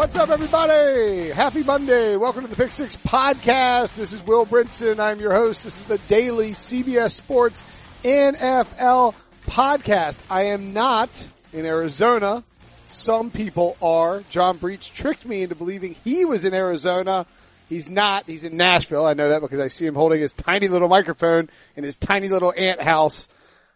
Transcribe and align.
What's 0.00 0.16
up, 0.16 0.30
everybody? 0.30 1.28
Happy 1.28 1.62
Monday. 1.62 2.16
Welcome 2.16 2.44
to 2.44 2.48
the 2.48 2.56
Pick 2.56 2.72
Six 2.72 2.96
Podcast. 2.96 3.96
This 3.96 4.14
is 4.14 4.22
Will 4.22 4.46
Brinson. 4.46 4.98
I'm 4.98 5.20
your 5.20 5.34
host. 5.34 5.62
This 5.64 5.76
is 5.76 5.84
the 5.84 5.98
daily 6.08 6.52
CBS 6.52 7.10
Sports 7.10 7.66
NFL 8.02 9.14
podcast. 9.46 10.18
I 10.30 10.44
am 10.44 10.72
not 10.72 11.28
in 11.52 11.66
Arizona. 11.66 12.42
Some 12.86 13.30
people 13.30 13.76
are. 13.82 14.24
John 14.30 14.56
Breech 14.56 14.90
tricked 14.94 15.26
me 15.26 15.42
into 15.42 15.54
believing 15.54 15.94
he 16.02 16.24
was 16.24 16.46
in 16.46 16.54
Arizona. 16.54 17.26
He's 17.68 17.90
not. 17.90 18.24
He's 18.26 18.44
in 18.44 18.56
Nashville. 18.56 19.04
I 19.04 19.12
know 19.12 19.28
that 19.28 19.42
because 19.42 19.60
I 19.60 19.68
see 19.68 19.84
him 19.84 19.94
holding 19.94 20.22
his 20.22 20.32
tiny 20.32 20.68
little 20.68 20.88
microphone 20.88 21.50
in 21.76 21.84
his 21.84 21.96
tiny 21.96 22.28
little 22.28 22.54
ant 22.56 22.80
house, 22.80 23.28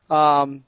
um, 0.09 0.65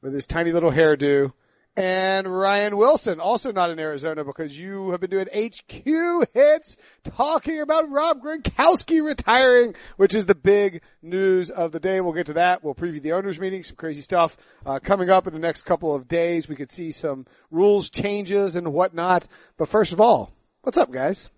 with 0.00 0.14
his 0.14 0.26
tiny 0.26 0.52
little 0.52 0.70
hairdo. 0.72 1.34
And 1.76 2.26
Ryan 2.26 2.78
Wilson, 2.78 3.20
also 3.20 3.52
not 3.52 3.68
in 3.68 3.78
Arizona 3.78 4.24
because 4.24 4.58
you 4.58 4.92
have 4.92 5.00
been 5.00 5.10
doing 5.10 5.26
HQ 5.26 6.26
hits 6.32 6.78
talking 7.04 7.60
about 7.60 7.90
Rob 7.90 8.22
Gronkowski 8.22 9.04
retiring, 9.04 9.74
which 9.98 10.14
is 10.14 10.24
the 10.24 10.34
big 10.34 10.80
news 11.02 11.50
of 11.50 11.72
the 11.72 11.80
day. 11.80 12.00
We'll 12.00 12.14
get 12.14 12.26
to 12.26 12.32
that. 12.34 12.64
We'll 12.64 12.74
preview 12.74 13.02
the 13.02 13.12
owners 13.12 13.38
meeting, 13.38 13.62
some 13.62 13.76
crazy 13.76 14.00
stuff, 14.00 14.38
uh, 14.64 14.78
coming 14.78 15.10
up 15.10 15.26
in 15.26 15.34
the 15.34 15.38
next 15.38 15.64
couple 15.64 15.94
of 15.94 16.08
days. 16.08 16.48
We 16.48 16.56
could 16.56 16.72
see 16.72 16.90
some 16.92 17.26
rules 17.50 17.90
changes 17.90 18.56
and 18.56 18.72
whatnot. 18.72 19.28
But 19.58 19.68
first 19.68 19.92
of 19.92 20.00
all, 20.00 20.32
what's 20.62 20.78
up 20.78 20.90
guys? 20.90 21.30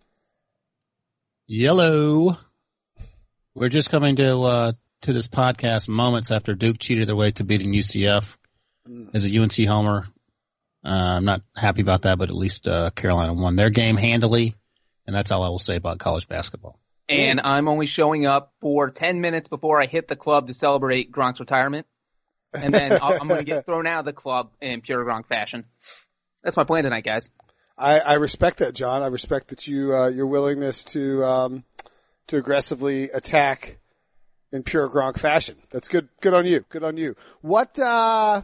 Yellow. 1.48 2.36
We're 3.55 3.70
just 3.70 3.91
coming 3.91 4.14
to, 4.16 4.41
uh, 4.42 4.73
to 5.02 5.12
this 5.12 5.27
podcast 5.27 5.89
moments 5.89 6.30
after 6.30 6.55
Duke 6.55 6.78
cheated 6.78 7.09
their 7.09 7.16
way 7.16 7.33
to 7.33 7.42
beating 7.42 7.73
UCF 7.73 8.36
as 9.12 9.25
a 9.25 9.41
UNC 9.42 9.66
homer. 9.66 10.06
Uh, 10.88 11.16
I'm 11.16 11.24
not 11.27 11.42
happy 11.55 11.83
about 11.83 12.02
that, 12.02 12.19
but 12.19 12.31
at 12.31 12.34
least 12.34 12.67
uh, 12.67 12.89
Carolina 12.91 13.34
won 13.34 13.56
their 13.56 13.69
game 13.69 13.97
handily, 13.97 14.55
and 15.06 15.14
that's 15.14 15.30
all 15.30 15.42
I 15.42 15.48
will 15.48 15.58
say 15.58 15.77
about 15.77 15.98
college 15.98 16.27
basketball. 16.28 16.78
And 17.11 17.41
I'm 17.42 17.69
only 17.69 17.86
showing 17.86 18.27
up 18.27 18.55
for 18.61 18.89
10 18.89 19.20
minutes 19.20 19.48
before 19.48 19.83
I 19.83 19.86
hit 19.86 20.08
the 20.08 20.17
club 20.17 20.47
to 20.47 20.55
celebrate 20.55 21.12
Gronk's 21.12 21.41
retirement. 21.41 21.86
And 22.55 22.72
then 22.72 22.92
i 22.92 23.12
am 23.12 23.28
going 23.28 23.41
to 23.41 23.45
get 23.45 23.67
thrown 23.67 23.86
out 23.86 24.00
of 24.00 24.05
the 24.06 24.12
club 24.14 24.50
in 24.61 24.80
pure 24.80 25.05
Gronk 25.05 25.27
fashion. 25.27 25.64
That's 26.42 26.56
my 26.56 26.64
plan 26.64 26.84
tonight, 26.84 27.05
guys. 27.05 27.28
I, 27.77 28.00
I 28.00 28.14
respect 28.14 28.58
that, 28.58 28.75
John. 28.75 29.02
I 29.02 29.08
respect 29.08 29.48
that 29.48 29.69
you 29.69 29.95
uh, 29.95 30.08
your 30.08 30.27
willingness 30.27 30.84
to 30.84 31.25
um, 31.25 31.64
to 32.28 32.39
aggressively 32.39 33.05
attack 33.11 33.78
in 34.50 34.62
pure 34.62 34.89
Gronk 34.89 35.19
fashion. 35.19 35.56
That's 35.70 35.89
good. 35.89 36.08
Good 36.20 36.34
on 36.34 36.47
you. 36.47 36.64
Good 36.70 36.83
on 36.83 36.97
you. 36.97 37.17
What 37.42 37.78
uh, 37.78 38.42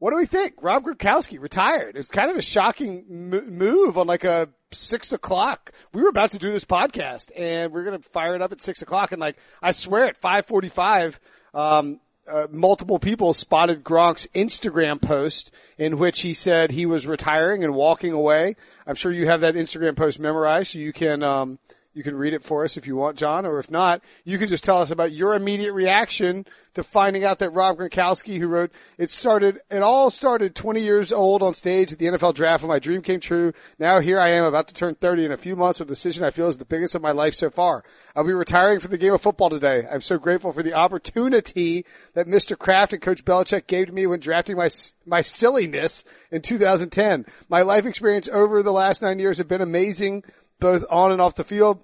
what 0.00 0.10
do 0.10 0.16
we 0.16 0.26
think? 0.26 0.54
Rob 0.62 0.84
Gronkowski 0.84 1.38
retired. 1.38 1.94
It 1.94 1.98
was 1.98 2.08
kind 2.08 2.30
of 2.30 2.36
a 2.36 2.42
shocking 2.42 3.04
move 3.08 3.98
on 3.98 4.06
like 4.06 4.24
a 4.24 4.48
six 4.72 5.12
o'clock. 5.12 5.72
We 5.92 6.02
were 6.02 6.08
about 6.08 6.30
to 6.32 6.38
do 6.38 6.50
this 6.50 6.64
podcast 6.64 7.30
and 7.36 7.70
we 7.70 7.80
are 7.80 7.84
going 7.84 8.00
to 8.00 8.08
fire 8.08 8.34
it 8.34 8.40
up 8.40 8.50
at 8.50 8.62
six 8.62 8.80
o'clock. 8.80 9.12
And 9.12 9.20
like, 9.20 9.36
I 9.62 9.72
swear 9.72 10.06
at 10.06 10.16
545, 10.16 11.20
um, 11.52 12.00
uh, 12.26 12.46
multiple 12.50 12.98
people 12.98 13.34
spotted 13.34 13.84
Gronk's 13.84 14.26
Instagram 14.34 15.02
post 15.02 15.52
in 15.76 15.98
which 15.98 16.22
he 16.22 16.32
said 16.32 16.70
he 16.70 16.86
was 16.86 17.06
retiring 17.06 17.62
and 17.62 17.74
walking 17.74 18.12
away. 18.12 18.56
I'm 18.86 18.94
sure 18.94 19.12
you 19.12 19.26
have 19.26 19.42
that 19.42 19.54
Instagram 19.54 19.96
post 19.96 20.18
memorized 20.18 20.72
so 20.72 20.78
you 20.78 20.94
can, 20.94 21.22
um, 21.22 21.58
you 21.92 22.04
can 22.04 22.14
read 22.14 22.34
it 22.34 22.42
for 22.42 22.64
us 22.64 22.76
if 22.76 22.86
you 22.86 22.94
want, 22.94 23.18
John, 23.18 23.44
or 23.44 23.58
if 23.58 23.70
not, 23.70 24.00
you 24.24 24.38
can 24.38 24.48
just 24.48 24.62
tell 24.62 24.80
us 24.80 24.92
about 24.92 25.12
your 25.12 25.34
immediate 25.34 25.72
reaction 25.72 26.46
to 26.74 26.84
finding 26.84 27.24
out 27.24 27.40
that 27.40 27.50
Rob 27.50 27.78
Gronkowski, 27.78 28.38
who 28.38 28.46
wrote, 28.46 28.70
it 28.96 29.10
started, 29.10 29.58
it 29.70 29.82
all 29.82 30.08
started 30.08 30.54
20 30.54 30.80
years 30.80 31.12
old 31.12 31.42
on 31.42 31.52
stage 31.52 31.92
at 31.92 31.98
the 31.98 32.06
NFL 32.06 32.34
draft 32.34 32.62
when 32.62 32.68
my 32.68 32.78
dream 32.78 33.02
came 33.02 33.18
true. 33.18 33.52
Now 33.80 33.98
here 33.98 34.20
I 34.20 34.28
am 34.30 34.44
about 34.44 34.68
to 34.68 34.74
turn 34.74 34.94
30 34.94 35.24
in 35.24 35.32
a 35.32 35.36
few 35.36 35.56
months 35.56 35.80
with 35.80 35.88
a 35.88 35.92
decision 35.92 36.24
I 36.24 36.30
feel 36.30 36.46
is 36.46 36.58
the 36.58 36.64
biggest 36.64 36.94
of 36.94 37.02
my 37.02 37.10
life 37.10 37.34
so 37.34 37.50
far. 37.50 37.82
I'll 38.14 38.24
be 38.24 38.32
retiring 38.32 38.78
from 38.78 38.92
the 38.92 38.98
game 38.98 39.12
of 39.12 39.20
football 39.20 39.50
today. 39.50 39.84
I'm 39.90 40.00
so 40.00 40.16
grateful 40.16 40.52
for 40.52 40.62
the 40.62 40.74
opportunity 40.74 41.84
that 42.14 42.28
Mr. 42.28 42.56
Kraft 42.56 42.92
and 42.92 43.02
Coach 43.02 43.24
Belichick 43.24 43.66
gave 43.66 43.88
to 43.88 43.92
me 43.92 44.06
when 44.06 44.20
drafting 44.20 44.56
my, 44.56 44.70
my 45.04 45.22
silliness 45.22 46.04
in 46.30 46.40
2010. 46.40 47.26
My 47.48 47.62
life 47.62 47.84
experience 47.84 48.28
over 48.28 48.62
the 48.62 48.72
last 48.72 49.02
nine 49.02 49.18
years 49.18 49.38
have 49.38 49.48
been 49.48 49.60
amazing 49.60 50.22
both 50.60 50.84
on 50.90 51.10
and 51.10 51.20
off 51.20 51.34
the 51.34 51.44
field. 51.44 51.82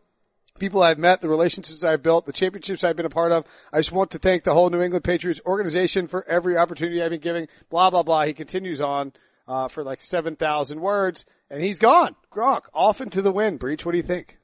People 0.58 0.82
I've 0.82 0.98
met, 0.98 1.20
the 1.20 1.28
relationships 1.28 1.84
I've 1.84 2.02
built, 2.02 2.26
the 2.26 2.32
championships 2.32 2.84
I've 2.84 2.96
been 2.96 3.06
a 3.06 3.10
part 3.10 3.32
of. 3.32 3.46
I 3.72 3.78
just 3.78 3.92
want 3.92 4.10
to 4.12 4.18
thank 4.18 4.44
the 4.44 4.52
whole 4.52 4.70
New 4.70 4.82
England 4.82 5.04
Patriots 5.04 5.40
organization 5.46 6.08
for 6.08 6.26
every 6.28 6.56
opportunity 6.56 7.02
I've 7.02 7.10
been 7.10 7.20
giving. 7.20 7.48
Blah, 7.70 7.90
blah, 7.90 8.02
blah. 8.02 8.24
He 8.24 8.34
continues 8.34 8.80
on, 8.80 9.12
uh, 9.48 9.68
for 9.68 9.82
like 9.82 10.02
7,000 10.02 10.80
words 10.80 11.24
and 11.50 11.62
he's 11.62 11.78
gone. 11.78 12.16
Gronk 12.32 12.62
off 12.74 13.00
into 13.00 13.22
the 13.22 13.32
wind. 13.32 13.58
Breech, 13.58 13.84
what 13.84 13.92
do 13.92 13.98
you 13.98 14.02
think? 14.02 14.38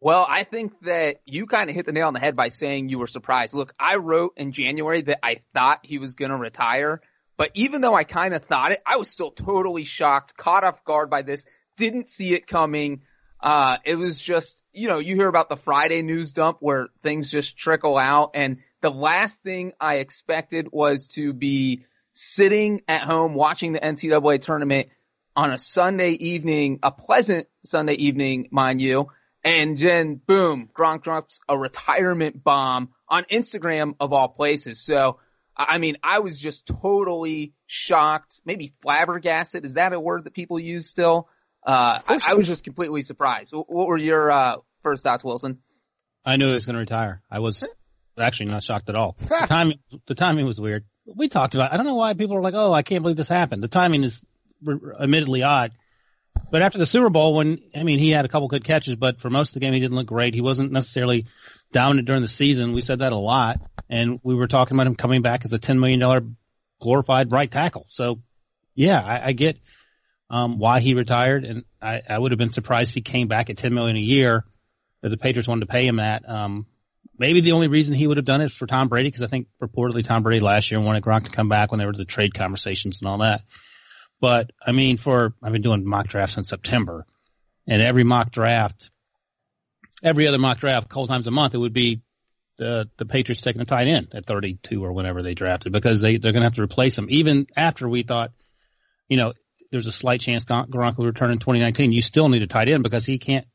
Well, 0.00 0.26
I 0.28 0.44
think 0.44 0.78
that 0.82 1.16
you 1.24 1.46
kind 1.46 1.70
of 1.70 1.76
hit 1.76 1.86
the 1.86 1.92
nail 1.92 2.06
on 2.06 2.14
the 2.14 2.20
head 2.20 2.36
by 2.36 2.50
saying 2.50 2.88
you 2.88 2.98
were 2.98 3.06
surprised. 3.06 3.54
Look, 3.54 3.72
I 3.80 3.96
wrote 3.96 4.34
in 4.36 4.52
January 4.52 5.02
that 5.02 5.24
I 5.24 5.40
thought 5.54 5.80
he 5.82 5.98
was 5.98 6.14
going 6.14 6.30
to 6.30 6.36
retire, 6.36 7.00
but 7.38 7.50
even 7.54 7.80
though 7.80 7.94
I 7.94 8.04
kind 8.04 8.34
of 8.34 8.44
thought 8.44 8.72
it, 8.72 8.82
I 8.86 8.96
was 8.96 9.08
still 9.08 9.30
totally 9.30 9.84
shocked, 9.84 10.36
caught 10.36 10.64
off 10.64 10.84
guard 10.84 11.08
by 11.08 11.22
this, 11.22 11.46
didn't 11.76 12.10
see 12.10 12.34
it 12.34 12.46
coming. 12.46 13.02
Uh, 13.40 13.76
it 13.84 13.96
was 13.96 14.20
just, 14.20 14.62
you 14.72 14.88
know, 14.88 14.98
you 14.98 15.14
hear 15.14 15.28
about 15.28 15.48
the 15.48 15.56
Friday 15.56 16.02
news 16.02 16.32
dump 16.32 16.58
where 16.60 16.88
things 17.02 17.30
just 17.30 17.56
trickle 17.56 17.98
out. 17.98 18.30
And 18.34 18.58
the 18.80 18.90
last 18.90 19.42
thing 19.42 19.72
I 19.80 19.96
expected 19.96 20.68
was 20.72 21.08
to 21.08 21.32
be 21.32 21.84
sitting 22.14 22.82
at 22.88 23.02
home 23.02 23.34
watching 23.34 23.72
the 23.72 23.80
NCAA 23.80 24.40
tournament 24.40 24.88
on 25.36 25.52
a 25.52 25.58
Sunday 25.58 26.12
evening, 26.12 26.78
a 26.82 26.90
pleasant 26.90 27.46
Sunday 27.64 27.94
evening, 27.94 28.48
mind 28.50 28.80
you. 28.80 29.08
And 29.44 29.78
then 29.78 30.16
boom, 30.16 30.70
Gronk 30.76 31.02
drops 31.02 31.40
a 31.48 31.56
retirement 31.56 32.42
bomb 32.42 32.88
on 33.08 33.24
Instagram 33.24 33.94
of 34.00 34.12
all 34.12 34.28
places. 34.28 34.80
So, 34.80 35.20
I 35.56 35.78
mean, 35.78 35.98
I 36.02 36.18
was 36.18 36.38
just 36.38 36.66
totally 36.66 37.52
shocked, 37.66 38.40
maybe 38.44 38.74
flabbergasted. 38.82 39.64
Is 39.64 39.74
that 39.74 39.92
a 39.92 40.00
word 40.00 40.24
that 40.24 40.34
people 40.34 40.58
use 40.58 40.88
still? 40.88 41.28
Uh, 41.66 41.98
I, 42.08 42.20
I, 42.28 42.34
was 42.34 42.46
just 42.46 42.62
completely 42.62 43.02
surprised. 43.02 43.52
What 43.52 43.88
were 43.88 43.98
your 43.98 44.30
uh, 44.30 44.56
first 44.84 45.02
thoughts, 45.02 45.24
Wilson? 45.24 45.58
I 46.24 46.36
knew 46.36 46.46
he 46.46 46.54
was 46.54 46.64
going 46.64 46.74
to 46.74 46.80
retire. 46.80 47.22
I 47.28 47.40
was 47.40 47.64
actually 48.16 48.50
not 48.52 48.62
shocked 48.62 48.88
at 48.88 48.94
all. 48.94 49.16
the 49.28 49.46
timing, 49.48 49.80
the 50.06 50.14
timing 50.14 50.46
was 50.46 50.60
weird. 50.60 50.84
We 51.04 51.28
talked 51.28 51.56
about. 51.56 51.72
I 51.72 51.76
don't 51.76 51.86
know 51.86 51.96
why 51.96 52.14
people 52.14 52.36
are 52.36 52.40
like, 52.40 52.54
"Oh, 52.54 52.72
I 52.72 52.82
can't 52.82 53.02
believe 53.02 53.16
this 53.16 53.28
happened." 53.28 53.64
The 53.64 53.68
timing 53.68 54.04
is 54.04 54.24
admittedly 55.00 55.42
odd. 55.42 55.72
But 56.50 56.62
after 56.62 56.78
the 56.78 56.86
Super 56.86 57.10
Bowl, 57.10 57.34
when 57.34 57.60
I 57.74 57.82
mean, 57.82 57.98
he 57.98 58.10
had 58.10 58.24
a 58.24 58.28
couple 58.28 58.46
good 58.46 58.64
catches, 58.64 58.94
but 58.94 59.20
for 59.20 59.30
most 59.30 59.50
of 59.50 59.54
the 59.54 59.60
game, 59.60 59.72
he 59.72 59.80
didn't 59.80 59.96
look 59.96 60.06
great. 60.06 60.34
He 60.34 60.40
wasn't 60.40 60.70
necessarily 60.70 61.26
dominant 61.72 62.06
during 62.06 62.22
the 62.22 62.28
season. 62.28 62.72
We 62.72 62.80
said 62.80 63.00
that 63.00 63.12
a 63.12 63.16
lot, 63.16 63.60
and 63.88 64.20
we 64.22 64.34
were 64.34 64.46
talking 64.46 64.76
about 64.76 64.86
him 64.86 64.94
coming 64.94 65.22
back 65.22 65.44
as 65.44 65.52
a 65.52 65.58
ten 65.58 65.80
million 65.80 65.98
dollar 65.98 66.22
glorified 66.80 67.32
right 67.32 67.50
tackle. 67.50 67.86
So, 67.88 68.20
yeah, 68.74 69.00
I, 69.00 69.28
I 69.28 69.32
get 69.32 69.58
um, 70.30 70.58
why 70.58 70.80
he 70.80 70.94
retired, 70.94 71.44
and 71.44 71.64
I, 71.80 72.02
I 72.08 72.18
would 72.18 72.32
have 72.32 72.38
been 72.38 72.52
surprised 72.52 72.90
if 72.90 72.94
he 72.94 73.02
came 73.02 73.28
back 73.28 73.50
at 73.50 73.58
ten 73.58 73.74
million 73.74 73.96
a 73.96 74.00
year. 74.00 74.44
That 75.02 75.10
the 75.10 75.18
Patriots 75.18 75.46
wanted 75.46 75.66
to 75.66 75.72
pay 75.72 75.86
him 75.86 75.96
that. 75.96 76.28
Um, 76.28 76.66
maybe 77.18 77.40
the 77.40 77.52
only 77.52 77.68
reason 77.68 77.94
he 77.94 78.06
would 78.06 78.16
have 78.16 78.26
done 78.26 78.40
it 78.40 78.50
for 78.50 78.66
Tom 78.66 78.88
Brady, 78.88 79.08
because 79.08 79.22
I 79.22 79.26
think 79.26 79.48
reportedly 79.62 80.04
Tom 80.04 80.22
Brady 80.22 80.40
last 80.40 80.70
year 80.70 80.80
wanted 80.80 81.02
Gronk 81.02 81.24
to 81.24 81.30
come 81.30 81.48
back 81.48 81.70
when 81.70 81.78
there 81.78 81.86
were 81.86 81.96
the 81.96 82.04
trade 82.04 82.34
conversations 82.34 83.00
and 83.00 83.08
all 83.08 83.18
that. 83.18 83.42
But 84.20 84.50
I 84.64 84.72
mean, 84.72 84.96
for 84.96 85.34
I've 85.42 85.52
been 85.52 85.62
doing 85.62 85.86
mock 85.86 86.08
drafts 86.08 86.36
in 86.36 86.44
September, 86.44 87.06
and 87.66 87.82
every 87.82 88.04
mock 88.04 88.30
draft, 88.30 88.90
every 90.02 90.26
other 90.26 90.38
mock 90.38 90.58
draft, 90.58 90.86
a 90.86 90.88
couple 90.88 91.06
times 91.06 91.26
a 91.26 91.30
month, 91.30 91.54
it 91.54 91.58
would 91.58 91.72
be 91.74 92.00
the 92.58 92.88
the 92.96 93.04
Patriots 93.04 93.42
taking 93.42 93.60
a 93.60 93.66
tight 93.66 93.88
end 93.88 94.08
at 94.14 94.26
32 94.26 94.82
or 94.82 94.92
whenever 94.92 95.22
they 95.22 95.34
drafted 95.34 95.72
because 95.72 96.00
they 96.00 96.16
they're 96.16 96.32
going 96.32 96.42
to 96.42 96.46
have 96.46 96.54
to 96.54 96.62
replace 96.62 96.96
him. 96.96 97.06
Even 97.10 97.46
after 97.56 97.88
we 97.88 98.02
thought, 98.02 98.32
you 99.08 99.16
know, 99.16 99.32
there's 99.70 99.86
a 99.86 99.92
slight 99.92 100.20
chance 100.20 100.44
Gronk 100.44 100.98
will 100.98 101.06
return 101.06 101.30
in 101.30 101.38
2019. 101.38 101.92
You 101.92 102.02
still 102.02 102.28
need 102.28 102.42
a 102.42 102.46
tight 102.46 102.68
end 102.68 102.82
because 102.82 103.04
he 103.06 103.18
can't. 103.18 103.46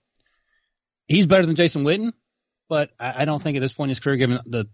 He's 1.07 1.25
better 1.25 1.45
than 1.45 1.55
Jason 1.55 1.83
Witten, 1.83 2.13
but 2.69 2.89
I, 2.99 3.21
I 3.21 3.25
don't 3.25 3.41
think 3.41 3.57
at 3.57 3.61
this 3.61 3.73
point 3.73 3.87
in 3.87 3.91
his 3.91 3.99
career, 3.99 4.17
given 4.17 4.39
the 4.45 4.67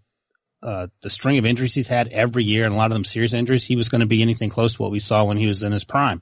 uh, 0.62 0.88
the 1.02 1.10
string 1.10 1.38
of 1.38 1.46
injuries 1.46 1.74
he's 1.74 1.88
had 1.88 2.08
every 2.08 2.42
year 2.44 2.64
and 2.64 2.74
a 2.74 2.76
lot 2.76 2.90
of 2.90 2.94
them 2.94 3.04
serious 3.04 3.32
injuries, 3.32 3.64
he 3.64 3.76
was 3.76 3.88
going 3.88 4.00
to 4.00 4.06
be 4.06 4.22
anything 4.22 4.50
close 4.50 4.74
to 4.74 4.82
what 4.82 4.90
we 4.90 4.98
saw 4.98 5.24
when 5.24 5.36
he 5.36 5.46
was 5.46 5.62
in 5.62 5.70
his 5.72 5.84
prime. 5.84 6.20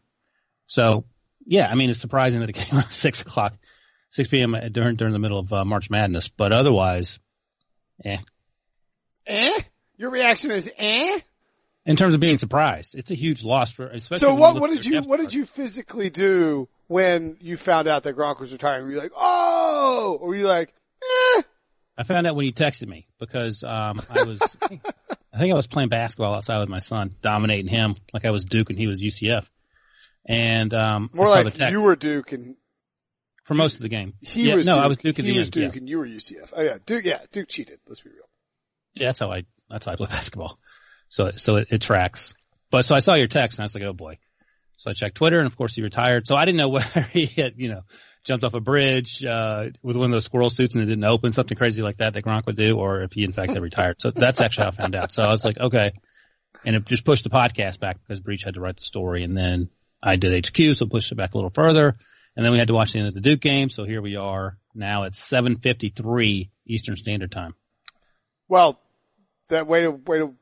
So, 0.67 1.07
yeah, 1.47 1.69
I 1.69 1.75
mean, 1.75 1.89
it's 1.89 2.01
surprising 2.01 2.41
that 2.41 2.51
it 2.51 2.55
came 2.55 2.79
at 2.79 2.93
six 2.93 3.23
o'clock, 3.23 3.57
six 4.11 4.29
p.m. 4.29 4.57
during 4.73 4.97
during 4.97 5.13
the 5.13 5.19
middle 5.19 5.39
of 5.39 5.53
uh, 5.53 5.65
March 5.65 5.91
Madness, 5.91 6.29
but 6.29 6.53
otherwise, 6.53 7.19
eh. 8.05 8.19
Eh? 9.27 9.59
Your 9.97 10.11
reaction 10.11 10.51
is 10.51 10.71
eh? 10.77 11.21
In 11.87 11.97
terms 11.97 12.15
of 12.15 12.21
being 12.21 12.37
surprised. 12.37 12.95
It's 12.95 13.11
a 13.11 13.15
huge 13.15 13.45
loss 13.45 13.71
for 13.71 13.89
especially. 13.89 14.27
So 14.27 14.35
what 14.35 14.61
what 14.61 14.71
did 14.71 14.85
you 14.85 15.01
what 15.03 15.21
did 15.21 15.33
you 15.33 15.47
physically 15.47 16.11
do 16.11 16.69
when 16.89 17.39
you 17.41 17.57
found 17.57 17.89
out 17.89 18.03
that 18.03 18.17
Gronk 18.17 18.41
was 18.41 18.53
retiring? 18.53 18.85
Were 18.85 18.93
you 18.93 18.99
like, 18.99 19.13
oh, 19.17 20.19
or 20.21 20.29
were 20.29 20.35
you 20.35 20.47
like, 20.47 20.75
eh? 21.03 21.43
I 21.97 22.03
found 22.03 22.27
out 22.27 22.37
when 22.37 22.45
you 22.45 22.53
texted 22.53 22.89
me 22.89 23.07
because 23.19 23.65
um, 23.65 24.03
I 24.11 24.25
was, 24.25 24.43
I 24.63 25.39
think 25.39 25.53
I 25.53 25.55
was 25.55 25.67
playing 25.67 25.89
basketball 25.89 26.35
outside 26.35 26.59
with 26.59 26.69
my 26.69 26.81
son, 26.81 27.15
dominating 27.23 27.69
him 27.69 27.97
like 28.13 28.27
I 28.27 28.31
was 28.31 28.45
Duke 28.45 28.69
and 28.69 28.79
he 28.79 28.87
was 28.87 29.03
UCF. 29.03 29.47
and 30.27 30.75
um, 30.75 31.09
More 31.15 31.27
I 31.27 31.29
saw 31.29 31.35
like 31.37 31.45
the 31.45 31.59
text 31.59 31.73
you 31.73 31.83
were 31.83 31.97
Duke 31.97 32.33
and 32.33 32.57
for 33.45 33.55
most 33.55 33.77
of 33.77 33.83
the 33.83 33.89
game. 33.89 34.15
he 34.21 34.49
yeah, 34.49 34.57
was 34.57 34.67
no, 34.67 34.75
Duke. 34.75 34.85
I 34.85 34.87
was 34.89 34.97
Duke 34.99 35.19
at 35.19 35.25
he 35.25 35.33
the 35.33 35.39
was 35.39 35.47
end. 35.47 35.53
Duke 35.53 35.73
yeah. 35.73 35.79
and 35.79 35.89
you 35.89 35.99
were 35.99 36.07
UCF. 36.07 36.53
Oh 36.55 36.63
yeah, 36.63 36.79
Duke. 36.85 37.05
Yeah, 37.05 37.21
Duke 37.33 37.49
cheated. 37.49 37.79
Let's 37.87 38.01
be 38.03 38.11
real. 38.11 38.29
Yeah, 38.95 39.07
that's 39.07 39.21
how 39.21 39.31
I 39.31 39.45
that's 39.71 39.87
how 39.87 39.93
I 39.93 39.97
play 39.97 40.09
basketball. 40.09 40.59
So 41.09 41.33
so 41.37 41.57
it, 41.57 41.69
it 41.71 41.83
tracks. 41.83 42.35
But 42.71 42.85
so 42.85 42.95
I 42.95 43.01
saw 43.01 43.15
your 43.15 43.29
text 43.29 43.59
and 43.59 43.65
I 43.65 43.67
was 43.67 43.75
like, 43.75 43.85
oh 43.85 43.93
boy. 43.93 44.19
So 44.77 44.91
I 44.91 44.95
checked 44.95 45.17
Twitter 45.17 45.39
and 45.39 45.47
of 45.47 45.57
course 45.57 45.75
he 45.75 45.83
retired. 45.83 46.27
So 46.27 46.37
I 46.37 46.45
didn't 46.45 46.59
know 46.59 46.69
whether 46.71 47.03
he 47.13 47.27
had 47.27 47.55
you 47.57 47.69
know 47.69 47.83
jumped 48.25 48.45
off 48.45 48.55
a 48.55 48.61
bridge 48.61 49.25
uh, 49.25 49.67
with 49.83 49.97
one 49.97 50.07
of 50.07 50.11
those 50.11 50.25
squirrel 50.25 50.51
suits 50.51 50.75
and 50.75 50.83
it 50.83 50.87
didn't 50.87 51.05
open, 51.05 51.33
something 51.33 51.57
crazy 51.57 51.83
like 51.83 51.99
that 51.99 52.15
that 52.15 52.25
Gronk 52.25 52.47
would 52.47 52.57
do, 52.57 52.77
or 52.77 53.03
if 53.03 53.13
he 53.13 53.25
in 53.25 53.33
fact 53.33 53.53
had 53.53 53.63
retired. 53.63 54.01
So 54.01 54.11
that's 54.11 54.41
actually 54.41 54.65
how 54.65 54.71
I 54.71 54.73
found 54.73 54.97
out. 54.97 55.13
So 55.13 55.23
I 55.23 55.31
was 55.31 55.45
like, 55.45 55.59
okay. 55.59 55.93
And 56.65 56.75
it 56.75 56.85
just 56.87 57.05
pushed 57.05 57.23
the 57.23 57.31
podcast 57.31 57.79
back 57.79 57.99
because 58.03 58.21
Breech 58.21 58.43
had 58.43 58.55
to 58.55 58.61
write 58.61 58.77
the 58.77 58.83
story, 58.83 59.23
and 59.23 59.37
then 59.37 59.69
I 60.03 60.17
did 60.17 60.47
HQ, 60.47 60.75
so 60.75 60.87
pushed 60.87 61.13
it 61.13 61.15
back 61.15 61.35
a 61.35 61.37
little 61.37 61.51
further. 61.51 61.97
And 62.35 62.45
then 62.45 62.53
we 62.53 62.59
had 62.59 62.69
to 62.69 62.75
watch 62.75 62.93
the 62.93 62.99
end 62.99 63.09
of 63.09 63.15
the 63.15 63.21
Duke 63.21 63.41
game. 63.41 63.71
So 63.71 63.85
here 63.85 64.03
we 64.03 64.17
are 64.17 64.59
now 64.75 65.05
at 65.05 65.13
7:53 65.13 66.51
Eastern 66.67 66.97
Standard 66.97 67.33
Time. 67.33 67.55
Well, 68.49 68.81
that 69.49 69.67
way 69.67 69.83
to 69.83 69.91
way 69.93 70.19
to 70.19 70.35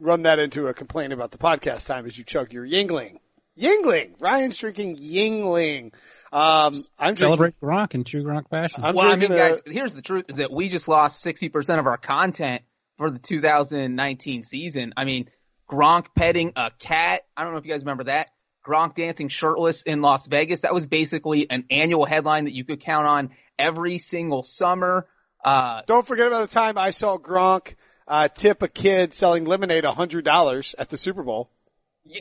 run 0.00 0.22
that 0.22 0.38
into 0.38 0.66
a 0.68 0.74
complaint 0.74 1.12
about 1.12 1.30
the 1.30 1.38
podcast 1.38 1.86
time 1.86 2.06
as 2.06 2.16
you 2.18 2.24
chug 2.24 2.52
your 2.52 2.66
Yuengling. 2.66 3.18
Yuengling. 3.58 4.14
Ryan's 4.20 4.56
drinking 4.56 4.96
Yuengling. 4.96 5.92
Um, 6.32 6.74
I'm 6.98 7.14
drinking, 7.14 7.16
Celebrate 7.16 7.60
Gronk 7.60 7.94
in 7.94 8.04
true 8.04 8.22
Gronk 8.22 8.48
fashion. 8.48 8.82
I'm 8.84 8.94
well, 8.94 9.10
I 9.10 9.16
mean, 9.16 9.32
a- 9.32 9.36
guys, 9.36 9.60
here's 9.66 9.94
the 9.94 10.02
truth: 10.02 10.26
is 10.28 10.36
that 10.36 10.50
we 10.50 10.68
just 10.68 10.88
lost 10.88 11.24
60% 11.24 11.78
of 11.78 11.86
our 11.86 11.98
content 11.98 12.62
for 12.98 13.10
the 13.10 13.18
2019 13.18 14.42
season. 14.44 14.92
I 14.96 15.04
mean, 15.04 15.28
Gronk 15.68 16.06
petting 16.16 16.52
a 16.56 16.70
cat. 16.78 17.22
I 17.36 17.42
don't 17.44 17.52
know 17.52 17.58
if 17.58 17.64
you 17.66 17.72
guys 17.72 17.82
remember 17.82 18.04
that. 18.04 18.28
Gronk 18.66 18.94
dancing 18.94 19.28
shirtless 19.28 19.82
in 19.82 20.02
Las 20.02 20.26
Vegas. 20.26 20.60
That 20.60 20.74
was 20.74 20.86
basically 20.86 21.50
an 21.50 21.64
annual 21.70 22.04
headline 22.04 22.44
that 22.44 22.52
you 22.54 22.64
could 22.64 22.80
count 22.80 23.06
on 23.06 23.30
every 23.58 23.98
single 23.98 24.42
summer. 24.42 25.06
Uh, 25.42 25.80
Don't 25.86 26.06
forget 26.06 26.26
about 26.26 26.48
the 26.48 26.54
time 26.54 26.76
I 26.76 26.90
saw 26.90 27.16
Gronk 27.16 27.74
uh, 28.10 28.28
tip 28.28 28.60
a 28.60 28.68
kid 28.68 29.14
selling 29.14 29.44
lemonade 29.44 29.84
hundred 29.84 30.24
dollars 30.24 30.74
at 30.78 30.90
the 30.90 30.96
Super 30.96 31.22
Bowl. 31.22 31.48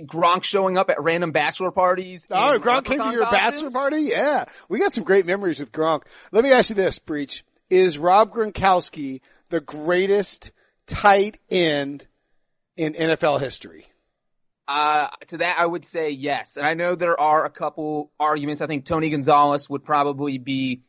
Gronk 0.04 0.44
showing 0.44 0.78
up 0.78 0.90
at 0.92 1.02
random 1.02 1.32
bachelor 1.32 1.72
parties. 1.72 2.28
Oh, 2.30 2.60
Gronk 2.60 2.86
came 2.86 3.00
to 3.00 3.12
your 3.12 3.24
costumes. 3.24 3.54
bachelor 3.54 3.72
party? 3.72 4.02
Yeah. 4.04 4.46
We 4.68 4.78
got 4.78 4.94
some 4.94 5.04
great 5.04 5.26
memories 5.26 5.60
with 5.60 5.72
Gronk. 5.72 6.04
Let 6.32 6.44
me 6.44 6.52
ask 6.52 6.70
you 6.70 6.76
this, 6.76 7.00
Breech. 7.00 7.44
Is 7.72 7.98
Rob 7.98 8.32
Gronkowski 8.32 9.22
the 9.50 9.62
greatest 9.62 10.52
tight 10.86 11.40
end 11.50 12.06
in 12.78 12.94
NFL 12.94 13.40
history? 13.40 13.86
Uh, 14.68 15.08
to 15.30 15.38
that, 15.38 15.58
I 15.58 15.66
would 15.66 15.86
say 15.86 16.12
yes. 16.12 16.56
And 16.56 16.68
I 16.68 16.76
know 16.76 16.94
there 16.94 17.20
are 17.20 17.46
a 17.46 17.50
couple 17.50 18.12
arguments. 18.20 18.62
I 18.62 18.68
think 18.68 18.86
Tony 18.86 19.10
Gonzalez 19.10 19.68
would 19.68 19.84
probably 19.84 20.38
be 20.38 20.84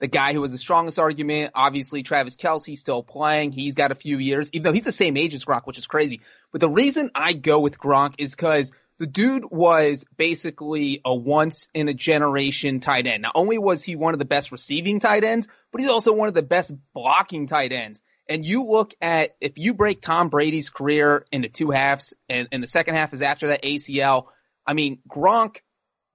the 0.00 0.06
guy 0.06 0.32
who 0.32 0.42
has 0.42 0.52
the 0.52 0.58
strongest 0.58 0.98
argument. 0.98 1.52
Obviously, 1.54 2.02
Travis 2.02 2.36
Kelce 2.36 2.76
still 2.76 3.02
playing. 3.02 3.52
He's 3.52 3.74
got 3.74 3.92
a 3.92 3.94
few 3.94 4.18
years, 4.18 4.50
even 4.52 4.64
though 4.64 4.72
he's 4.72 4.84
the 4.84 4.92
same 4.92 5.16
age 5.16 5.34
as 5.34 5.44
Gronk, 5.44 5.66
which 5.66 5.78
is 5.78 5.86
crazy. 5.86 6.20
But 6.52 6.60
the 6.60 6.70
reason 6.70 7.10
I 7.14 7.32
go 7.32 7.60
with 7.60 7.78
Gronk 7.78 8.14
is 8.18 8.32
because 8.32 8.72
the 8.98 9.06
dude 9.06 9.44
was 9.50 10.04
basically 10.16 11.00
a 11.04 11.14
once 11.14 11.68
in 11.74 11.88
a 11.88 11.94
generation 11.94 12.80
tight 12.80 13.06
end. 13.06 13.22
Not 13.22 13.32
only 13.34 13.58
was 13.58 13.84
he 13.84 13.96
one 13.96 14.14
of 14.14 14.18
the 14.18 14.24
best 14.24 14.52
receiving 14.52 15.00
tight 15.00 15.24
ends, 15.24 15.48
but 15.70 15.80
he's 15.80 15.90
also 15.90 16.12
one 16.12 16.28
of 16.28 16.34
the 16.34 16.42
best 16.42 16.74
blocking 16.94 17.46
tight 17.46 17.72
ends. 17.72 18.02
And 18.28 18.44
you 18.44 18.64
look 18.64 18.94
at, 19.00 19.36
if 19.40 19.56
you 19.56 19.74
break 19.74 20.00
Tom 20.00 20.30
Brady's 20.30 20.70
career 20.70 21.26
into 21.30 21.48
two 21.48 21.70
halves 21.70 22.14
and, 22.28 22.48
and 22.50 22.62
the 22.62 22.66
second 22.66 22.96
half 22.96 23.12
is 23.12 23.22
after 23.22 23.48
that 23.48 23.62
ACL, 23.62 24.26
I 24.66 24.72
mean, 24.72 24.98
Gronk 25.08 25.58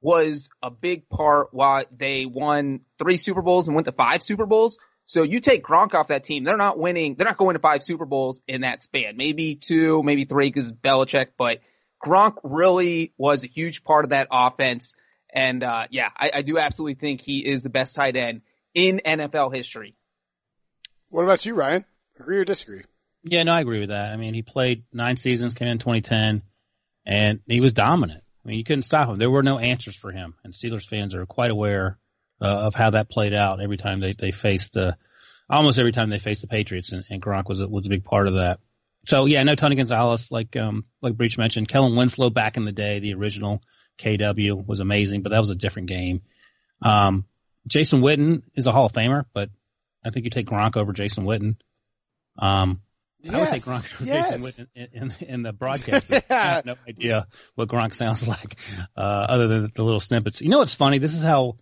was 0.01 0.49
a 0.61 0.71
big 0.71 1.07
part 1.09 1.49
why 1.51 1.85
they 1.95 2.25
won 2.25 2.81
three 2.97 3.17
Super 3.17 3.41
Bowls 3.41 3.67
and 3.67 3.75
went 3.75 3.85
to 3.85 3.91
five 3.91 4.23
Super 4.23 4.45
Bowls. 4.45 4.77
So 5.05 5.23
you 5.23 5.39
take 5.39 5.63
Gronk 5.63 5.93
off 5.93 6.07
that 6.07 6.23
team, 6.23 6.43
they're 6.43 6.57
not 6.57 6.79
winning, 6.79 7.15
they're 7.15 7.27
not 7.27 7.37
going 7.37 7.55
to 7.55 7.59
five 7.59 7.83
Super 7.83 8.05
Bowls 8.05 8.41
in 8.47 8.61
that 8.61 8.81
span. 8.81 9.17
Maybe 9.17 9.55
two, 9.55 10.01
maybe 10.03 10.25
three 10.25 10.47
because 10.47 10.71
Belichick, 10.71 11.27
but 11.37 11.59
Gronk 12.03 12.37
really 12.43 13.13
was 13.17 13.43
a 13.43 13.47
huge 13.47 13.83
part 13.83 14.05
of 14.05 14.09
that 14.11 14.27
offense. 14.31 14.95
And, 15.33 15.63
uh, 15.63 15.87
yeah, 15.91 16.09
I, 16.17 16.31
I 16.35 16.41
do 16.41 16.57
absolutely 16.57 16.95
think 16.95 17.21
he 17.21 17.39
is 17.39 17.63
the 17.63 17.69
best 17.69 17.95
tight 17.95 18.15
end 18.15 18.41
in 18.73 19.01
NFL 19.05 19.53
history. 19.53 19.95
What 21.09 21.23
about 21.23 21.45
you, 21.45 21.55
Ryan? 21.55 21.85
Agree 22.19 22.37
or 22.37 22.45
disagree? 22.45 22.83
Yeah, 23.23 23.43
no, 23.43 23.53
I 23.53 23.59
agree 23.61 23.81
with 23.81 23.89
that. 23.89 24.11
I 24.11 24.17
mean, 24.17 24.33
he 24.33 24.41
played 24.41 24.83
nine 24.93 25.17
seasons, 25.17 25.53
came 25.53 25.67
in 25.67 25.77
2010, 25.77 26.41
and 27.05 27.39
he 27.47 27.59
was 27.59 27.73
dominant. 27.73 28.23
I 28.43 28.47
mean, 28.47 28.57
you 28.57 28.63
couldn't 28.63 28.83
stop 28.83 29.07
him. 29.09 29.17
There 29.17 29.29
were 29.29 29.43
no 29.43 29.59
answers 29.59 29.95
for 29.95 30.11
him, 30.11 30.35
and 30.43 30.53
Steelers 30.53 30.87
fans 30.87 31.13
are 31.15 31.25
quite 31.25 31.51
aware 31.51 31.97
uh, 32.41 32.45
of 32.45 32.75
how 32.75 32.91
that 32.91 33.09
played 33.09 33.33
out 33.33 33.61
every 33.61 33.77
time 33.77 33.99
they 33.99 34.13
they 34.17 34.31
faced 34.31 34.75
uh, 34.75 34.93
almost 35.49 35.79
every 35.79 35.91
time 35.91 36.09
they 36.09 36.19
faced 36.19 36.41
the 36.41 36.47
Patriots, 36.47 36.91
and, 36.91 37.03
and 37.09 37.21
Gronk 37.21 37.47
was 37.47 37.61
a, 37.61 37.67
was 37.67 37.85
a 37.85 37.89
big 37.89 38.03
part 38.03 38.27
of 38.27 38.35
that. 38.35 38.59
So 39.05 39.25
yeah, 39.25 39.43
no 39.43 39.55
Tony 39.55 39.75
Gonzalez, 39.75 40.31
like 40.31 40.55
um 40.55 40.85
like 41.01 41.15
Breech 41.15 41.37
mentioned, 41.37 41.67
Kellen 41.67 41.95
Winslow 41.95 42.29
back 42.29 42.57
in 42.57 42.65
the 42.65 42.71
day, 42.71 42.99
the 42.99 43.13
original 43.13 43.61
KW 43.99 44.65
was 44.65 44.79
amazing, 44.79 45.21
but 45.21 45.31
that 45.31 45.39
was 45.39 45.49
a 45.49 45.55
different 45.55 45.89
game. 45.89 46.21
Um, 46.81 47.25
Jason 47.67 48.01
Witten 48.01 48.41
is 48.55 48.67
a 48.67 48.71
Hall 48.71 48.87
of 48.87 48.93
Famer, 48.93 49.25
but 49.33 49.49
I 50.03 50.09
think 50.09 50.25
you 50.25 50.31
take 50.31 50.47
Gronk 50.47 50.77
over 50.77 50.93
Jason 50.93 51.25
Witten. 51.25 51.57
Um, 52.39 52.81
I 53.29 53.37
would 53.37 53.49
take 53.49 53.63
Gronk 53.63 54.05
yes. 54.05 54.59
In, 54.75 54.87
in, 54.93 55.13
in 55.21 55.43
the 55.43 55.53
broadcast. 55.53 56.07
but 56.09 56.25
I 56.31 56.33
have 56.33 56.65
no 56.65 56.75
idea 56.87 57.27
what 57.55 57.67
Gronk 57.67 57.93
sounds 57.93 58.27
like, 58.27 58.57
uh, 58.97 58.99
other 58.99 59.47
than 59.47 59.71
the 59.73 59.83
little 59.83 59.99
snippets. 59.99 60.41
You 60.41 60.49
know 60.49 60.59
what's 60.59 60.73
funny? 60.73 60.97
This 60.97 61.15
is 61.15 61.23
how 61.23 61.55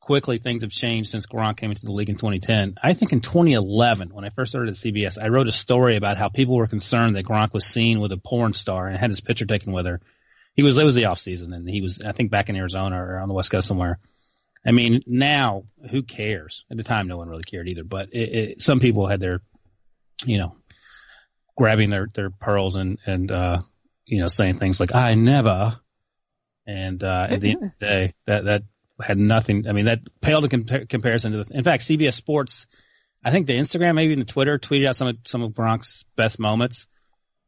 quickly 0.00 0.38
things 0.38 0.62
have 0.62 0.70
changed 0.70 1.10
since 1.10 1.26
Gronk 1.26 1.56
came 1.56 1.70
into 1.70 1.84
the 1.84 1.92
league 1.92 2.08
in 2.08 2.16
2010. 2.16 2.76
I 2.82 2.94
think 2.94 3.12
in 3.12 3.20
2011, 3.20 4.10
when 4.12 4.24
I 4.24 4.30
first 4.30 4.50
started 4.50 4.70
at 4.70 4.76
CBS, 4.76 5.22
I 5.22 5.28
wrote 5.28 5.48
a 5.48 5.52
story 5.52 5.96
about 5.96 6.18
how 6.18 6.28
people 6.28 6.56
were 6.56 6.66
concerned 6.66 7.16
that 7.16 7.26
Gronk 7.26 7.52
was 7.52 7.66
seen 7.66 8.00
with 8.00 8.12
a 8.12 8.16
porn 8.16 8.52
star 8.52 8.88
and 8.88 8.96
had 8.96 9.10
his 9.10 9.20
picture 9.20 9.46
taken 9.46 9.72
with 9.72 9.86
her. 9.86 10.00
He 10.54 10.62
was, 10.62 10.76
it 10.76 10.84
was 10.84 10.94
the 10.94 11.06
off 11.06 11.20
season 11.20 11.52
and 11.52 11.68
he 11.68 11.80
was, 11.80 12.00
I 12.04 12.12
think 12.12 12.30
back 12.30 12.48
in 12.48 12.56
Arizona 12.56 13.02
or 13.02 13.18
on 13.18 13.28
the 13.28 13.34
West 13.34 13.50
Coast 13.50 13.68
somewhere. 13.68 13.98
I 14.66 14.72
mean, 14.72 15.02
now 15.06 15.64
who 15.90 16.02
cares? 16.02 16.64
At 16.70 16.76
the 16.76 16.82
time, 16.82 17.06
no 17.06 17.16
one 17.16 17.28
really 17.28 17.44
cared 17.44 17.68
either, 17.68 17.84
but 17.84 18.10
it, 18.12 18.34
it, 18.34 18.62
some 18.62 18.80
people 18.80 19.06
had 19.06 19.20
their, 19.20 19.40
you 20.24 20.38
know, 20.38 20.56
grabbing 21.60 21.90
their, 21.90 22.08
their 22.14 22.30
pearls 22.30 22.76
and, 22.76 22.98
and, 23.04 23.30
uh, 23.30 23.60
you 24.06 24.18
know, 24.18 24.28
saying 24.28 24.54
things 24.54 24.80
like, 24.80 24.94
I 24.94 25.12
never. 25.12 25.78
And, 26.66 27.04
uh, 27.04 27.26
at 27.28 27.42
the 27.42 27.50
end 27.50 27.64
of 27.64 27.70
the 27.78 27.86
day, 27.86 28.12
that, 28.24 28.44
that 28.46 28.62
had 28.98 29.18
nothing. 29.18 29.68
I 29.68 29.72
mean, 29.72 29.84
that 29.84 29.98
paled 30.22 30.50
in 30.50 30.64
compa- 30.64 30.88
comparison 30.88 31.32
to 31.32 31.44
the, 31.44 31.54
in 31.54 31.62
fact, 31.62 31.82
CBS 31.82 32.14
Sports, 32.14 32.66
I 33.22 33.30
think 33.30 33.46
the 33.46 33.52
Instagram, 33.52 33.96
maybe 33.96 34.12
even 34.12 34.20
the 34.20 34.32
Twitter 34.32 34.58
tweeted 34.58 34.86
out 34.86 34.96
some 34.96 35.08
of, 35.08 35.16
some 35.26 35.42
of 35.42 35.50
Gronk's 35.50 36.06
best 36.16 36.38
moments. 36.38 36.86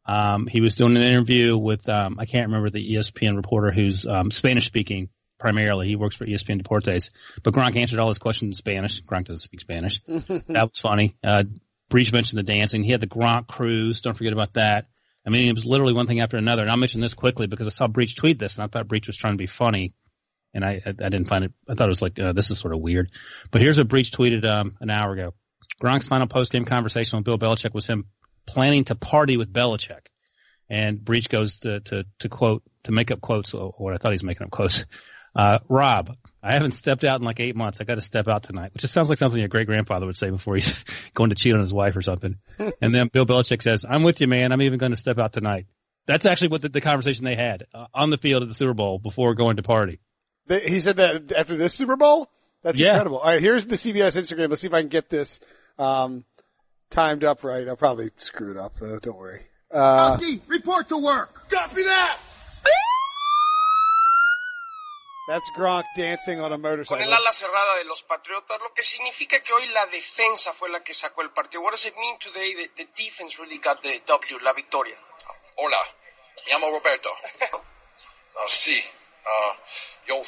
Um, 0.05 0.47
he 0.47 0.61
was 0.61 0.75
doing 0.75 0.95
an 0.95 1.03
interview 1.03 1.57
with, 1.57 1.89
um, 1.89 2.19
I 2.19 2.27
can't 2.27 2.49
remember 2.49 2.69
the 2.69 2.95
ESPN 2.95 3.37
reporter 3.37 3.73
who's, 3.73 4.07
um, 4.07 4.31
Spanish 4.31 4.67
speaking 4.67 5.09
primarily. 5.39 5.89
He 5.89 5.97
works 5.97 6.17
for 6.17 6.27
ESPN 6.27 6.63
Deportes, 6.63 7.09
but 7.43 7.55
Gronk 7.55 7.77
answered 7.77 7.99
all 7.99 8.09
his 8.09 8.19
questions 8.19 8.51
in 8.51 8.55
Spanish. 8.59 9.03
Gronk 9.03 9.25
doesn't 9.25 9.41
speak 9.41 9.63
Spanish. 9.63 10.03
that 10.07 10.69
was 10.71 10.81
funny. 10.81 11.17
Uh, 11.25 11.45
Breech 11.93 12.11
mentioned 12.11 12.39
the 12.39 12.43
dancing. 12.43 12.83
He 12.83 12.91
had 12.91 13.03
the 13.03 13.07
Gronk 13.07 13.47
cruise. 13.47 14.01
Don't 14.01 14.17
forget 14.17 14.33
about 14.33 14.55
that. 14.55 14.87
I 15.27 15.31
mean, 15.31 15.47
it 15.47 15.55
was 15.55 15.67
literally 15.67 15.93
one 15.93 16.07
thing 16.07 16.21
after 16.21 16.39
another. 16.39 16.63
And 16.63 16.71
I'll 16.71 16.79
mention 16.79 17.03
this 17.03 17.13
quickly 17.13 17.47
because 17.47 17.67
I 17.67 17.71
saw 17.71 17.87
Breech 17.87 18.17
tweet 18.17 18.39
this 18.39 18.57
and 18.57 18.65
I 18.65 18.67
thought 18.67 18.89
Breech 18.89 19.07
was 19.07 19.17
trying 19.17 19.35
to 19.35 19.39
be 19.39 19.47
funny. 19.47 19.93
And 20.55 20.65
I, 20.65 20.81
I, 20.87 20.89
I 20.89 21.09
didn't 21.11 21.29
find 21.29 21.45
it, 21.45 21.53
I 21.69 21.75
thought 21.75 21.89
it 21.89 21.91
was 21.91 22.01
like, 22.01 22.19
uh, 22.19 22.33
this 22.33 22.51
is 22.51 22.59
sort 22.59 22.73
of 22.73 22.81
weird. 22.81 23.11
But 23.51 23.61
here's 23.61 23.77
what 23.77 23.89
Breech 23.89 24.11
tweeted, 24.11 24.43
um, 24.51 24.77
an 24.81 24.89
hour 24.89 25.13
ago. 25.13 25.35
Gronk's 25.83 26.07
final 26.07 26.27
post-game 26.27 26.65
conversation 26.65 27.19
with 27.19 27.27
Bill 27.27 27.39
Belichick 27.39 27.75
was 27.75 27.87
him 27.87 28.07
planning 28.47 28.85
to 28.85 28.95
party 28.95 29.37
with 29.37 29.53
Belichick. 29.53 30.07
And 30.71 31.05
Breech 31.05 31.29
goes 31.29 31.57
to, 31.57 31.81
to, 31.81 32.05
to 32.21 32.29
quote, 32.31 32.63
to 32.85 32.93
make 32.93 33.11
up 33.11 33.21
quotes, 33.21 33.53
or 33.53 33.75
what 33.77 33.93
I 33.93 33.99
thought 33.99 34.13
he 34.13 34.15
was 34.15 34.25
making 34.25 34.47
up 34.47 34.51
quotes. 34.51 34.87
Uh, 35.37 35.59
Rob, 35.69 36.17
I 36.43 36.53
haven't 36.55 36.73
stepped 36.73 37.05
out 37.05 37.21
in 37.21 37.25
like 37.25 37.39
eight 37.41 37.55
months. 37.55 37.81
I 37.81 37.85
got 37.85 37.95
to 37.97 38.03
step 38.03 38.27
out 38.27 38.43
tonight, 38.43 38.73
which 38.75 38.81
just 38.83 38.93
sounds 38.93 39.09
like 39.09 39.19
something 39.19 39.39
your 39.39 39.49
great 39.49 39.67
grandfather 39.69 40.07
would 40.07 40.17
say 40.17 40.31
before 40.31 40.57
he's 40.57 40.75
going 41.15 41.31
to 41.31 41.37
cheat 41.37 41.55
on 41.55 41.61
his 41.61 41.73
wife 41.73 41.97
or 41.97 42.03
something. 42.03 42.37
and 42.81 42.95
then 42.95 43.09
Bill 43.13 43.27
Belichick 43.27 43.63
says, 43.63 43.85
I'm 43.89 44.03
with 44.03 44.21
you, 44.21 44.27
man. 44.27 44.51
I'm 44.53 44.63
even 44.63 44.79
going 44.79 44.93
to 44.93 44.97
step 44.99 45.19
out 45.19 45.33
tonight. 45.33 45.67
That's 46.07 46.27
actually 46.27 46.49
what 46.49 46.63
the, 46.63 46.69
the 46.69 46.81
conversation 46.81 47.25
they 47.25 47.37
had 47.37 47.67
uh, 47.73 47.87
on 47.95 48.11
the 48.11 48.19
field 48.19 48.43
at 48.43 48.49
the 48.49 48.57
Super 48.57 48.75
Bowl 48.75 48.99
before 48.99 49.35
going 49.35 49.57
to 49.57 49.63
party. 49.63 50.01
They, 50.49 50.61
he 50.69 50.81
said 50.81 50.97
that 50.97 51.31
after 51.33 51.57
this 51.57 51.75
Super 51.75 51.95
Bowl? 51.97 52.29
That's 52.65 52.81
Yeah. 52.81 52.89
incredible. 52.91 53.19
All 53.19 53.27
right, 53.31 53.41
here's 53.41 53.65
the 53.67 53.77
CBS 53.77 54.17
Instagram. 54.19 54.49
Let's 54.49 54.63
see 54.63 54.67
if 54.69 54.75
I 54.75 54.81
can 54.81 54.89
get 54.89 55.09
this 55.11 55.39
um, 55.79 56.25
timed 56.91 57.23
up 57.23 57.45
right. 57.45 57.69
I'll 57.69 57.77
probably 57.77 58.11
screw 58.17 58.51
it 58.51 58.57
up, 58.57 58.75
though. 58.81 58.99
Don't 58.99 59.17
worry. 59.17 59.43
Uh, 59.71 60.19
report 60.49 60.89
to 60.89 60.99
work. 60.99 61.49
Copy 61.49 61.83
that. 61.85 62.19
That's 65.29 65.49
Gronk 65.57 65.85
dancing 65.97 66.41
on 66.41 66.47
a 66.53 66.57
con 66.57 66.63
motorcycle. 66.63 67.03
el 67.05 67.13
ala 67.13 67.33
cerrada 67.33 67.77
de 67.79 67.85
los 67.85 68.03
Patriotas, 68.03 68.59
lo 68.61 68.73
que 68.75 68.83
significa 68.83 69.41
que 69.41 69.53
hoy 69.53 69.67
la 69.69 69.87
defensa 69.87 70.53
fue 70.53 70.69
la 70.71 70.83
que 70.83 70.93
sacó 70.95 71.23
el 71.23 71.31
partido. 71.31 71.63
What 71.63 71.73
does 71.73 71.87
it 71.87 71.95
mean 71.97 72.19
today 72.19 72.55
that 72.57 72.71
the 72.77 72.87
defense 72.97 73.39
really 73.39 73.59
got 73.59 73.83
the 73.83 74.01
W, 74.07 74.39
la 74.43 74.53
victoria? 74.53 74.97
Hola, 75.57 75.79
mi 76.37 76.43
llamo 76.53 76.71
Roberto. 76.71 77.11
Oh, 78.37 78.45
sí, 78.49 78.83
Uh, 79.25 79.55
yo, 80.09 80.21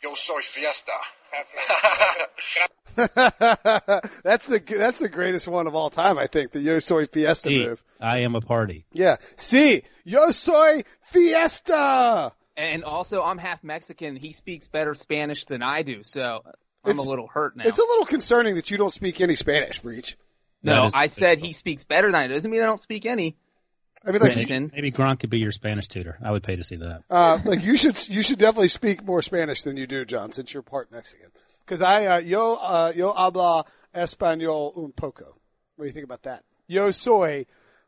yo 0.00 0.14
soy 0.14 0.42
fiesta. 0.42 0.92
that's 2.94 4.46
the 4.46 4.62
that's 4.78 5.00
the 5.00 5.08
greatest 5.08 5.48
one 5.48 5.66
of 5.66 5.74
all 5.74 5.90
time. 5.90 6.16
I 6.18 6.28
think 6.28 6.52
the 6.52 6.60
Yo 6.60 6.78
Soy 6.78 7.06
Fiesta 7.06 7.48
See, 7.48 7.66
move. 7.66 7.82
I 8.00 8.18
am 8.18 8.36
a 8.36 8.40
party. 8.40 8.84
Yeah. 8.92 9.16
See, 9.36 9.82
Yo 10.04 10.30
Soy 10.30 10.84
Fiesta. 11.02 12.32
And 12.56 12.84
also, 12.84 13.22
I'm 13.22 13.38
half 13.38 13.64
Mexican. 13.64 14.16
He 14.16 14.32
speaks 14.32 14.68
better 14.68 14.94
Spanish 14.94 15.44
than 15.44 15.62
I 15.62 15.82
do, 15.82 16.02
so 16.04 16.42
I'm 16.84 16.90
It's- 16.92 17.04
a 17.04 17.08
little 17.08 17.26
hurt 17.26 17.56
now. 17.56 17.64
It's 17.66 17.78
a 17.78 17.82
little 17.82 18.04
concerning 18.04 18.54
that 18.56 18.70
you 18.70 18.76
don't 18.76 18.92
speak 18.92 19.20
any 19.20 19.34
Spanish, 19.34 19.78
Breech. 19.80 20.16
no, 20.62 20.88
I 20.94 21.06
said 21.08 21.38
he 21.38 21.52
speaks 21.52 21.84
better 21.84 22.08
than 22.08 22.14
I 22.14 22.26
do. 22.28 22.34
Doesn't 22.34 22.50
mean 22.50 22.62
I 22.62 22.66
don't 22.66 22.80
speak 22.80 23.06
any. 23.06 23.36
I 24.06 24.10
mean, 24.12 24.20
like, 24.20 24.36
Mexican. 24.36 24.70
Maybe 24.74 24.92
Gronk 24.92 25.20
could 25.20 25.30
be 25.30 25.38
your 25.38 25.50
Spanish 25.50 25.88
tutor. 25.88 26.18
I 26.22 26.30
would 26.30 26.42
pay 26.42 26.56
to 26.56 26.62
see 26.64 26.76
that. 26.76 27.04
uh, 27.10 27.38
like 27.44 27.64
you 27.64 27.76
should 27.76 28.06
you 28.08 28.22
should 28.22 28.38
definitely 28.38 28.68
speak 28.68 29.02
more 29.02 29.22
Spanish 29.22 29.62
than 29.62 29.76
you 29.78 29.86
do, 29.86 30.04
John, 30.04 30.30
since 30.30 30.52
you're 30.52 30.62
part 30.62 30.92
Mexican. 30.92 31.28
Because 31.64 31.80
I 31.80 32.04
uh, 32.06 32.18
yo 32.18 32.54
uh, 32.60 32.92
yo 32.94 33.12
habla 33.12 33.64
español 33.94 34.76
un 34.76 34.92
poco. 34.92 35.36
What 35.76 35.84
do 35.84 35.86
you 35.86 35.92
think 35.92 36.04
about 36.04 36.22
that? 36.24 36.44
Yo 36.66 36.90
soy 36.90 37.46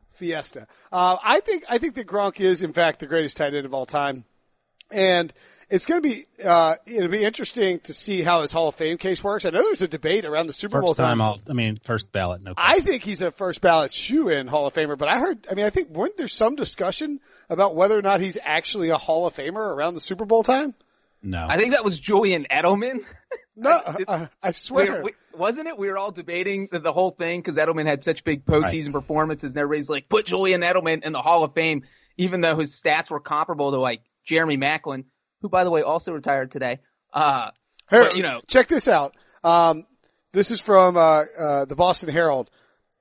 fiesta. 0.09 0.65
Uh, 0.91 1.17
I 1.23 1.39
think 1.39 1.65
I 1.69 1.77
think 1.77 1.93
that 1.95 2.07
Gronk 2.07 2.39
is 2.39 2.63
in 2.63 2.73
fact 2.73 2.99
the 2.99 3.05
greatest 3.07 3.37
tight 3.37 3.53
end 3.53 3.65
of 3.67 3.73
all 3.75 3.85
time, 3.85 4.25
and 4.91 5.33
it's 5.69 5.85
going 5.85 6.01
to 6.01 6.07
be 6.09 6.23
uh, 6.45 6.75
it'll 6.85 7.09
be 7.09 7.23
interesting 7.23 7.79
to 7.81 7.93
see 7.93 8.21
how 8.21 8.41
his 8.41 8.51
Hall 8.51 8.69
of 8.69 8.75
Fame 8.75 8.97
case 8.97 9.23
works. 9.23 9.45
I 9.45 9.49
know 9.49 9.61
there's 9.61 9.81
a 9.81 9.87
debate 9.87 10.23
around 10.25 10.47
the 10.47 10.53
Super 10.53 10.79
Bowl 10.81 10.95
time 10.95 11.21
I'll, 11.21 11.39
I 11.49 11.53
mean, 11.53 11.77
first 11.83 12.11
ballot, 12.11 12.41
no. 12.41 12.53
I 12.55 12.79
think 12.79 13.03
he's 13.03 13.21
a 13.21 13.31
first 13.31 13.59
ballot 13.61 13.91
shoe 13.91 14.29
in 14.29 14.47
Hall 14.47 14.65
of 14.67 14.73
Famer, 14.73 14.97
but 14.97 15.09
I 15.09 15.19
heard, 15.19 15.45
I 15.51 15.55
mean, 15.55 15.65
I 15.65 15.69
think 15.69 15.89
weren't 15.89 16.15
there 16.17 16.27
some 16.29 16.55
discussion 16.55 17.19
about 17.49 17.75
whether 17.75 17.97
or 17.97 18.01
not 18.01 18.21
he's 18.21 18.37
actually 18.41 18.89
a 18.89 18.97
Hall 18.97 19.27
of 19.27 19.33
Famer 19.35 19.75
around 19.75 19.93
the 19.95 19.99
Super 20.01 20.25
Bowl 20.25 20.43
time? 20.43 20.73
no. 21.21 21.45
I 21.49 21.57
think 21.57 21.71
that 21.71 21.83
was 21.83 21.99
Julian 21.99 22.45
Edelman. 22.51 23.03
No, 23.59 23.71
I- 23.87 23.95
I, 24.07 24.29
I 24.43 24.47
We- 24.49 24.53
swear. 24.53 25.01
we- 25.03 25.13
wasn't 25.33 25.67
it? 25.67 25.77
We 25.79 25.87
were 25.87 25.97
all 25.97 26.11
debating 26.11 26.67
the, 26.71 26.77
the 26.79 26.93
whole 26.93 27.09
thing 27.09 27.39
because 27.41 27.55
Edelman 27.57 27.87
had 27.87 28.03
such 28.03 28.23
big 28.23 28.45
postseason 28.45 28.91
performances, 28.91 29.55
and 29.55 29.61
everybody's 29.61 29.89
like, 29.89 30.07
put 30.09 30.27
Julian 30.27 30.61
Edelman 30.61 31.03
in 31.03 31.11
the 31.11 31.21
Hall 31.23 31.43
of 31.43 31.53
Fame, 31.55 31.81
even 32.17 32.41
though 32.41 32.55
his 32.59 32.71
stats 32.79 33.09
were 33.09 33.19
comparable 33.19 33.71
to 33.71 33.77
like 33.79 34.01
Jeremy 34.27 34.57
Maclin, 34.57 35.05
who 35.41 35.49
by 35.49 35.63
the 35.63 35.71
way 35.71 35.81
also 35.81 36.13
retired 36.13 36.51
today. 36.51 36.79
Uh, 37.13 37.49
but, 37.89 38.17
you 38.17 38.23
know, 38.23 38.41
check 38.47 38.67
this 38.67 38.87
out. 38.87 39.15
Um, 39.43 39.87
this 40.33 40.51
is 40.51 40.61
from 40.61 40.97
uh, 40.97 41.23
uh, 41.39 41.65
the 41.65 41.75
Boston 41.75 42.09
Herald. 42.09 42.51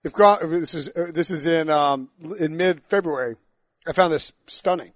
If 0.04 0.12
Gronk, 0.12 0.48
this 0.48 0.74
is 0.74 0.88
uh, 0.88 1.10
this 1.12 1.30
is 1.30 1.44
in 1.44 1.68
um, 1.68 2.08
in 2.38 2.56
mid 2.56 2.80
February. 2.88 3.36
I 3.86 3.92
found 3.92 4.12
this 4.12 4.32
stunning. 4.46 4.92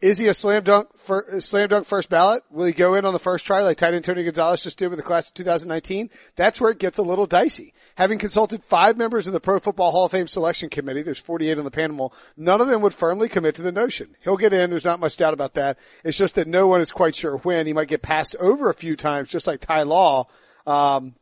Is 0.00 0.20
he 0.20 0.28
a 0.28 0.34
slam 0.34 0.62
dunk 0.62 0.96
for, 0.96 1.24
slam 1.40 1.70
dunk 1.70 1.84
first 1.84 2.08
ballot? 2.08 2.44
Will 2.50 2.66
he 2.66 2.72
go 2.72 2.94
in 2.94 3.04
on 3.04 3.12
the 3.12 3.18
first 3.18 3.44
try 3.44 3.62
like 3.62 3.78
tight 3.78 3.94
end 3.94 4.04
Tony 4.04 4.22
Gonzalez 4.22 4.62
just 4.62 4.78
did 4.78 4.88
with 4.88 4.98
the 4.98 5.02
class 5.02 5.28
of 5.28 5.34
2019? 5.34 6.08
That's 6.36 6.60
where 6.60 6.70
it 6.70 6.78
gets 6.78 6.98
a 6.98 7.02
little 7.02 7.26
dicey. 7.26 7.74
Having 7.96 8.18
consulted 8.18 8.62
five 8.62 8.96
members 8.96 9.26
of 9.26 9.32
the 9.32 9.40
Pro 9.40 9.58
Football 9.58 9.90
Hall 9.90 10.04
of 10.04 10.12
Fame 10.12 10.28
selection 10.28 10.70
committee, 10.70 11.02
there's 11.02 11.18
48 11.18 11.58
on 11.58 11.64
the 11.64 11.72
panel, 11.72 12.14
none 12.36 12.60
of 12.60 12.68
them 12.68 12.80
would 12.82 12.94
firmly 12.94 13.28
commit 13.28 13.56
to 13.56 13.62
the 13.62 13.72
notion. 13.72 14.14
He'll 14.22 14.36
get 14.36 14.52
in, 14.52 14.70
there's 14.70 14.84
not 14.84 15.00
much 15.00 15.16
doubt 15.16 15.34
about 15.34 15.54
that. 15.54 15.78
It's 16.04 16.16
just 16.16 16.36
that 16.36 16.46
no 16.46 16.68
one 16.68 16.80
is 16.80 16.92
quite 16.92 17.16
sure 17.16 17.38
when. 17.38 17.66
He 17.66 17.72
might 17.72 17.88
get 17.88 18.02
passed 18.02 18.36
over 18.36 18.70
a 18.70 18.74
few 18.74 18.94
times, 18.94 19.32
just 19.32 19.48
like 19.48 19.60
Ty 19.60 19.82
Law. 19.82 20.28
Um, 20.64 21.16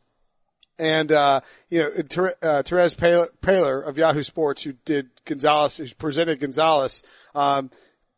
and, 0.77 1.11
uh, 1.11 1.41
you 1.69 1.79
know, 1.79 1.89
Ter- 2.03 2.35
uh, 2.41 2.61
Terez 2.63 2.95
Paylor, 3.41 3.87
of 3.87 3.97
Yahoo 3.97 4.21
Sports, 4.21 4.61
who 4.61 4.73
did 4.85 5.09
Gonzalez, 5.25 5.77
who 5.77 5.87
presented 5.95 6.39
Gonzalez, 6.39 7.01
um, 7.33 7.71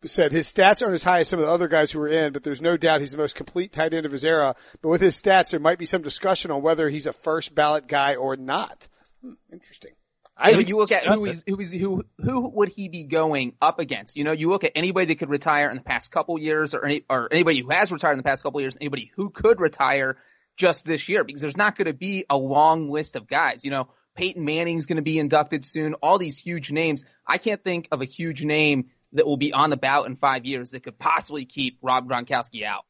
said 0.07 0.31
his 0.31 0.51
stats 0.51 0.81
aren't 0.81 0.93
as 0.93 1.03
high 1.03 1.19
as 1.19 1.27
some 1.27 1.39
of 1.39 1.45
the 1.45 1.51
other 1.51 1.67
guys 1.67 1.91
who 1.91 1.99
were 1.99 2.07
in, 2.07 2.31
but 2.31 2.43
there's 2.43 2.61
no 2.61 2.77
doubt 2.77 3.01
he's 3.01 3.11
the 3.11 3.17
most 3.17 3.35
complete 3.35 3.73
tight 3.73 3.93
end 3.93 4.05
of 4.05 4.11
his 4.11 4.23
era. 4.23 4.55
But 4.81 4.89
with 4.89 5.01
his 5.01 5.19
stats, 5.19 5.51
there 5.51 5.59
might 5.59 5.77
be 5.77 5.85
some 5.85 6.01
discussion 6.01 6.51
on 6.51 6.61
whether 6.61 6.89
he's 6.89 7.07
a 7.07 7.13
first 7.13 7.53
ballot 7.53 7.87
guy 7.87 8.15
or 8.15 8.37
not. 8.37 8.87
Hmm, 9.21 9.33
interesting. 9.51 9.91
I, 10.37 10.51
you 10.51 10.77
look 10.77 10.91
at 10.91 11.01
discussed 11.01 11.19
who 11.19 11.25
it. 11.25 11.29
he's, 11.31 11.43
who 11.45 11.59
is 11.59 11.71
who 11.71 12.03
who 12.17 12.49
would 12.55 12.69
he 12.69 12.87
be 12.87 13.03
going 13.03 13.55
up 13.61 13.79
against? 13.79 14.15
You 14.15 14.23
know, 14.23 14.31
you 14.31 14.49
look 14.49 14.63
at 14.63 14.71
anybody 14.73 15.07
that 15.07 15.19
could 15.19 15.29
retire 15.29 15.69
in 15.69 15.75
the 15.75 15.83
past 15.83 16.11
couple 16.11 16.39
years, 16.39 16.73
or 16.73 16.85
any 16.85 17.03
or 17.09 17.27
anybody 17.29 17.59
who 17.59 17.69
has 17.71 17.91
retired 17.91 18.13
in 18.13 18.19
the 18.19 18.23
past 18.23 18.43
couple 18.43 18.61
years, 18.61 18.77
anybody 18.79 19.11
who 19.15 19.31
could 19.31 19.59
retire 19.59 20.17
just 20.55 20.85
this 20.85 21.09
year, 21.09 21.25
because 21.25 21.41
there's 21.41 21.57
not 21.57 21.77
going 21.77 21.87
to 21.87 21.93
be 21.93 22.25
a 22.29 22.37
long 22.37 22.89
list 22.89 23.17
of 23.17 23.27
guys. 23.27 23.65
You 23.65 23.71
know, 23.71 23.89
Peyton 24.15 24.45
Manning's 24.45 24.85
going 24.85 24.95
to 24.95 25.01
be 25.01 25.19
inducted 25.19 25.65
soon. 25.65 25.95
All 25.95 26.17
these 26.17 26.37
huge 26.37 26.71
names. 26.71 27.03
I 27.27 27.37
can't 27.37 27.61
think 27.61 27.89
of 27.91 28.01
a 28.01 28.05
huge 28.05 28.45
name 28.45 28.91
that 29.13 29.25
will 29.25 29.37
be 29.37 29.53
on 29.53 29.69
the 29.69 29.77
ballot 29.77 30.09
in 30.09 30.15
five 30.15 30.45
years 30.45 30.71
that 30.71 30.83
could 30.83 30.99
possibly 30.99 31.45
keep 31.45 31.79
Rob 31.81 32.07
Gronkowski 32.07 32.63
out. 32.63 32.85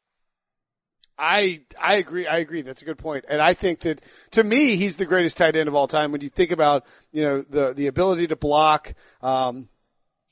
I 1.20 1.62
I 1.80 1.96
agree. 1.96 2.28
I 2.28 2.38
agree. 2.38 2.62
That's 2.62 2.82
a 2.82 2.86
good 2.86 2.98
point. 2.98 3.26
And 3.30 3.42
I 3.42 3.54
think 3.54 3.82
that 3.82 4.02
to 4.32 4.44
me, 4.44 4.78
he's 4.78 4.96
the 4.96 5.06
greatest 5.06 5.38
tight 5.38 5.56
end 5.56 5.68
of 5.68 5.76
all 5.76 5.88
time. 5.88 6.12
When 6.12 6.22
you 6.22 6.30
think 6.30 6.52
about 6.52 6.86
you 7.12 7.24
know 7.24 7.42
the 7.42 7.74
the 7.74 7.88
ability 7.88 8.28
to 8.28 8.38
block, 8.38 8.94
um, 9.22 9.68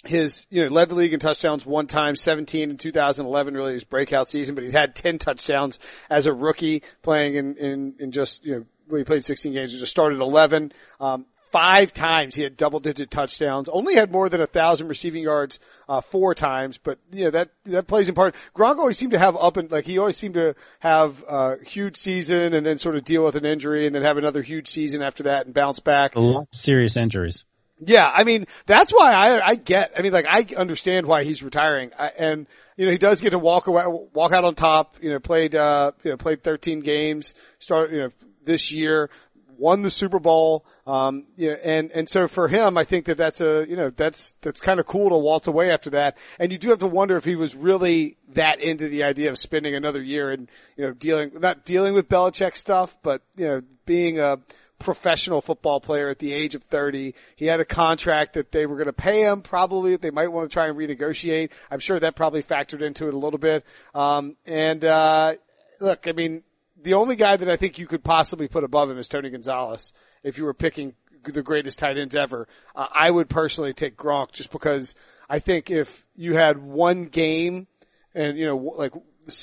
his 0.06 0.48
you 0.50 0.64
know 0.64 0.70
led 0.70 0.90
the 0.90 0.96
league 0.96 1.14
in 1.14 1.20
touchdowns 1.20 1.66
one 1.66 1.88
time, 1.88 2.16
17 2.16 2.70
in 2.70 2.78
2011, 2.78 3.54
really 3.54 3.74
his 3.74 3.84
breakout 3.84 4.30
season. 4.30 4.56
But 4.56 4.64
he 4.64 4.72
had 4.72 4.96
10 4.96 5.20
touchdowns 5.20 5.78
as 6.10 6.26
a 6.26 6.34
rookie 6.34 6.84
playing 7.02 7.36
in 7.36 7.58
in, 7.58 7.96
in 8.00 8.12
just 8.12 8.46
you 8.46 8.56
know 8.56 8.66
when 8.88 9.00
he 9.00 9.04
played 9.04 9.26
16 9.26 9.52
games. 9.52 9.74
He 9.74 9.80
just 9.80 9.92
started 9.92 10.22
11. 10.22 10.72
Um, 11.02 11.26
Five 11.52 11.94
times 11.94 12.36
he 12.36 12.44
had 12.44 12.58
double 12.58 12.80
digit 12.80 13.10
touchdowns. 13.10 13.70
Only 13.70 13.96
had 13.96 14.12
more 14.12 14.28
than 14.28 14.42
a 14.42 14.48
thousand 14.48 14.90
receiving 14.90 15.24
yards 15.24 15.60
uh, 15.88 16.02
four 16.02 16.36
times, 16.36 16.78
but 16.78 17.00
you 17.12 17.26
know 17.26 17.30
that 17.32 17.50
that 17.66 17.88
plays 17.88 18.10
in 18.10 18.16
part. 18.16 18.36
Gronk 18.56 18.78
always 18.78 18.98
seemed 18.98 19.14
to 19.14 19.20
have 19.20 19.36
up 19.38 19.56
and 19.56 19.72
like 19.72 19.86
he 19.86 19.98
always 19.98 20.18
seemed 20.18 20.34
to 20.34 20.56
have 20.80 21.24
a 21.28 21.58
huge 21.64 21.96
season 21.96 22.54
and 22.54 22.66
then 22.66 22.78
sort 22.78 22.96
of 22.96 23.06
deal 23.06 23.24
with 23.24 23.36
an 23.36 23.46
injury 23.46 23.86
and 23.86 23.96
then 23.96 24.04
have 24.04 24.18
another 24.18 24.42
huge 24.42 24.68
season 24.68 25.02
after 25.02 25.24
that 25.24 25.46
and 25.46 25.56
bounce 25.56 25.80
back. 25.80 26.16
a 26.16 26.20
lot 26.20 26.42
of 26.42 26.48
serious 26.52 26.98
injuries. 26.98 27.46
Yeah, 27.80 28.12
I 28.14 28.24
mean 28.24 28.46
that's 28.66 28.92
why 28.92 29.14
I 29.14 29.48
I 29.50 29.56
get. 29.56 29.94
I 29.98 30.02
mean, 30.02 30.12
like 30.12 30.26
I 30.28 30.48
understand 30.58 31.06
why 31.06 31.24
he's 31.24 31.44
retiring, 31.44 31.92
I, 31.98 32.12
and 32.18 32.48
you 32.76 32.86
know 32.86 32.92
he 32.92 32.98
does 32.98 33.22
get 33.22 33.30
to 33.32 33.40
walk 33.40 33.68
away, 33.68 33.84
walk 34.14 34.32
out 34.32 34.44
on 34.44 34.56
top. 34.56 34.96
You 35.02 35.12
know, 35.12 35.20
played 35.20 35.54
uh 35.54 35.92
you 36.04 36.12
know 36.12 36.18
played 36.18 36.42
13 36.44 36.80
games, 36.80 37.36
start 37.60 37.92
you 37.92 38.00
know 38.00 38.10
this 38.44 38.72
year, 38.72 39.12
won 39.60 39.82
the 39.82 39.92
Super 39.92 40.20
Bowl. 40.20 40.66
Um, 40.86 41.28
you 41.36 41.52
know, 41.52 41.58
and 41.64 41.92
and 41.92 42.10
so 42.10 42.28
for 42.28 42.48
him, 42.48 42.78
I 42.78 42.84
think 42.84 43.06
that 43.06 43.18
that's 43.18 43.42
a 43.42 43.66
you 43.68 43.76
know 43.76 43.90
that's 43.90 44.34
that's 44.42 44.62
kind 44.62 44.80
of 44.80 44.86
cool 44.86 45.10
to 45.10 45.18
waltz 45.18 45.48
away 45.48 45.72
after 45.72 45.90
that. 45.92 46.18
And 46.40 46.52
you 46.52 46.58
do 46.58 46.70
have 46.70 46.80
to 46.80 46.88
wonder 46.88 47.18
if 47.18 47.26
he 47.26 47.36
was 47.36 47.56
really 47.56 48.18
that 48.30 48.60
into 48.62 48.88
the 48.88 49.04
idea 49.04 49.30
of 49.30 49.40
spending 49.40 49.76
another 49.76 50.02
year 50.02 50.32
and 50.32 50.50
you 50.76 50.86
know 50.86 50.94
dealing 50.94 51.32
not 51.40 51.66
dealing 51.66 51.94
with 51.94 52.10
Belichick 52.10 52.56
stuff, 52.56 52.98
but 53.02 53.22
you 53.36 53.48
know 53.48 53.62
being 53.86 54.20
a 54.20 54.40
professional 54.80 55.42
football 55.42 55.80
player 55.80 56.10
at 56.10 56.20
the 56.20 56.34
age 56.34 56.56
of 56.56 56.64
30. 56.64 57.16
He 57.36 57.46
had 57.46 57.60
a 57.60 57.66
contract 57.66 58.34
that 58.34 58.52
they 58.52 58.66
were 58.66 58.76
going 58.76 58.88
to 58.88 58.94
pay 58.94 59.22
him 59.24 59.42
probably. 59.42 59.92
That 59.92 60.02
they 60.02 60.12
might 60.12 60.28
want 60.28 60.50
to 60.50 60.54
try 60.54 60.68
and 60.68 60.78
renegotiate. 60.78 61.52
I'm 61.72 61.80
sure 61.80 62.00
that 62.00 62.16
probably 62.16 62.44
factored 62.44 62.82
into 62.82 63.08
it 63.08 63.14
a 63.14 63.18
little 63.18 63.40
bit. 63.40 63.66
Um, 63.96 64.36
and, 64.46 64.84
uh, 64.86 65.34
look, 65.80 66.08
I 66.08 66.12
mean, 66.12 66.44
the 66.82 66.94
only 66.94 67.16
guy 67.16 67.38
that 67.38 67.50
I 67.50 67.56
think 67.56 67.78
you 67.78 67.88
could 67.88 68.04
possibly 68.04 68.48
put 68.48 68.64
above 68.64 68.90
him 68.90 68.98
is 68.98 69.08
Tony 69.08 69.30
Gonzalez. 69.30 69.94
If 70.24 70.38
you 70.38 70.46
were 70.46 70.54
picking 70.54 70.96
the 71.24 71.44
greatest 71.44 71.80
tight 71.80 71.98
ends 71.98 72.16
ever, 72.16 72.48
uh, 72.76 72.88
I 72.94 73.12
would 73.12 73.30
personally 73.30 73.74
take 73.74 73.98
Gronk 73.98 74.32
just 74.32 74.52
because 74.52 74.96
I 75.30 75.40
think 75.40 75.70
if 75.70 76.06
you 76.16 76.36
had 76.36 76.58
one 76.58 77.06
game 77.06 77.68
and, 78.14 78.38
you 78.38 78.46
know, 78.46 78.58
like, 78.58 78.94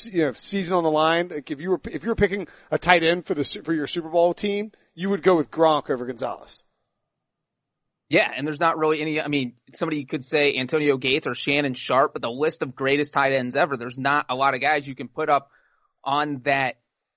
you 0.05 0.25
know, 0.25 0.33
season 0.33 0.77
on 0.77 0.83
the 0.83 0.91
line, 0.91 1.29
like 1.29 1.51
if 1.51 1.61
you 1.61 1.71
were, 1.71 1.81
if 1.91 2.05
you 2.05 2.11
were 2.11 2.15
picking 2.15 2.49
a 2.71 2.79
tight 2.79 3.03
end 3.03 3.27
for 3.27 3.35
the, 3.35 3.45
for 3.65 3.73
your 3.73 3.87
Super 3.87 4.09
Bowl 4.09 4.33
team, 4.33 4.73
you 4.95 5.11
would 5.11 5.23
go 5.23 5.37
with 5.37 5.51
Gronk 5.51 5.91
over 5.91 6.07
Gonzalez. 6.07 6.63
Yeah, 8.09 8.31
and 8.35 8.47
there's 8.47 8.61
not 8.61 8.79
really 8.79 9.01
any. 9.01 9.21
I 9.21 9.29
mean, 9.29 9.55
somebody 9.73 10.05
could 10.05 10.25
say 10.25 10.55
Antonio 10.57 10.99
Gates 10.99 11.27
or 11.27 11.35
Shannon 11.35 11.75
Sharpe, 11.75 12.13
but 12.13 12.23
the 12.23 12.31
list 12.31 12.63
of 12.63 12.75
greatest 12.75 13.15
tight 13.15 13.33
ends 13.33 13.57
ever, 13.57 13.77
there's 13.77 13.99
not 13.99 14.27
a 14.29 14.35
lot 14.35 14.55
of 14.55 14.61
guys 14.61 14.87
you 14.87 14.95
can 14.95 15.09
put 15.09 15.29
up 15.29 15.51
on 16.05 16.43
that 16.45 16.77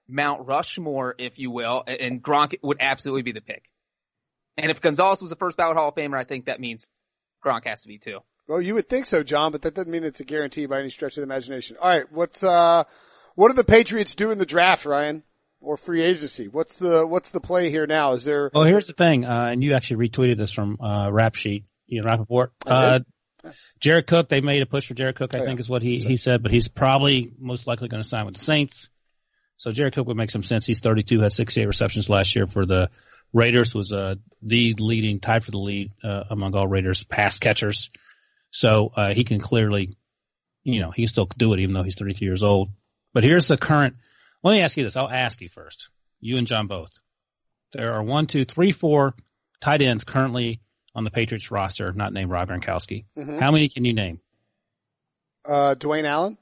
Mount 0.10 0.48
Rushmore, 0.48 1.16
if 1.18 1.38
you 1.38 1.52
will, 1.52 1.84
and 1.86 2.22
Gronk 2.24 2.56
would 2.64 2.78
absolutely 2.80 3.24
be 3.24 3.32
the 3.34 3.42
pick. 3.42 3.70
And 4.58 4.72
if 4.72 4.82
Gonzalez 4.82 5.22
was 5.22 5.30
the 5.30 5.36
first 5.36 5.58
ballot 5.58 5.78
Hall 5.78 5.90
of 5.90 5.96
Famer, 5.96 6.18
I 6.18 6.24
think 6.24 6.46
that 6.46 6.60
means 6.60 6.90
Gronk 7.46 7.66
has 7.66 7.82
to 7.84 7.88
be 7.88 7.98
too. 7.98 8.20
Well, 8.48 8.62
you 8.62 8.74
would 8.76 8.88
think 8.90 9.06
so, 9.06 9.24
John, 9.24 9.52
but 9.52 9.62
that 9.64 9.74
doesn't 9.76 9.92
mean 9.92 10.04
it's 10.04 10.22
a 10.22 10.24
guarantee 10.24 10.66
by 10.66 10.80
any 10.80 10.90
stretch 10.90 11.18
of 11.18 11.22
the 11.22 11.24
imagination. 11.24 11.76
All 11.82 11.90
right, 11.90 12.12
what's 12.12 12.44
uh, 12.44 12.86
what 13.36 13.50
do 13.50 13.54
the 13.54 13.64
Patriots 13.66 14.16
do 14.16 14.32
in 14.32 14.38
the 14.38 14.46
draft, 14.46 14.86
Ryan, 14.86 15.24
or 15.60 15.76
free 15.76 16.02
agency? 16.02 16.48
What's 16.48 16.80
the 16.80 17.06
what's 17.06 17.32
the 17.32 17.42
play 17.42 17.70
here 17.70 17.86
now? 17.86 18.14
Is 18.14 18.24
there? 18.24 18.50
Well, 18.54 18.64
here's 18.64 18.88
the 18.88 18.94
thing, 18.94 19.26
uh, 19.26 19.50
and 19.52 19.62
you 19.62 19.74
actually 19.74 20.08
retweeted 20.08 20.38
this 20.38 20.52
from 20.54 20.80
uh, 20.82 21.10
Rap 21.12 21.36
Sheet, 21.36 21.66
you 21.88 22.02
know, 22.02 22.08
Rapoport. 22.08 22.54
Uh, 22.66 23.00
Jared 23.80 24.08
Cook, 24.08 24.30
they 24.30 24.42
made 24.42 24.62
a 24.62 24.66
push 24.66 24.88
for 24.88 24.94
Jared 24.94 25.16
Cook, 25.16 25.36
I 25.36 25.40
Oh, 25.40 25.46
think 25.46 25.58
yeah. 25.58 25.62
is 25.62 25.70
what 25.70 25.82
he, 25.82 26.00
he 26.00 26.18
said, 26.18 26.42
but 26.42 26.52
he's 26.52 26.68
probably 26.68 27.32
most 27.40 27.68
likely 27.68 27.88
going 27.88 28.02
to 28.02 28.08
sign 28.08 28.26
with 28.26 28.36
the 28.36 28.44
Saints. 28.44 28.90
So 29.58 29.72
Jared 29.72 29.94
Cook 29.94 30.08
would 30.08 30.18
make 30.18 30.32
some 30.32 30.44
sense. 30.44 30.66
He's 30.66 30.80
32, 30.80 31.20
had 31.20 31.34
68 31.34 31.66
receptions 31.66 32.10
last 32.10 32.36
year 32.36 32.48
for 32.48 32.66
the 32.66 32.90
Raiders, 33.34 33.76
was 33.76 33.92
uh, 33.92 34.16
the 34.42 34.74
leading, 34.80 35.20
tied 35.20 35.44
for 35.44 35.52
the 35.52 35.58
lead 35.58 35.92
uh, 36.04 36.24
among 36.30 36.56
all 36.56 36.68
Raiders 36.68 37.04
pass 37.04 37.40
catchers. 37.40 37.90
So 38.52 38.92
uh, 38.96 39.14
he 39.14 39.24
can 39.24 39.40
clearly, 39.42 39.96
you 40.64 40.80
know, 40.80 40.92
he 40.92 41.04
can 41.04 41.10
still 41.10 41.26
do 41.38 41.54
it 41.54 41.60
even 41.60 41.74
though 41.74 41.84
he's 41.84 41.96
32 41.96 42.24
years 42.24 42.44
old. 42.44 42.70
But 43.14 43.24
here's 43.24 43.48
the 43.48 43.58
current. 43.58 43.96
Let 44.44 44.52
me 44.54 44.62
ask 44.62 44.78
you 44.78 44.84
this. 44.84 44.96
I'll 44.96 45.10
ask 45.10 45.42
you 45.42 45.50
first. 45.50 45.90
You 46.22 46.38
and 46.38 46.48
John 46.48 46.68
both. 46.68 46.92
There 47.74 47.94
are 47.94 48.04
one, 48.04 48.28
two, 48.28 48.46
three, 48.46 48.72
four 48.72 49.14
tight 49.60 49.82
ends 49.82 50.04
currently 50.04 50.62
on 50.96 51.04
the 51.04 51.12
Patriots 51.12 51.52
roster, 51.52 51.92
not 51.92 52.14
named 52.14 52.32
Rob 52.32 52.48
Gronkowski. 52.50 53.06
Mhm. 53.18 53.40
How 53.40 53.52
many 53.52 53.70
can 53.70 53.86
you 53.86 53.94
name? 53.94 54.22
Uh, 55.46 55.76
Dwayne 55.76 56.06
Allen. 56.06 56.38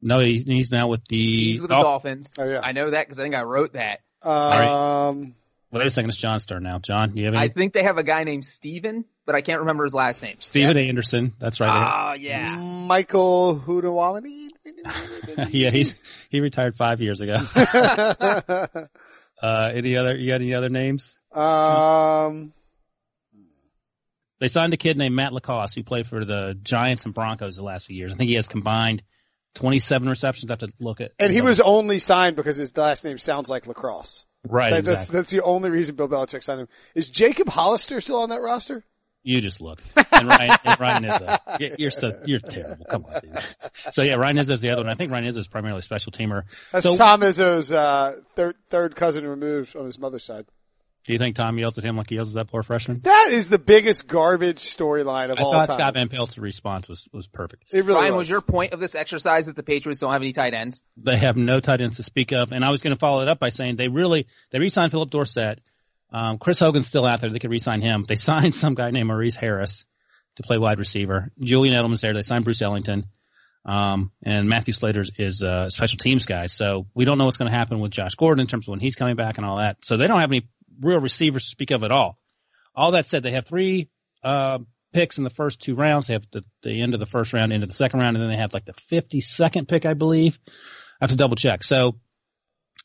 No, 0.00 0.20
he, 0.20 0.38
he's 0.42 0.70
now 0.70 0.88
with 0.88 1.04
the. 1.08 1.16
He's 1.16 1.60
with 1.60 1.70
the 1.70 1.74
Dolph- 1.74 1.84
Dolphins. 1.84 2.32
Oh 2.38 2.44
yeah. 2.44 2.60
I 2.62 2.72
know 2.72 2.90
that 2.90 3.06
because 3.06 3.18
I 3.18 3.24
think 3.24 3.34
I 3.34 3.42
wrote 3.42 3.72
that. 3.74 4.00
Um, 4.22 5.34
Wait 5.70 5.86
a 5.86 5.90
second, 5.90 6.08
it's 6.08 6.16
John's 6.18 6.46
turn 6.46 6.62
now. 6.62 6.78
John, 6.78 7.16
you 7.16 7.26
have 7.26 7.34
any? 7.34 7.44
I 7.44 7.48
think 7.48 7.74
they 7.74 7.82
have 7.82 7.98
a 7.98 8.02
guy 8.02 8.24
named 8.24 8.44
Stephen, 8.46 9.04
but 9.26 9.34
I 9.34 9.42
can't 9.42 9.60
remember 9.60 9.84
his 9.84 9.92
last 9.92 10.22
name. 10.22 10.36
Stephen 10.38 10.76
Anderson. 10.78 11.34
That's 11.38 11.60
right. 11.60 11.92
Oh, 11.94 12.12
yeah. 12.14 12.56
Michael 12.56 13.60
Hoomanawanui. 13.66 14.48
yeah, 15.50 15.70
he's 15.70 15.94
he 16.30 16.40
retired 16.40 16.76
five 16.76 17.00
years 17.00 17.20
ago. 17.20 17.38
Uh, 19.40 19.70
any 19.72 19.96
other? 19.96 20.16
You 20.16 20.26
got 20.26 20.40
any 20.40 20.52
other 20.52 20.68
names? 20.68 21.16
um, 21.32 22.52
They 24.40 24.48
signed 24.48 24.74
a 24.74 24.76
kid 24.76 24.96
named 24.98 25.14
Matt 25.14 25.32
LaCosse 25.32 25.74
who 25.74 25.84
played 25.84 26.08
for 26.08 26.24
the 26.24 26.58
Giants 26.60 27.04
and 27.04 27.14
Broncos 27.14 27.54
the 27.54 27.62
last 27.62 27.86
few 27.86 27.94
years. 27.96 28.10
I 28.12 28.16
think 28.16 28.30
he 28.30 28.34
has 28.34 28.48
combined 28.48 29.04
27 29.58 30.08
receptions. 30.08 30.50
I 30.50 30.54
have 30.54 30.58
to 30.60 30.72
look 30.80 31.00
at. 31.00 31.12
and 31.18 31.32
he 31.32 31.40
was 31.40 31.60
only 31.60 31.98
signed 31.98 32.36
because 32.36 32.56
his 32.56 32.76
last 32.76 33.04
name 33.04 33.18
sounds 33.18 33.48
like 33.48 33.66
lacrosse. 33.66 34.26
right. 34.48 34.70
That- 34.70 34.78
exactly. 34.80 34.94
That's 34.94 35.08
that's 35.08 35.30
the 35.30 35.42
only 35.42 35.70
reason 35.70 35.94
Bill 35.96 36.08
Belichick 36.08 36.42
signed 36.42 36.60
him. 36.60 36.68
Is 36.94 37.08
Jacob 37.08 37.48
Hollister 37.48 38.00
still 38.00 38.18
on 38.20 38.30
that 38.30 38.40
roster? 38.40 38.84
You 39.24 39.40
just 39.40 39.60
look. 39.60 39.80
And 40.12 40.28
Ryan, 40.28 40.56
and 40.64 40.80
Ryan 40.80 41.02
Izzo. 41.02 41.38
You're- 41.78 41.90
so, 41.90 42.20
you're 42.24 42.38
terrible. 42.38 42.86
Come 42.88 43.04
on, 43.04 43.20
dude. 43.20 43.38
So 43.92 44.02
yeah, 44.02 44.14
Ryan 44.14 44.36
Izzo's 44.36 44.60
the 44.60 44.70
other 44.70 44.82
one. 44.82 44.88
I 44.90 44.94
think 44.94 45.10
Ryan 45.12 45.26
Izzo's 45.26 45.48
primarily 45.48 45.80
a 45.80 45.82
special 45.82 46.12
teamer. 46.12 46.44
That's 46.72 46.86
So- 46.86 46.96
Tom 46.96 47.20
Izzo's 47.20 47.72
uh, 47.72 48.20
third 48.36 48.54
third 48.70 48.96
cousin 48.96 49.26
removed 49.26 49.76
on 49.76 49.84
his 49.86 49.98
mother's 49.98 50.24
side. 50.24 50.46
Do 51.08 51.14
you 51.14 51.18
think 51.18 51.36
Tom 51.36 51.58
yells 51.58 51.78
at 51.78 51.84
him 51.84 51.96
like 51.96 52.10
he 52.10 52.16
yells 52.16 52.28
at 52.28 52.34
that 52.34 52.52
poor 52.52 52.62
freshman? 52.62 53.00
That 53.00 53.30
is 53.30 53.48
the 53.48 53.58
biggest 53.58 54.06
garbage 54.06 54.58
storyline 54.58 55.30
of 55.30 55.38
I 55.38 55.42
all 55.42 55.52
thought. 55.52 55.72
Scott 55.72 55.94
Van 55.94 56.10
Pelt's 56.10 56.36
response 56.36 56.86
was, 56.86 57.08
was 57.14 57.26
perfect. 57.26 57.64
it 57.70 57.86
really 57.86 57.98
Ryan, 57.98 58.12
was. 58.12 58.24
was 58.24 58.28
your 58.28 58.42
point 58.42 58.74
of 58.74 58.78
this 58.78 58.94
exercise 58.94 59.46
that 59.46 59.56
the 59.56 59.62
Patriots 59.62 60.02
don't 60.02 60.12
have 60.12 60.20
any 60.20 60.34
tight 60.34 60.52
ends? 60.52 60.82
They 60.98 61.16
have 61.16 61.38
no 61.38 61.60
tight 61.60 61.80
ends 61.80 61.96
to 61.96 62.02
speak 62.02 62.32
of. 62.32 62.52
And 62.52 62.62
I 62.62 62.68
was 62.68 62.82
going 62.82 62.94
to 62.94 63.00
follow 63.00 63.22
it 63.22 63.28
up 63.28 63.38
by 63.38 63.48
saying 63.48 63.76
they 63.76 63.88
really, 63.88 64.26
they 64.50 64.58
re-signed 64.58 64.90
Phillip 64.90 65.08
Dorsett. 65.08 65.62
Um, 66.12 66.36
Chris 66.36 66.60
Hogan's 66.60 66.88
still 66.88 67.06
out 67.06 67.22
there. 67.22 67.30
They 67.30 67.38
could 67.38 67.50
re-sign 67.50 67.80
him. 67.80 68.04
They 68.06 68.16
signed 68.16 68.54
some 68.54 68.74
guy 68.74 68.90
named 68.90 69.06
Maurice 69.06 69.34
Harris 69.34 69.86
to 70.36 70.42
play 70.42 70.58
wide 70.58 70.78
receiver. 70.78 71.32
Julian 71.40 71.74
Edelman's 71.74 72.02
there. 72.02 72.12
They 72.12 72.20
signed 72.20 72.44
Bruce 72.44 72.60
Ellington. 72.60 73.06
Um, 73.64 74.12
and 74.22 74.46
Matthew 74.46 74.74
Slater 74.74 75.04
is 75.16 75.40
a 75.40 75.70
special 75.70 75.96
teams 75.96 76.26
guy. 76.26 76.46
So 76.46 76.86
we 76.94 77.06
don't 77.06 77.16
know 77.16 77.24
what's 77.24 77.38
going 77.38 77.50
to 77.50 77.56
happen 77.56 77.80
with 77.80 77.92
Josh 77.92 78.14
Gordon 78.14 78.42
in 78.42 78.46
terms 78.46 78.68
of 78.68 78.72
when 78.72 78.80
he's 78.80 78.94
coming 78.94 79.16
back 79.16 79.38
and 79.38 79.46
all 79.46 79.56
that. 79.56 79.78
So 79.84 79.96
they 79.96 80.06
don't 80.06 80.20
have 80.20 80.32
any 80.32 80.46
real 80.80 81.00
receivers 81.00 81.44
to 81.44 81.50
speak 81.50 81.70
of 81.70 81.82
at 81.84 81.92
all. 81.92 82.18
All 82.74 82.92
that 82.92 83.06
said, 83.06 83.22
they 83.22 83.32
have 83.32 83.46
three, 83.46 83.88
uh, 84.22 84.58
picks 84.92 85.18
in 85.18 85.24
the 85.24 85.30
first 85.30 85.60
two 85.60 85.74
rounds. 85.74 86.06
They 86.06 86.14
have 86.14 86.26
the, 86.30 86.42
the 86.62 86.80
end 86.80 86.94
of 86.94 87.00
the 87.00 87.06
first 87.06 87.32
round, 87.32 87.52
into 87.52 87.66
the 87.66 87.74
second 87.74 88.00
round, 88.00 88.16
and 88.16 88.22
then 88.22 88.30
they 88.30 88.36
have 88.36 88.54
like 88.54 88.64
the 88.64 88.74
52nd 88.90 89.68
pick, 89.68 89.84
I 89.86 89.94
believe. 89.94 90.38
I 90.48 91.04
have 91.04 91.10
to 91.10 91.16
double 91.16 91.36
check. 91.36 91.62
So 91.62 91.96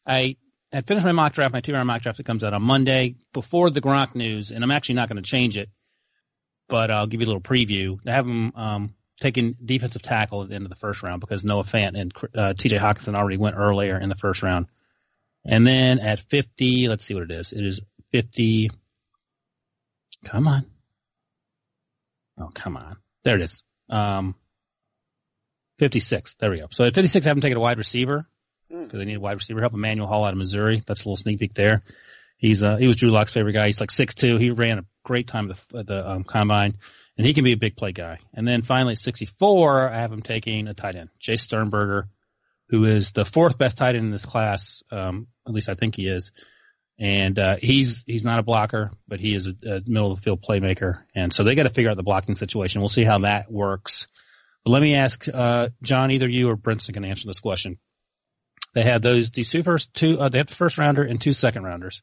I 0.06 0.38
had 0.72 0.88
finished 0.88 1.06
my 1.06 1.12
mock 1.12 1.34
draft, 1.34 1.54
my 1.54 1.62
two 1.62 1.74
round 1.74 1.88
mock 1.88 2.02
draft 2.02 2.18
that 2.18 2.26
comes 2.26 2.44
out 2.44 2.54
on 2.54 2.62
Monday 2.62 3.16
before 3.34 3.70
the 3.70 3.82
Gronk 3.82 4.16
news, 4.16 4.52
and 4.52 4.64
I'm 4.64 4.72
actually 4.72 4.96
not 4.96 5.10
going 5.10 5.22
to 5.22 5.30
change 5.30 5.58
it, 5.58 5.70
but 6.68 6.92
I'll 6.92 7.08
give 7.08 7.22
you 7.22 7.28
a 7.28 7.30
little 7.30 7.42
preview. 7.42 7.98
I 8.08 8.12
have 8.12 8.26
them 8.26 8.52
um, 8.56 8.96
taking 9.20 9.56
defensive 9.64 10.02
tackle 10.02 10.44
at 10.44 10.50
the 10.50 10.56
end 10.56 10.66
of 10.66 10.70
the 10.70 10.76
first 10.76 11.04
round 11.04 11.22
because 11.22 11.44
Noah 11.44 11.64
Fant 11.64 12.00
and 12.00 12.12
uh, 12.36 12.54
T.J. 12.54 12.78
Hockenson 12.78 13.16
already 13.16 13.38
went 13.38 13.56
earlier 13.58 13.98
in 13.98 14.10
the 14.10 14.16
first 14.16 14.44
round. 14.44 14.68
And 15.46 15.68
then 15.68 16.00
at 16.00 16.20
50, 16.20 16.88
let's 16.88 17.06
see 17.06 17.14
what 17.14 17.24
it 17.24 17.32
is. 17.32 17.52
It 17.52 17.66
is 17.66 17.82
50. 18.12 18.70
Come 20.26 20.48
on. 20.48 20.66
Oh, 22.40 22.50
come 22.54 22.78
on. 22.78 22.98
There 23.24 23.36
it 23.36 23.42
is. 23.42 23.64
Um, 23.90 24.36
56. 25.80 26.36
There 26.40 26.50
we 26.50 26.60
go. 26.60 26.68
So 26.72 26.86
at 26.86 26.96
56, 26.96 27.26
I 27.26 27.30
haven't 27.30 27.42
taken 27.42 27.58
a 27.58 27.62
wide 27.62 27.78
receiver 27.78 28.26
because 28.70 28.98
they 28.98 29.06
need 29.06 29.18
a 29.18 29.20
wide 29.20 29.34
receiver 29.34 29.60
help. 29.60 29.74
Emmanuel 29.74 30.08
Hall 30.08 30.26
out 30.26 30.34
of 30.34 30.38
Missouri. 30.38 30.82
That's 30.88 31.02
a 31.02 31.08
little 31.08 31.18
sneak 31.18 31.40
peek 31.40 31.54
there. 31.54 31.84
He's 32.38 32.64
uh 32.64 32.76
he 32.78 32.88
was 32.88 32.98
Drew 32.98 33.10
Lock's 33.10 33.32
favorite 33.32 33.54
guy. 33.54 33.68
He's 33.68 33.80
like 33.80 33.92
six 33.92 34.16
two. 34.16 34.38
He 34.38 34.52
ran 34.52 34.80
a 34.80 34.86
great 35.04 35.28
time 35.28 35.50
at 35.50 35.58
the, 35.70 35.80
at 35.80 35.88
the 35.88 36.10
um, 36.10 36.24
combine, 36.24 36.78
and 37.18 37.26
he 37.28 37.34
can 37.34 37.44
be 37.44 37.54
a 37.54 37.58
big 37.58 37.76
play 37.76 37.92
guy. 37.92 38.20
And 38.34 38.48
then 38.48 38.64
finally 38.64 38.96
64, 38.96 39.90
I 39.90 40.02
have 40.02 40.12
him 40.12 40.22
taking 40.22 40.68
a 40.68 40.74
tight 40.74 40.96
end, 40.96 41.10
Jace 41.22 41.42
Sternberger, 41.42 42.08
who 42.70 42.86
is 42.86 43.12
the 43.12 43.26
fourth 43.26 43.58
best 43.58 43.78
tight 43.78 43.96
end 43.96 44.06
in 44.06 44.12
this 44.12 44.26
class. 44.26 44.84
Um, 44.92 45.28
at 45.48 45.54
least 45.54 45.70
I 45.70 45.76
think 45.76 45.96
he 45.96 46.08
is. 46.08 46.32
And 47.00 47.38
uh, 47.40 47.56
he's 47.60 48.04
he's 48.06 48.24
not 48.24 48.40
a 48.40 48.44
blocker, 48.44 48.92
but 49.08 49.20
he 49.20 49.34
is 49.34 49.48
a, 49.48 49.52
a 49.68 49.82
middle 49.86 50.12
of 50.12 50.18
the 50.18 50.24
field 50.24 50.44
playmaker. 50.48 51.04
And 51.16 51.34
so 51.34 51.44
they 51.44 51.56
got 51.56 51.64
to 51.64 51.70
figure 51.70 51.90
out 51.90 51.98
the 51.98 52.04
blocking 52.04 52.36
situation. 52.36 52.82
We'll 52.82 52.90
see 52.90 53.04
how 53.04 53.20
that 53.20 53.52
works. 53.52 54.08
But 54.64 54.72
let 54.72 54.82
me 54.82 54.96
ask 54.96 55.28
uh, 55.32 55.70
John, 55.82 56.12
either 56.12 56.28
you 56.28 56.50
or 56.50 56.58
Brinson 56.58 56.94
can 56.94 57.04
answer 57.04 57.28
this 57.28 57.40
question. 57.40 57.80
They 58.74 58.84
had 58.84 59.02
those 59.02 59.32
these 59.32 59.52
two 59.52 59.64
first 59.64 59.94
two. 59.94 60.20
Uh, 60.20 60.30
they 60.30 60.38
have 60.38 60.48
the 60.48 60.56
first 60.56 60.78
rounder 60.78 61.04
and 61.04 61.20
two 61.20 61.34
second 61.34 61.64
rounders. 61.64 62.02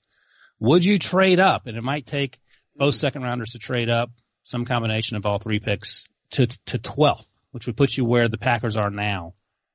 Would 0.59 0.85
you 0.85 0.99
trade 0.99 1.41
up? 1.41 1.67
And 1.67 1.77
it 1.77 1.83
might 1.83 2.07
take 2.07 2.39
both 2.77 2.95
second 2.95 3.23
rounders 3.23 3.51
to 3.51 3.59
trade 3.59 3.91
up, 3.91 4.11
some 4.45 4.65
combination 4.65 5.17
of 5.17 5.25
all 5.25 5.39
three 5.39 5.61
picks 5.61 6.05
to 6.33 6.47
to 6.67 6.79
12th, 6.79 7.27
which 7.53 7.67
would 7.67 7.77
put 7.77 7.97
you 7.97 8.05
where 8.05 8.29
the 8.29 8.39
Packers 8.39 8.77
are 8.77 8.91
now, 8.91 9.35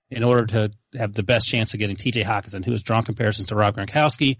in 0.10 0.24
order 0.24 0.46
to 0.46 0.72
have 0.98 1.14
the 1.14 1.24
best 1.24 1.48
chance 1.48 1.74
of 1.74 1.80
getting 1.80 1.96
T.J. 1.96 2.24
Hockenson, 2.24 2.64
who 2.64 2.72
has 2.72 2.84
drawn 2.84 3.04
comparisons 3.04 3.50
to 3.50 3.56
Rob 3.56 3.76
Gronkowski. 3.76 4.38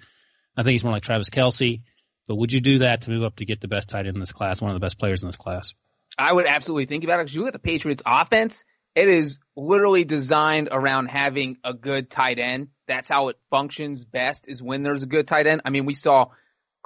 I 0.56 0.64
think 0.64 0.74
he's 0.74 0.84
more 0.84 0.94
like 0.94 1.04
Travis 1.04 1.30
Kelce. 1.30 1.82
But 2.28 2.36
would 2.36 2.52
you 2.52 2.62
do 2.62 2.80
that 2.80 3.02
to 3.02 3.12
move 3.12 3.24
up 3.24 3.36
to 3.38 3.46
get 3.46 3.62
the 3.62 3.68
best 3.68 3.90
tight 3.90 4.08
end 4.08 4.16
in 4.16 4.20
this 4.20 4.32
class, 4.32 4.62
one 4.62 4.72
of 4.72 4.76
the 4.76 4.84
best 4.84 4.98
players 4.98 5.22
in 5.22 5.30
this 5.30 5.38
class? 5.38 5.74
I 6.18 6.32
would 6.32 6.48
absolutely 6.48 6.86
think 6.86 7.04
about 7.04 7.20
it 7.20 7.26
because 7.26 7.36
you 7.36 7.42
look 7.42 7.50
at 7.50 7.54
the 7.54 7.60
Patriots 7.60 8.02
offense, 8.06 8.64
it 8.96 9.10
is 9.10 9.40
literally 9.56 10.06
designed 10.06 10.70
around 10.72 11.08
having 11.08 11.58
a 11.64 11.74
good 11.74 12.10
tight 12.10 12.40
end. 12.40 12.70
That's 12.88 13.10
how 13.10 13.28
it 13.28 13.38
functions 13.50 14.06
best 14.06 14.46
is 14.48 14.64
when 14.64 14.84
there's 14.84 15.04
a 15.04 15.08
good 15.08 15.28
tight 15.28 15.48
end. 15.48 15.62
I 15.66 15.70
mean, 15.70 15.86
we 15.86 15.94
saw 15.94 16.30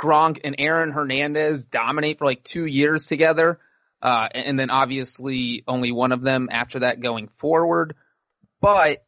Gronk 0.02 0.39
and 0.44 0.56
Aaron 0.58 0.92
Hernandez 0.92 1.65
dominate 1.65 2.18
for 2.18 2.26
like 2.26 2.44
two 2.44 2.65
years 2.65 3.06
together. 3.06 3.60
Uh, 4.02 4.28
and 4.34 4.58
then 4.58 4.70
obviously 4.70 5.63
only 5.68 5.92
one 5.92 6.12
of 6.12 6.22
them 6.22 6.48
after 6.52 6.80
that 6.80 7.02
going 7.02 7.30
forward. 7.38 7.96
But 8.62 9.04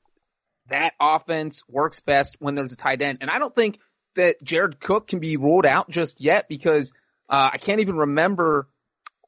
that 0.69 0.93
offense 0.99 1.63
works 1.67 1.99
best 1.99 2.37
when 2.39 2.55
there's 2.55 2.71
a 2.71 2.77
tight 2.77 3.01
end. 3.01 3.19
And 3.21 3.29
I 3.29 3.39
don't 3.39 3.53
think 3.53 3.79
that 4.15 4.41
Jared 4.43 4.79
Cook 4.79 5.07
can 5.07 5.19
be 5.19 5.37
ruled 5.37 5.65
out 5.65 5.89
just 5.89 6.21
yet 6.21 6.47
because, 6.47 6.93
uh, 7.29 7.49
I 7.53 7.57
can't 7.57 7.81
even 7.81 7.95
remember 7.95 8.67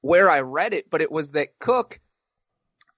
where 0.01 0.29
I 0.29 0.41
read 0.41 0.73
it, 0.73 0.89
but 0.89 1.01
it 1.01 1.11
was 1.11 1.31
that 1.31 1.57
Cook 1.59 1.99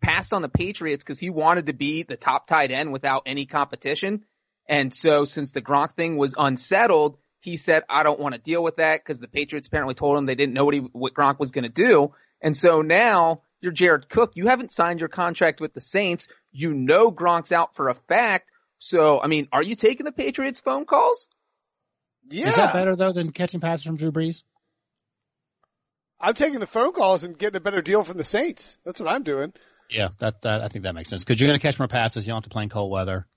passed 0.01 0.33
on 0.33 0.41
the 0.41 0.49
Patriots 0.49 1.03
because 1.03 1.19
he 1.19 1.29
wanted 1.29 1.67
to 1.67 1.73
be 1.73 2.03
the 2.03 2.17
top 2.17 2.47
tight 2.47 2.71
end 2.71 2.91
without 2.91 3.23
any 3.25 3.45
competition. 3.45 4.25
And 4.67 4.93
so 4.93 5.25
since 5.25 5.51
the 5.51 5.61
Gronk 5.61 5.95
thing 5.95 6.17
was 6.17 6.33
unsettled, 6.37 7.17
he 7.39 7.57
said, 7.57 7.83
I 7.89 8.03
don't 8.03 8.19
want 8.19 8.33
to 8.33 8.41
deal 8.41 8.63
with 8.63 8.77
that 8.77 9.01
because 9.01 9.19
the 9.19 9.27
Patriots 9.27 9.67
apparently 9.67 9.93
told 9.93 10.17
him 10.17 10.25
they 10.25 10.35
didn't 10.35 10.53
know 10.53 10.65
what 10.65 10.73
he, 10.73 10.79
what 10.79 11.13
Gronk 11.13 11.39
was 11.39 11.51
going 11.51 11.63
to 11.63 11.69
do. 11.69 12.13
And 12.41 12.57
so 12.57 12.81
now 12.81 13.41
you're 13.65 13.73
Jared 13.73 14.07
Cook. 14.07 14.33
You 14.35 14.47
haven't 14.47 14.71
signed 14.71 15.01
your 15.01 15.09
contract 15.09 15.59
with 15.59 15.73
the 15.73 15.81
Saints. 15.81 16.29
You 16.53 16.73
know 16.73 17.11
Gronk's 17.11 17.51
out 17.51 17.75
for 17.75 17.89
a 17.89 17.95
fact. 17.95 18.49
So, 18.79 19.19
I 19.19 19.27
mean, 19.27 19.49
are 19.51 19.63
you 19.63 19.75
taking 19.75 20.05
the 20.05 20.11
Patriots 20.13 20.61
phone 20.61 20.85
calls? 20.85 21.27
Yeah. 22.29 22.49
Is 22.49 22.55
that 22.55 22.73
better 22.73 22.95
though 22.95 23.11
than 23.11 23.31
catching 23.31 23.59
passes 23.59 23.85
from 23.85 23.97
Drew 23.97 24.11
Brees? 24.11 24.43
I'm 26.19 26.33
taking 26.33 26.59
the 26.59 26.67
phone 26.67 26.93
calls 26.93 27.23
and 27.23 27.37
getting 27.37 27.57
a 27.57 27.61
better 27.61 27.81
deal 27.81 28.03
from 28.03 28.17
the 28.17 28.23
Saints. 28.23 28.77
That's 28.85 28.99
what 28.99 29.09
I'm 29.09 29.23
doing. 29.23 29.53
Yeah, 29.89 30.09
that 30.19 30.41
that 30.41 30.61
I 30.61 30.67
think 30.69 30.83
that 30.83 30.95
makes 30.95 31.09
sense 31.09 31.23
because 31.23 31.39
you're 31.39 31.47
going 31.47 31.59
to 31.59 31.61
catch 31.61 31.77
more 31.77 31.87
passes. 31.87 32.25
You 32.25 32.31
don't 32.31 32.37
have 32.37 32.43
to 32.43 32.49
play 32.49 32.63
in 32.63 32.69
cold 32.69 32.91
weather. 32.91 33.27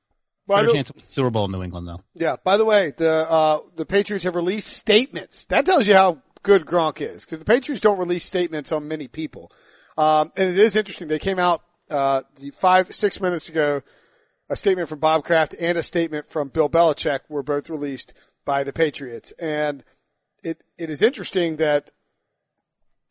By 0.46 0.62
Better 0.62 0.68
the, 0.68 0.74
chance 0.74 0.90
of 0.90 0.96
Super 1.08 1.28
Bowl 1.28 1.44
in 1.44 1.52
New 1.52 1.62
England 1.62 1.86
though. 1.86 2.00
yeah. 2.14 2.36
By 2.42 2.56
the 2.56 2.64
way, 2.64 2.92
the 2.96 3.26
uh, 3.28 3.58
the 3.76 3.84
Patriots 3.84 4.24
have 4.24 4.34
released 4.34 4.68
statements. 4.68 5.44
That 5.46 5.66
tells 5.66 5.86
you 5.86 5.94
how 5.94 6.22
good 6.42 6.64
Gronk 6.64 7.02
is 7.02 7.24
because 7.24 7.38
the 7.38 7.44
Patriots 7.44 7.82
don't 7.82 7.98
release 7.98 8.24
statements 8.24 8.72
on 8.72 8.88
many 8.88 9.08
people. 9.08 9.52
Um, 9.98 10.30
and 10.37 10.48
it 10.48 10.56
is 10.56 10.76
interesting. 10.76 11.08
They 11.08 11.18
came 11.18 11.40
out 11.40 11.62
uh, 11.90 12.22
the 12.37 12.50
five 12.50 12.94
six 12.94 13.20
minutes 13.20 13.48
ago. 13.50 13.82
A 14.50 14.56
statement 14.56 14.88
from 14.88 14.98
Bob 14.98 15.24
Kraft 15.24 15.54
and 15.61 15.76
a 15.76 15.82
statement 15.82 16.26
from 16.26 16.48
Bill 16.48 16.70
Belichick 16.70 17.20
were 17.28 17.42
both 17.42 17.68
released 17.68 18.14
by 18.46 18.64
the 18.64 18.72
Patriots, 18.72 19.30
and 19.32 19.84
it 20.42 20.62
it 20.78 20.88
is 20.88 21.02
interesting 21.02 21.56
that 21.56 21.90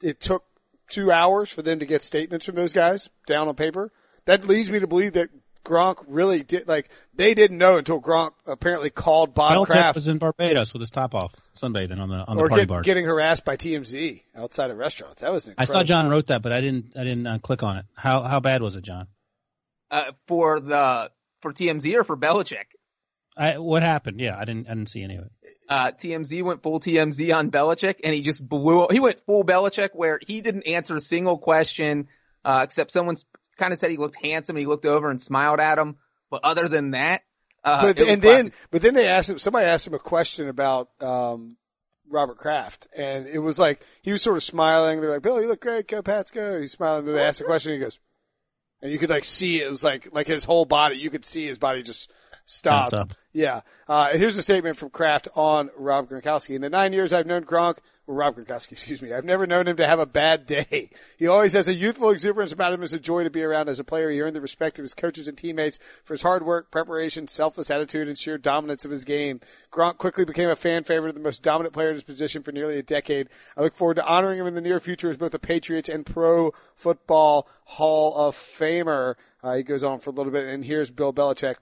it 0.02 0.20
took 0.20 0.46
two 0.90 1.12
hours 1.12 1.52
for 1.52 1.62
them 1.62 1.78
to 1.78 1.86
get 1.86 2.02
statements 2.02 2.46
from 2.46 2.56
those 2.56 2.74
guys 2.74 3.10
down 3.28 3.48
on 3.48 3.56
paper. 3.56 3.92
That 4.26 4.48
leads 4.48 4.72
me 4.72 4.80
to 4.80 4.88
believe 4.88 5.14
that 5.14 5.30
Gronk 5.68 5.98
really 6.08 6.44
did, 6.44 6.68
like, 6.68 6.90
they 7.14 7.34
didn't 7.34 7.58
know 7.58 7.78
until 7.78 8.02
Gronk 8.02 8.32
apparently 8.46 8.90
called 8.90 9.34
Bob 9.34 9.68
Belichick 9.68 9.72
Kraft 9.72 9.96
was 9.96 10.08
in 10.08 10.18
Barbados 10.18 10.72
with 10.72 10.80
his 10.80 10.90
top 10.90 11.14
off 11.14 11.36
sunbathing 11.58 12.00
on 12.00 12.10
the 12.10 12.26
on 12.26 12.38
the 12.38 12.44
or 12.44 12.50
party 12.50 12.62
get, 12.62 12.70
bar. 12.70 12.82
getting 12.82 13.06
harassed 13.06 13.44
by 13.44 13.58
TMZ 13.58 14.24
outside 14.36 14.72
of 14.72 14.78
restaurants. 14.78 15.22
That 15.22 15.32
was 15.32 15.50
I 15.58 15.66
saw 15.66 15.84
John 15.84 16.10
wrote 16.10 16.28
that, 16.28 16.42
but 16.42 16.54
I 16.54 16.62
didn't 16.62 16.94
I 16.96 17.04
didn't 17.04 17.28
uh, 17.28 17.40
click 17.40 17.64
on 17.64 17.78
it. 17.78 17.86
How 17.96 18.22
how 18.22 18.40
bad 18.40 18.62
was 18.62 18.76
it, 18.76 18.84
John? 18.84 19.08
Uh, 19.92 20.12
for 20.28 20.60
the 20.60 21.12
for 21.42 21.52
TMZ 21.52 21.94
or 21.96 22.04
for 22.04 22.16
Belichick? 22.16 22.66
I, 23.38 23.60
what 23.60 23.84
happened? 23.84 24.20
Yeah, 24.20 24.36
I 24.38 24.46
didn't 24.46 24.68
I 24.68 24.74
didn't 24.74 24.90
see 24.90 25.04
any 25.04 25.18
of 25.18 25.26
it. 25.26 25.32
Uh, 25.70 25.92
TMZ 25.92 26.44
went 26.44 26.64
full 26.64 26.80
TMZ 26.80 27.36
on 27.36 27.52
Belichick, 27.52 27.98
and 28.04 28.14
he 28.14 28.22
just 28.22 28.48
blew. 28.48 28.88
He 28.90 29.00
went 29.00 29.20
full 29.26 29.44
Belichick, 29.44 29.90
where 29.94 30.20
he 30.26 30.42
didn't 30.42 30.64
answer 30.64 30.96
a 30.96 31.02
single 31.02 31.38
question, 31.38 32.08
uh, 32.44 32.62
except 32.64 32.92
someone 32.92 33.16
kind 33.58 33.74
of 33.74 33.80
said 33.80 33.92
he 33.92 33.98
looked 33.98 34.18
handsome. 34.24 34.56
And 34.56 34.62
he 34.62 34.68
looked 34.68 34.86
over 34.86 35.10
and 35.10 35.22
smiled 35.22 35.60
at 35.60 35.78
him, 35.78 35.98
but 36.30 36.44
other 36.44 36.68
than 36.68 36.92
that, 36.92 37.22
uh, 37.64 37.82
but 37.82 38.00
and 38.00 38.22
then 38.22 38.52
but 38.72 38.82
then 38.82 38.94
they 38.94 39.08
asked 39.08 39.30
him. 39.30 39.40
Somebody 39.40 39.66
asked 39.66 39.88
him 39.88 39.94
a 39.94 40.00
question 40.00 40.48
about 40.48 40.90
um, 41.02 41.58
Robert 42.10 42.38
Kraft, 42.38 42.88
and 42.96 43.28
it 43.28 43.40
was 43.40 43.60
like 43.60 43.84
he 44.02 44.12
was 44.12 44.22
sort 44.22 44.38
of 44.38 44.44
smiling. 44.44 45.02
They're 45.02 45.10
like, 45.10 45.22
"Bill, 45.22 45.42
you 45.42 45.48
look 45.48 45.62
great. 45.62 45.88
Go 45.88 46.02
Pats, 46.02 46.32
go." 46.32 46.60
He's 46.60 46.72
smiling. 46.72 47.06
Then 47.06 47.16
they 47.16 47.24
asked 47.24 47.42
a 47.42 47.46
question. 47.46 47.74
And 47.74 47.82
he 47.82 47.86
goes, 47.86 48.00
and 48.82 48.92
you 48.92 48.98
could 48.98 49.10
like 49.10 49.26
see 49.26 49.62
it 49.62 49.70
was 49.70 49.84
like 49.84 50.14
like 50.14 50.28
his 50.28 50.44
whole 50.44 50.66
body. 50.66 50.98
You 50.98 51.10
could 51.10 51.26
see 51.26 51.46
his 51.46 51.58
body 51.58 51.84
just 51.84 52.12
stopped. 52.46 52.92
Tense 52.92 53.02
up. 53.02 53.14
Yeah. 53.34 53.62
Uh, 53.88 54.10
here's 54.12 54.38
a 54.38 54.44
statement 54.44 54.78
from 54.78 54.90
Kraft 54.90 55.28
on 55.36 55.70
Rob 55.78 56.10
Gronkowski. 56.10 56.56
In 56.56 56.62
the 56.62 56.70
nine 56.70 56.94
years 56.94 57.12
I've 57.12 57.28
known 57.28 57.44
Gronk, 57.44 57.78
or 57.78 57.82
Rob 58.08 58.38
Gronkowski, 58.38 58.72
excuse 58.72 59.02
me, 59.02 59.14
I've 59.14 59.26
never 59.26 59.46
known 59.46 59.68
him 59.68 59.76
to 59.78 59.86
have 59.86 60.00
a 60.00 60.06
bad 60.06 60.46
day. 60.46 60.90
He 61.18 61.28
always 61.28 61.54
has 61.54 61.68
a 61.68 61.74
youthful 61.74 62.10
exuberance 62.10 62.52
about 62.52 62.74
him. 62.74 62.82
It's 62.82 62.94
a 62.94 63.00
joy 63.00 63.24
to 63.24 63.30
be 63.30 63.44
around 63.44 63.70
as 63.70 63.80
a 63.80 63.84
player. 63.84 64.10
He 64.10 64.22
earned 64.22 64.36
the 64.36 64.42
respect 64.42 64.80
of 64.80 64.84
his 64.84 64.94
coaches 64.94 65.28
and 65.28 65.38
teammates 65.38 65.78
for 66.04 66.14
his 66.14 66.22
hard 66.22 66.46
work, 66.46 66.72
preparation, 66.72 67.28
selfless 67.28 67.70
attitude, 67.70 68.08
and 68.08 68.18
sheer 68.18 68.38
dominance 68.38 68.86
of 68.86 68.92
his 68.92 69.04
game. 69.04 69.42
Gronk 69.72 69.98
quickly 69.98 70.26
became 70.26 70.50
a 70.50 70.56
fan 70.56 70.84
favorite, 70.84 71.14
the 71.16 71.22
most 71.22 71.44
dominant 71.44 71.74
player 71.74 71.90
in 71.90 71.96
his 71.96 72.04
position 72.04 72.44
for 72.44 72.52
nearly 72.52 72.78
a 72.78 72.84
decade. 72.84 73.30
I 73.58 73.62
look 73.62 73.74
forward 73.74 73.96
to 73.96 74.06
honoring 74.06 74.40
him 74.40 74.48
in 74.48 74.56
the 74.56 74.62
near 74.62 74.80
future 74.80 75.10
as 75.10 75.18
both 75.18 75.34
a 75.34 75.40
Patriots 75.40 75.90
and 75.90 76.06
Pro 76.06 76.52
Football 76.76 77.48
Hall 77.66 78.16
of 78.16 78.36
Famer. 78.36 79.16
Uh, 79.44 79.56
he 79.56 79.64
goes 79.64 79.84
on 79.84 80.00
for 80.00 80.10
a 80.10 80.14
little 80.14 80.32
bit, 80.32 80.48
and 80.48 80.64
here's 80.64 80.90
Bill 80.90 81.14
Belichick. 81.14 81.56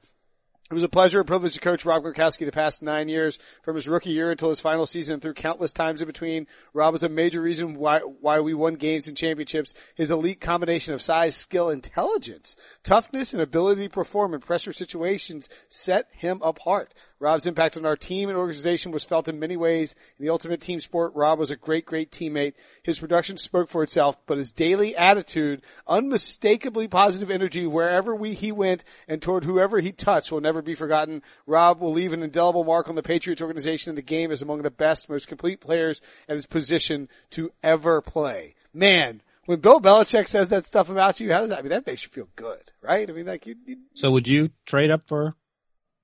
It 0.67 0.73
was 0.73 0.82
a 0.82 0.89
pleasure 0.89 1.19
and 1.19 1.28
privilege 1.28 1.54
to 1.54 1.60
coach 1.60 1.86
Rob 1.86 2.04
Gronkowski 2.04 2.43
the 2.43 2.51
past 2.51 2.82
nine 2.82 3.08
years, 3.08 3.38
from 3.62 3.75
his 3.75 3.88
rookie 3.88 4.10
year 4.10 4.32
until 4.32 4.49
his 4.49 4.60
final 4.60 4.88
season 4.88 5.13
and 5.13 5.21
through 5.21 5.36
countless 5.36 5.71
times 5.71 6.01
in 6.01 6.08
between. 6.08 6.47
Rob 6.73 6.91
was 6.91 7.04
a 7.04 7.10
major 7.10 7.39
reason 7.39 7.75
why, 7.75 7.99
why 7.99 8.39
we 8.39 8.56
won 8.56 8.73
games 8.73 9.08
and 9.08 9.15
championships. 9.15 9.75
His 9.93 10.10
elite 10.10 10.41
combination 10.41 10.95
of 10.95 11.04
size, 11.04 11.36
skill, 11.36 11.69
intelligence, 11.69 12.56
toughness, 12.82 13.32
and 13.32 13.43
ability 13.43 13.84
to 13.84 13.93
perform 13.93 14.34
in 14.34 14.39
pressure 14.39 14.73
situations 14.73 15.49
set 15.69 16.10
him 16.12 16.41
apart. 16.43 16.95
Rob's 17.19 17.45
impact 17.45 17.78
on 17.78 17.86
our 17.86 17.95
team 17.95 18.30
and 18.30 18.38
organization 18.38 18.91
was 18.91 19.06
felt 19.06 19.28
in 19.28 19.39
many 19.39 19.56
ways. 19.56 19.95
In 20.19 20.25
the 20.25 20.32
ultimate 20.32 20.60
team 20.60 20.80
sport, 20.80 21.13
Rob 21.15 21.39
was 21.39 21.51
a 21.51 21.56
great, 21.56 21.86
great 21.86 22.12
teammate. 22.12 22.54
His 22.84 22.99
production 22.99 23.38
spoke 23.38 23.69
for 23.69 23.84
itself, 23.84 24.17
but 24.25 24.38
his 24.38 24.51
daily 24.51 24.95
attitude, 24.95 25.62
unmistakably 25.88 26.88
positive 26.88 27.32
energy 27.32 27.65
wherever 27.65 28.13
we, 28.13 28.34
he 28.34 28.51
went 28.51 28.84
and 29.08 29.21
toward 29.21 29.45
whoever 29.45 29.80
he 29.80 29.91
touched 29.91 30.32
will 30.32 30.41
never 30.41 30.62
be 30.62 30.75
forgotten. 30.75 31.23
Rob 31.47 31.80
will 31.80 31.93
leave 31.93 32.12
an 32.13 32.23
indelible 32.23 32.63
mark 32.63 32.89
on 32.89 32.95
the 32.95 33.04
Patriots 33.04 33.41
organization 33.41 33.89
and 33.89 33.97
the 33.97 34.01
game 34.01 34.32
as 34.32 34.41
among 34.41 34.63
the 34.63 34.71
best, 34.71 35.10
most 35.10 35.28
complete 35.28 35.62
players 35.62 36.01
at 36.28 36.36
his 36.36 36.45
position 36.45 37.08
to 37.30 37.51
ever 37.63 38.01
play. 38.01 38.56
Man, 38.73 39.21
when 39.45 39.60
Bill 39.60 39.80
Belichick 39.80 40.28
says 40.28 40.49
that 40.49 40.65
stuff 40.65 40.89
about 40.89 41.19
you, 41.19 41.32
how 41.32 41.41
does 41.41 41.49
that, 41.49 41.60
I 41.60 41.62
mean, 41.62 41.69
that 41.69 41.88
makes 41.88 42.04
you 42.04 42.10
feel 42.10 42.28
good, 42.36 42.71
right? 42.82 43.10
I 43.10 43.13
mean, 43.13 43.25
like 43.25 43.45
you, 43.45 43.56
you 43.65 43.78
So 43.93 44.12
would 44.12 44.28
you 44.28 44.49
trade 44.65 44.91
up 44.91 45.08
for? 45.08 45.36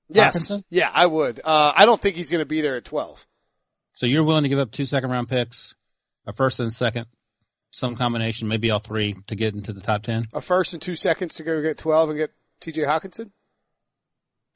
Yes. 0.08 0.50
Hockenson? 0.50 0.64
Yeah, 0.70 0.90
I 0.92 1.06
would. 1.06 1.40
Uh, 1.44 1.72
I 1.74 1.86
don't 1.86 2.00
think 2.00 2.16
he's 2.16 2.30
going 2.30 2.40
to 2.40 2.46
be 2.46 2.60
there 2.60 2.76
at 2.76 2.84
12. 2.84 3.26
So 3.94 4.06
you're 4.06 4.24
willing 4.24 4.42
to 4.44 4.48
give 4.48 4.58
up 4.58 4.70
two 4.70 4.86
second 4.86 5.10
round 5.10 5.28
picks, 5.28 5.74
a 6.26 6.32
first 6.32 6.60
and 6.60 6.72
second, 6.72 7.06
some 7.70 7.96
combination, 7.96 8.48
maybe 8.48 8.70
all 8.70 8.78
three 8.78 9.16
to 9.26 9.34
get 9.36 9.54
into 9.54 9.72
the 9.72 9.80
top 9.80 10.02
ten? 10.02 10.26
a 10.32 10.40
first 10.40 10.72
and 10.72 10.82
two 10.82 10.96
seconds 10.96 11.34
to 11.34 11.42
go 11.42 11.60
get 11.62 11.78
12 11.78 12.10
and 12.10 12.18
get 12.18 12.30
TJ 12.60 12.86
Hockenson? 12.86 13.30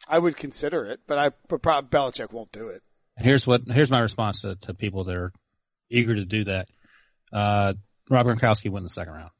I 0.09 0.18
would 0.18 0.37
consider 0.37 0.85
it, 0.85 1.00
but 1.06 1.18
I, 1.18 1.30
but 1.48 1.62
probably 1.62 1.88
Belichick 1.88 2.32
won't 2.32 2.52
do 2.52 2.68
it. 2.68 2.82
Here's 3.18 3.46
what 3.46 3.62
here's 3.66 3.90
my 3.90 4.00
response 4.00 4.42
to, 4.42 4.56
to 4.56 4.74
people 4.74 5.04
that 5.04 5.16
are 5.16 5.32
eager 5.90 6.14
to 6.14 6.24
do 6.26 6.44
that. 6.44 6.68
Uh, 7.32 7.72
Rob 8.11 8.26
Gronkowski 8.26 8.70
went 8.70 8.82
in 8.82 8.85
the 8.85 8.90
second 8.90 9.14
round. 9.14 9.30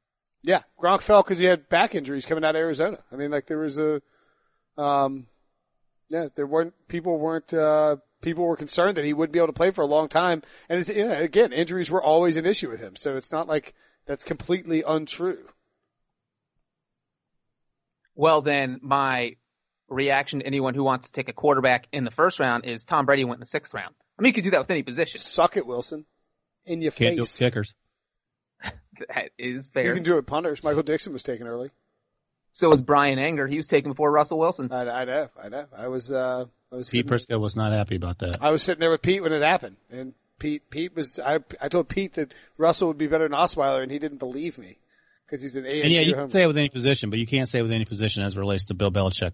Yeah. 0.43 0.63
Gronk 0.81 1.03
fell 1.03 1.23
because 1.23 1.39
he 1.39 1.45
had 1.45 1.69
back 1.69 1.95
injuries 1.95 2.25
coming 2.25 2.45
out 2.45 2.55
of 2.55 2.61
Arizona. 2.61 2.99
I 3.13 3.17
mean, 3.17 3.31
like 3.31 3.47
there 3.47 3.59
was 3.59 3.79
a, 3.79 4.01
um, 4.79 5.27
yeah, 6.09 6.29
there 6.35 6.47
weren't, 6.47 6.75
people 6.89 7.19
weren't, 7.19 7.53
uh, 7.55 7.97
people 8.23 8.45
were 8.45 8.57
concerned 8.57 8.97
that 8.97 9.05
he 9.05 9.13
wouldn't 9.13 9.33
be 9.33 9.39
able 9.39 9.49
to 9.49 9.53
play 9.53 9.71
for 9.71 9.83
a 9.83 9.87
long 9.87 10.09
time. 10.09 10.43
And 10.69 10.81
it's, 10.81 10.89
you 10.89 11.07
know, 11.07 11.13
again, 11.21 11.53
injuries 11.53 11.91
were 11.91 12.03
always 12.03 12.37
an 12.37 12.47
issue 12.47 12.69
with 12.71 12.81
him. 12.81 12.97
So 12.97 13.17
it's 13.17 13.33
not 13.33 13.47
like 13.49 13.75
that's 14.07 14.25
completely 14.25 14.83
untrue. 14.87 15.49
Well, 18.15 18.41
then 18.43 18.81
my 18.83 19.37
reaction 19.89 20.41
to 20.41 20.47
anyone 20.47 20.75
who 20.75 20.83
wants 20.83 21.07
to 21.09 21.13
take 21.13 21.29
a 21.29 21.33
quarterback 21.33 21.87
in 21.93 22.05
the 22.05 22.11
first 22.11 22.41
round 22.41 22.65
is 22.65 22.85
Tom 22.85 23.07
Brady 23.07 23.25
went 23.25 23.37
in 23.37 23.41
the 23.41 23.47
sixth 23.47 23.75
round. 23.75 23.95
I 24.19 24.23
mean, 24.23 24.31
you 24.31 24.35
could 24.35 24.45
do 24.45 24.51
that 24.51 24.61
with 24.61 24.71
any 24.71 24.83
position. 24.83 25.21
Suck 25.21 25.57
it, 25.57 25.67
Wilson. 25.67 26.07
In 26.65 26.81
your 26.83 26.93
Can't 26.93 27.17
do 27.17 27.23
it 27.23 27.27
face. 27.27 27.41
with 27.41 27.53
kickers. 27.53 27.75
That 29.09 29.31
is 29.39 29.69
fair. 29.69 29.85
You 29.89 29.93
can 29.93 30.05
do 30.05 30.15
it 30.15 30.17
with 30.17 30.27
punters. 30.27 30.65
Michael 30.65 30.83
Dickson 30.83 31.13
was 31.13 31.23
taken 31.23 31.47
early. 31.47 31.71
So 32.57 32.71
was 32.71 32.81
Brian 32.81 33.19
Anger. 33.19 33.47
He 33.47 33.59
was 33.59 33.67
taken 33.67 33.91
before 33.91 34.11
Russell 34.11 34.39
Wilson. 34.39 34.73
I, 34.73 35.03
I 35.03 35.05
know, 35.05 35.29
I 35.43 35.49
know. 35.51 35.67
I 35.77 35.89
was, 35.89 36.11
uh, 36.11 36.47
I 36.73 36.77
was, 36.77 36.89
Pete 36.89 37.07
Prisco 37.07 37.39
was 37.39 37.55
not 37.55 37.73
happy 37.73 37.97
about 37.97 38.21
that. 38.21 38.39
I 38.41 38.51
was 38.51 38.63
sitting 38.63 38.81
there 38.81 38.91
with 38.91 39.03
Pete 39.03 39.23
when 39.23 39.35
it 39.35 39.43
happened, 39.43 39.77
and 39.91 40.15
Pete, 40.39 40.71
Pete 40.71 40.97
was, 40.97 41.21
I, 41.23 41.41
I 41.61 41.69
told 41.69 41.91
Pete 41.91 42.15
that 42.15 42.33
Russell 42.57 42.89
would 42.89 42.97
be 42.97 43.09
better 43.09 43.29
than 43.29 43.37
Osweiler, 43.37 43.83
and 43.83 43.93
he 43.93 43.99
didn't 43.99 44.17
believe 44.17 44.57
me 44.57 44.79
because 45.27 45.43
he's 45.43 45.57
an 45.57 45.65
ASU 45.65 45.83
And 45.83 45.93
yeah, 45.93 46.01
you 46.01 46.15
homer. 46.15 46.23
can 46.23 46.31
say 46.31 46.45
it 46.45 46.47
with 46.47 46.57
any 46.57 46.71
position, 46.71 47.11
but 47.11 47.19
you 47.19 47.27
can't 47.27 47.47
say 47.47 47.59
it 47.59 47.63
with 47.63 47.73
any 47.73 47.85
position 47.85 48.23
as 48.23 48.35
it 48.35 48.41
relates 48.41 48.65
to 48.65 48.75
Bill 48.75 48.91
Belichick 48.91 49.33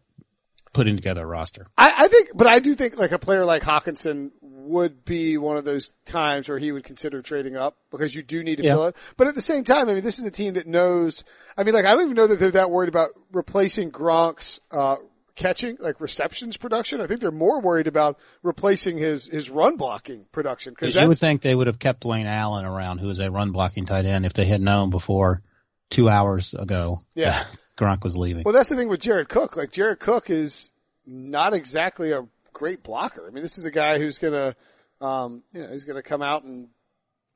putting 0.72 0.96
together 0.96 1.22
a 1.22 1.26
roster. 1.26 1.68
I, 1.78 1.94
I 1.96 2.08
think, 2.08 2.30
but 2.34 2.50
I 2.50 2.58
do 2.58 2.74
think 2.74 2.98
like 2.98 3.12
a 3.12 3.20
player 3.20 3.44
like 3.44 3.62
Hockenson 3.62 4.32
would 4.62 5.04
be 5.04 5.36
one 5.38 5.56
of 5.56 5.64
those 5.64 5.90
times 6.06 6.48
where 6.48 6.58
he 6.58 6.72
would 6.72 6.84
consider 6.84 7.20
trading 7.22 7.56
up 7.56 7.76
because 7.90 8.14
you 8.14 8.22
do 8.22 8.42
need 8.42 8.56
to 8.56 8.64
Yeah. 8.64 8.72
fill 8.74 8.86
it. 8.86 8.96
But 9.16 9.26
at 9.28 9.34
the 9.34 9.40
same 9.40 9.64
time, 9.64 9.88
I 9.88 9.94
mean, 9.94 10.02
this 10.04 10.18
is 10.18 10.24
a 10.24 10.30
team 10.30 10.54
that 10.54 10.66
knows. 10.66 11.24
I 11.56 11.64
mean, 11.64 11.74
like 11.74 11.84
I 11.84 11.90
don't 11.92 12.02
even 12.02 12.14
know 12.14 12.26
that 12.26 12.38
they're 12.38 12.50
that 12.52 12.70
worried 12.70 12.88
about 12.88 13.10
replacing 13.32 13.90
Gronk's 13.90 14.60
uh, 14.70 14.96
catching, 15.34 15.76
like 15.80 16.00
receptions 16.00 16.56
production. 16.56 17.00
I 17.00 17.06
think 17.06 17.20
they're 17.20 17.30
more 17.30 17.60
worried 17.60 17.86
about 17.86 18.18
replacing 18.42 18.98
his 18.98 19.26
his 19.26 19.50
run 19.50 19.76
blocking 19.76 20.26
production 20.32 20.72
because 20.72 20.90
Because 20.92 21.02
you 21.02 21.08
would 21.08 21.18
think 21.18 21.42
they 21.42 21.54
would 21.54 21.66
have 21.66 21.78
kept 21.78 22.04
Wayne 22.04 22.26
Allen 22.26 22.64
around, 22.64 22.98
who 22.98 23.08
is 23.10 23.18
a 23.18 23.30
run 23.30 23.50
blocking 23.52 23.86
tight 23.86 24.04
end, 24.06 24.26
if 24.26 24.32
they 24.34 24.44
had 24.46 24.60
known 24.60 24.90
before 24.90 25.42
two 25.90 26.08
hours 26.08 26.54
ago 26.54 27.00
Yeah. 27.14 27.42
Gronk 27.78 28.02
was 28.04 28.16
leaving. 28.16 28.44
well, 28.44 28.54
that's 28.54 28.68
the 28.68 28.76
thing 28.76 28.88
with 28.88 29.00
Jared 29.00 29.28
Cook. 29.28 29.56
Like 29.56 29.72
Jared 29.72 29.98
Cook 29.98 30.30
is 30.30 30.70
not 31.06 31.52
exactly 31.52 32.12
a 32.12 32.26
great 32.52 32.82
blocker. 32.82 33.26
I 33.26 33.30
mean, 33.30 33.42
this 33.42 33.58
is 33.58 33.64
a 33.66 33.70
guy 33.70 33.98
who's 33.98 34.18
gonna, 34.18 34.54
um, 35.00 35.42
you 35.52 35.62
know, 35.62 35.68
he's 35.72 35.84
gonna 35.84 36.02
come 36.02 36.22
out 36.22 36.44
and 36.44 36.68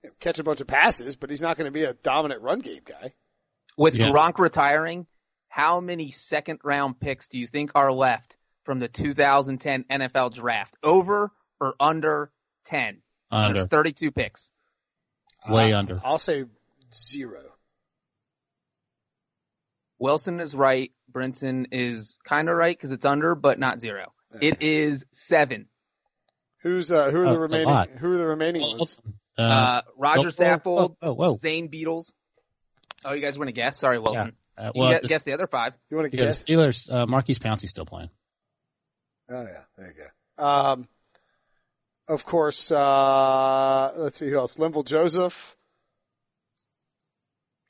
you 0.03 0.11
know, 0.11 0.15
catch 0.21 0.39
a 0.39 0.45
bunch 0.45 0.61
of 0.61 0.67
passes, 0.67 1.17
but 1.17 1.31
he's 1.31 1.41
not 1.43 1.57
going 1.57 1.67
to 1.67 1.71
be 1.73 1.85
a 1.85 1.95
dominant 1.95 2.43
run 2.43 2.61
game 2.61 2.83
guy. 2.85 3.15
With 3.79 3.95
Yeah. 3.97 4.11
Gronk 4.11 4.39
retiring, 4.39 5.07
how 5.49 5.81
many 5.81 6.11
second 6.11 6.61
round 6.63 7.01
picks 7.01 7.29
do 7.29 7.39
you 7.39 7.47
think 7.47 7.71
are 7.75 7.91
left 7.93 8.37
from 8.65 8.79
the 8.79 8.89
2010 8.89 9.85
NFL 9.91 10.35
draft? 10.35 10.77
Over 10.83 11.33
or 11.61 11.75
under 11.81 12.31
10? 12.67 13.03
Under. 13.31 13.55
There's 13.55 13.69
32 13.69 14.11
picks. 14.13 14.51
Way 15.49 15.73
Uh, 15.73 15.79
under. 15.79 16.01
I'll 16.05 16.19
say 16.19 16.45
zero. 16.95 17.43
Wilson 19.99 20.41
is 20.41 20.55
right. 20.55 20.93
Brinson 21.11 21.69
is 21.73 22.17
kind 22.25 22.49
of 22.49 22.57
right 22.57 22.77
because 22.77 22.93
it's 22.93 23.05
under, 23.07 23.35
but 23.35 23.59
not 23.59 23.81
zero. 23.81 24.13
It 24.40 24.62
is 24.62 25.05
seven. 25.12 25.66
Who's 26.62 26.90
uh, 26.90 27.11
who 27.11 27.22
are 27.22 27.27
Oh, 27.27 27.33
the 27.33 27.38
remaining? 27.38 27.99
Who 27.99 28.12
are 28.14 28.18
the 28.18 28.27
remaining 28.27 28.62
ones? 28.62 28.99
Uh, 29.38 29.42
Uh, 29.42 29.83
Roger 29.96 30.29
oh, 30.29 30.31
Saffold, 30.31 30.96
Oh, 31.03 31.12
whoa. 31.12 31.37
Zane 31.37 31.68
Beadles. 31.68 32.12
Oh, 33.05 33.12
you 33.12 33.20
guys 33.20 33.38
want 33.38 33.49
to 33.49 33.53
guess? 33.53 33.79
Sorry, 33.79 33.99
Wilson. 33.99 34.33
Uh, 34.59 34.72
You 34.75 34.81
well, 34.81 34.92
can 34.92 35.03
the, 35.03 35.09
guess 35.09 35.22
the 35.25 35.33
other 35.33 35.46
five. 35.46 35.75
You 35.90 35.96
want 35.99 36.11
to 36.11 36.16
yeah, 36.16 36.25
the 36.25 36.31
guess? 36.31 36.38
Steelers, 36.42 36.92
uh, 36.92 37.07
Maurkice 37.07 37.38
Pouncey's 37.38 37.70
still 37.70 37.85
playing. 37.87 38.09
Oh 39.29 39.42
yeah, 39.42 39.62
there 39.77 39.87
you 39.88 40.05
go. 40.38 40.44
Um, 40.44 40.88
of 42.09 42.25
course. 42.25 42.70
Uh, 42.72 43.92
let's 43.96 44.18
see 44.18 44.31
who 44.31 44.37
else. 44.38 44.57
Linval 44.57 44.85
Joseph, 44.85 45.57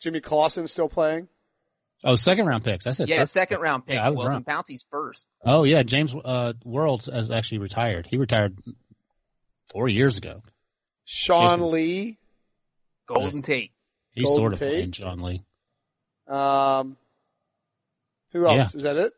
Jimmy 0.01 0.21
Clausen 0.21 0.67
still 0.69 0.89
playing. 0.89 1.29
Oh, 2.05 2.15
second 2.17 2.47
round 2.47 2.63
picks. 2.65 2.87
I 2.87 2.91
said 2.93 3.09
Yeah, 3.09 3.19
third. 3.21 3.29
second 3.31 3.61
round 3.61 3.87
picks. 3.87 3.95
Yeah, 3.97 4.07
I 4.07 4.11
was 4.11 4.19
Wilson 4.19 4.45
wrong. 4.47 4.63
Pouncey's 4.63 4.85
first. 4.91 5.27
Oh 5.45 5.65
yeah, 5.65 5.83
James 5.83 6.15
uh, 6.15 6.53
Worlds 6.65 7.07
has 7.07 7.31
actually 7.31 7.59
retired. 7.59 8.07
He 8.07 8.17
retired 8.19 8.59
four 9.71 9.89
years 9.89 10.17
ago. 10.19 10.43
Sean 11.05 11.59
Jason. 11.59 11.71
Lee. 11.71 12.19
Golden 13.07 13.43
Tate. 13.43 13.71
He's 14.13 14.25
Golden 14.25 14.41
sort 14.43 14.53
of 14.55 14.59
Tate? 14.59 14.71
playing 14.73 14.91
John 14.93 15.21
Lee. 15.23 15.43
Um, 16.27 16.97
who 18.33 18.47
else? 18.47 18.75
Is 18.75 18.83
that 18.83 18.97
it? 18.97 19.13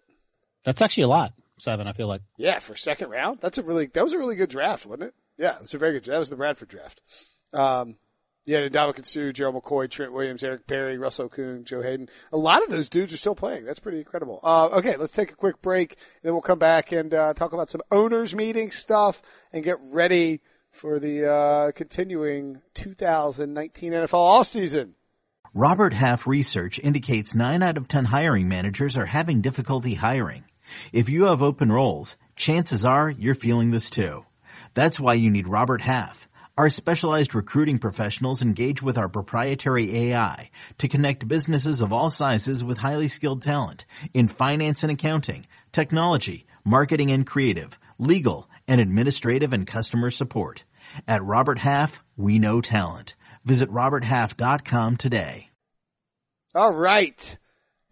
That's 0.65 0.83
actually 0.83 1.05
a 1.05 1.09
lot. 1.09 1.33
Seven, 1.59 1.89
I 1.89 1.93
feel 1.93 2.07
like. 2.07 2.21
Yeah, 2.37 2.59
for 2.61 2.77
second 2.77 3.11
round. 3.11 3.41
That's 3.41 3.59
a 3.59 3.63
really 3.63 3.87
that 3.87 4.05
was 4.05 4.13
a 4.13 4.19
really 4.19 4.37
good 4.37 4.51
draft, 4.51 4.87
wasn't 4.87 5.05
it? 5.09 5.15
Yeah, 5.39 5.57
it 5.57 5.63
was 5.63 5.75
a 5.75 5.79
very 5.79 5.95
good. 5.95 6.05
That 6.05 6.19
was 6.19 6.31
the 6.31 6.37
Bradford 6.37 6.69
draft. 6.69 7.01
Um, 7.53 7.97
Yeah, 8.49 8.67
Ndamukong 8.67 9.05
Suh, 9.05 9.31
Gerald 9.31 9.63
McCoy, 9.63 9.91
Trent 9.91 10.15
Williams, 10.15 10.43
Eric 10.43 10.67
Berry, 10.67 10.97
Russell 10.97 11.29
Kuhn, 11.29 11.65
Joe 11.65 11.83
Haden. 11.83 12.09
A 12.33 12.39
lot 12.39 12.63
of 12.63 12.71
those 12.71 12.89
dudes 12.89 13.13
are 13.13 13.19
still 13.19 13.35
playing. 13.35 13.67
That's 13.67 13.79
pretty 13.79 13.99
incredible. 13.99 14.41
Uh, 14.43 14.69
okay, 14.79 14.97
let's 14.97 15.13
take 15.13 15.31
a 15.31 15.35
quick 15.35 15.61
break, 15.61 15.93
and 15.93 16.23
then 16.23 16.33
we'll 16.33 16.41
come 16.41 16.59
back 16.59 16.91
and 16.91 17.13
uh, 17.13 17.35
talk 17.35 17.53
about 17.53 17.69
some 17.69 17.83
owners 17.93 18.35
meeting 18.35 18.71
stuff 18.71 19.21
and 19.53 19.63
get 19.63 19.77
ready 19.93 20.41
for 20.71 20.99
the 20.99 21.31
uh, 21.31 21.73
continuing 21.73 22.63
2019 22.73 23.93
NFL 23.93 24.09
offseason. 24.13 24.93
Robert 25.53 25.93
Half 25.93 26.27
research 26.27 26.79
indicates 26.79 27.35
9 27.35 27.63
out 27.63 27.77
of 27.77 27.87
10 27.87 28.07
hiring 28.07 28.49
managers 28.49 28.97
are 28.97 29.05
having 29.05 29.43
difficulty 29.43 29.93
hiring. 29.93 30.45
If 30.91 31.11
you 31.11 31.27
have 31.27 31.43
open 31.43 31.71
roles, 31.71 32.17
chances 32.35 32.83
are 32.83 33.11
you're 33.11 33.35
feeling 33.35 33.73
this 33.73 33.91
too. 33.91 34.25
That's 34.73 34.99
why 34.99 35.15
you 35.15 35.29
need 35.29 35.49
Robert 35.49 35.83
Half. 35.83 36.28
Our 36.59 36.71
specialized 36.71 37.37
recruiting 37.37 37.79
professionals 37.79 38.43
engage 38.43 38.83
with 38.83 38.99
our 38.99 39.09
proprietary 39.09 39.97
AI 39.97 40.51
to 40.79 40.89
connect 40.89 41.29
businesses 41.29 41.81
of 41.81 41.93
all 41.93 42.11
sizes 42.11 42.65
with 42.65 42.79
highly 42.79 43.07
skilled 43.07 43.43
talent 43.43 43.87
in 44.13 44.27
finance 44.27 44.83
and 44.83 44.91
accounting, 44.91 45.47
technology, 45.71 46.47
marketing 46.65 47.13
and 47.13 47.25
creative, 47.25 47.79
legal, 47.97 48.51
and 48.67 48.81
administrative 48.81 49.53
and 49.53 49.69
customer 49.69 50.11
support. 50.11 50.65
At 51.07 51.23
Robert 51.23 51.61
Half, 51.61 52.03
we 52.17 52.41
know 52.41 52.61
talent. 52.61 53.15
Visit 53.45 53.71
roberthalf.com 53.71 54.97
today. 54.97 55.51
All 56.57 56.75
right. 56.75 57.39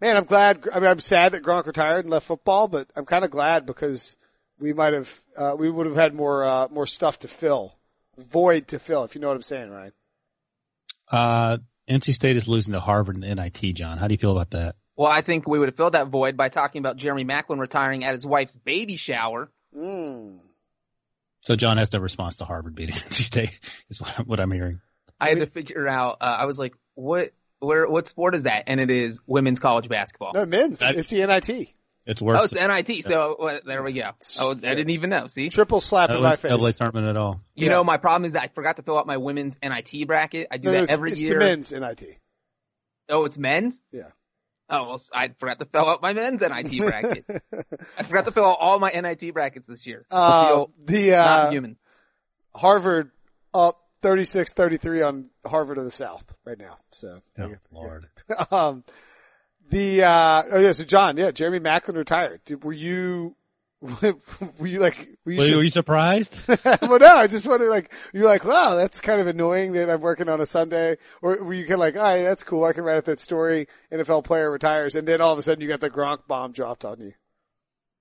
Man, 0.01 0.17
I'm 0.17 0.25
glad. 0.25 0.67
I 0.75 0.81
mean, 0.81 0.89
I'm 0.89 0.99
sad 0.99 1.31
that 1.31 1.41
Gronk 1.43 1.67
retired 1.67 2.03
and 2.03 2.11
left 2.11 2.25
football, 2.25 2.67
but 2.67 2.89
I'm 2.97 3.05
kind 3.05 3.23
of 3.23 3.31
glad 3.31 3.65
because 3.65 4.17
we 4.59 4.73
might 4.73 4.91
have, 4.91 5.23
uh, 5.37 5.55
we 5.57 5.69
would 5.69 5.85
have 5.85 5.95
had 5.95 6.13
more, 6.13 6.43
uh, 6.43 6.67
more 6.69 6.85
stuff 6.85 7.19
to 7.19 7.29
fill 7.29 7.76
void 8.17 8.69
to 8.69 8.79
fill, 8.79 9.03
if 9.03 9.15
you 9.15 9.21
know 9.21 9.27
what 9.27 9.35
I'm 9.35 9.41
saying, 9.41 9.69
Ryan. 9.69 9.91
Uh, 11.09 11.57
NC 11.89 12.13
State 12.13 12.37
is 12.37 12.47
losing 12.47 12.73
to 12.73 12.79
Harvard 12.79 13.15
and 13.15 13.35
NIT, 13.37 13.75
John. 13.75 13.97
How 13.97 14.07
do 14.07 14.13
you 14.13 14.17
feel 14.17 14.31
about 14.31 14.51
that? 14.51 14.75
Well, 14.95 15.11
I 15.11 15.21
think 15.21 15.47
we 15.47 15.59
would 15.59 15.69
have 15.69 15.77
filled 15.77 15.93
that 15.93 16.07
void 16.07 16.35
by 16.35 16.49
talking 16.49 16.79
about 16.79 16.97
Jeremy 16.97 17.23
Maclin 17.23 17.59
retiring 17.59 18.03
at 18.03 18.13
his 18.13 18.25
wife's 18.25 18.55
baby 18.55 18.97
shower. 18.97 19.49
Mm. 19.75 20.39
So 21.41 21.55
John 21.55 21.77
has 21.77 21.93
no 21.93 21.99
response 21.99 22.37
to 22.37 22.45
Harvard 22.45 22.75
beating 22.75 22.95
NC 22.95 23.13
State, 23.13 23.59
is 23.89 24.01
what, 24.01 24.27
what 24.27 24.39
I'm 24.39 24.51
hearing. 24.51 24.81
I 25.19 25.29
had 25.29 25.39
to 25.39 25.45
figure 25.45 25.87
out. 25.87 26.17
Uh, 26.21 26.25
I 26.25 26.45
was 26.45 26.59
like, 26.59 26.75
what? 26.95 27.31
Where? 27.59 27.87
What 27.87 28.07
sport 28.07 28.35
is 28.35 28.43
that? 28.43 28.65
And 28.67 28.81
it 28.81 28.89
is 28.89 29.19
women's 29.25 29.59
college 29.59 29.89
basketball. 29.89 30.33
No, 30.33 30.45
men's. 30.45 30.79
That- 30.79 30.95
it's 30.95 31.09
the 31.09 31.25
NIT. 31.25 31.73
It's 32.07 32.21
worse. 32.21 32.39
Oh, 32.41 32.43
it's 32.45 32.53
NIT. 32.89 33.03
So 33.03 33.33
uh, 33.35 33.59
there 33.65 33.83
we 33.83 33.91
go. 33.93 34.11
Oh, 34.39 34.51
I 34.51 34.53
didn't 34.55 34.91
even 34.91 35.09
know. 35.09 35.27
See, 35.27 35.49
Triple 35.49 35.81
slap 35.81 36.07
than 36.07 36.17
in 36.17 36.23
my 36.23 36.35
that 36.35 36.49
double 36.49 36.65
A 36.65 36.71
tournament 36.73 37.07
at 37.07 37.17
all. 37.17 37.41
you 37.53 37.65
Yeah. 37.67 37.73
know, 37.73 37.83
my 37.83 37.97
problem 37.97 38.23
is 38.25 38.31
that 38.33 38.43
I 38.43 38.47
forgot 38.47 38.77
to 38.77 38.81
fill 38.81 38.97
out 38.97 39.05
my 39.05 39.17
women's 39.17 39.57
NIT 39.61 40.07
bracket. 40.07 40.47
I 40.49 40.57
do 40.57 40.67
No, 40.67 40.71
no, 40.71 40.77
that 40.77 40.83
it's, 40.85 40.93
every 40.93 41.11
it's 41.11 41.21
year. 41.21 41.33
the 41.33 41.39
men's 41.45 41.73
NIT. 41.73 42.17
Oh, 43.09 43.25
it's 43.25 43.37
men's. 43.37 43.81
Yeah. 43.91 44.09
Oh, 44.69 44.83
well, 44.87 45.01
I 45.13 45.29
forgot 45.39 45.59
to 45.59 45.65
fill 45.65 45.89
out 45.89 46.01
my 46.01 46.13
men's 46.13 46.41
NIT 46.41 46.77
bracket. 46.85 47.25
I 47.97 48.03
forgot 48.03 48.25
to 48.25 48.31
fill 48.31 48.45
out 48.45 48.57
all 48.59 48.79
my 48.79 48.89
NIT 48.89 49.33
brackets 49.33 49.67
this 49.67 49.85
year. 49.85 50.05
Uh, 50.09 50.45
feel 50.47 50.71
the, 50.85 51.09
not 51.11 51.27
uh, 51.45 51.49
human. 51.51 51.77
Harvard 52.55 53.11
up 53.53 53.81
36-33 54.01 55.07
on 55.07 55.29
Harvard 55.45 55.77
of 55.77 55.83
the 55.83 55.91
South 55.91 56.35
right 56.45 56.57
now. 56.59 56.77
So, 56.91 57.19
Oh, 57.39 57.53
Lord. 57.71 58.05
um, 58.51 58.83
the, 59.69 60.03
uh, 60.03 60.43
oh 60.51 60.59
yeah, 60.59 60.71
so 60.71 60.83
John, 60.83 61.17
yeah, 61.17 61.31
Jeremy 61.31 61.59
Maclin 61.59 61.95
retired. 61.95 62.41
Did, 62.45 62.63
were 62.63 62.73
you, 62.73 63.35
were 63.81 64.67
you 64.67 64.79
like, 64.79 65.09
were 65.25 65.33
you, 65.33 65.37
Were, 65.37 65.43
sur- 65.43 65.55
were 65.57 65.63
you 65.63 65.69
surprised? 65.69 66.39
well, 66.65 66.99
no, 66.99 67.17
I 67.17 67.27
just 67.27 67.47
wonder, 67.47 67.69
like, 67.69 67.93
you're 68.13 68.27
like, 68.27 68.43
wow, 68.43 68.75
that's 68.75 68.99
kind 69.01 69.21
of 69.21 69.27
annoying 69.27 69.73
that 69.73 69.89
I'm 69.89 70.01
working 70.01 70.29
on 70.29 70.41
a 70.41 70.45
Sunday, 70.45 70.97
or 71.21 71.43
were 71.43 71.53
you 71.53 71.63
kind 71.63 71.73
of 71.73 71.79
like, 71.79 71.95
all 71.95 72.03
right, 72.03 72.23
that's 72.23 72.43
cool, 72.43 72.63
I 72.63 72.73
can 72.73 72.83
write 72.83 72.97
up 72.97 73.05
that 73.05 73.19
story, 73.19 73.67
NFL 73.91 74.23
player 74.23 74.51
retires, 74.51 74.95
and 74.95 75.07
then 75.07 75.21
all 75.21 75.33
of 75.33 75.39
a 75.39 75.41
sudden 75.41 75.61
you 75.61 75.67
got 75.67 75.81
the 75.81 75.89
Gronk 75.89 76.27
bomb 76.27 76.53
dropped 76.53 76.85
on 76.85 76.99
you. 76.99 77.13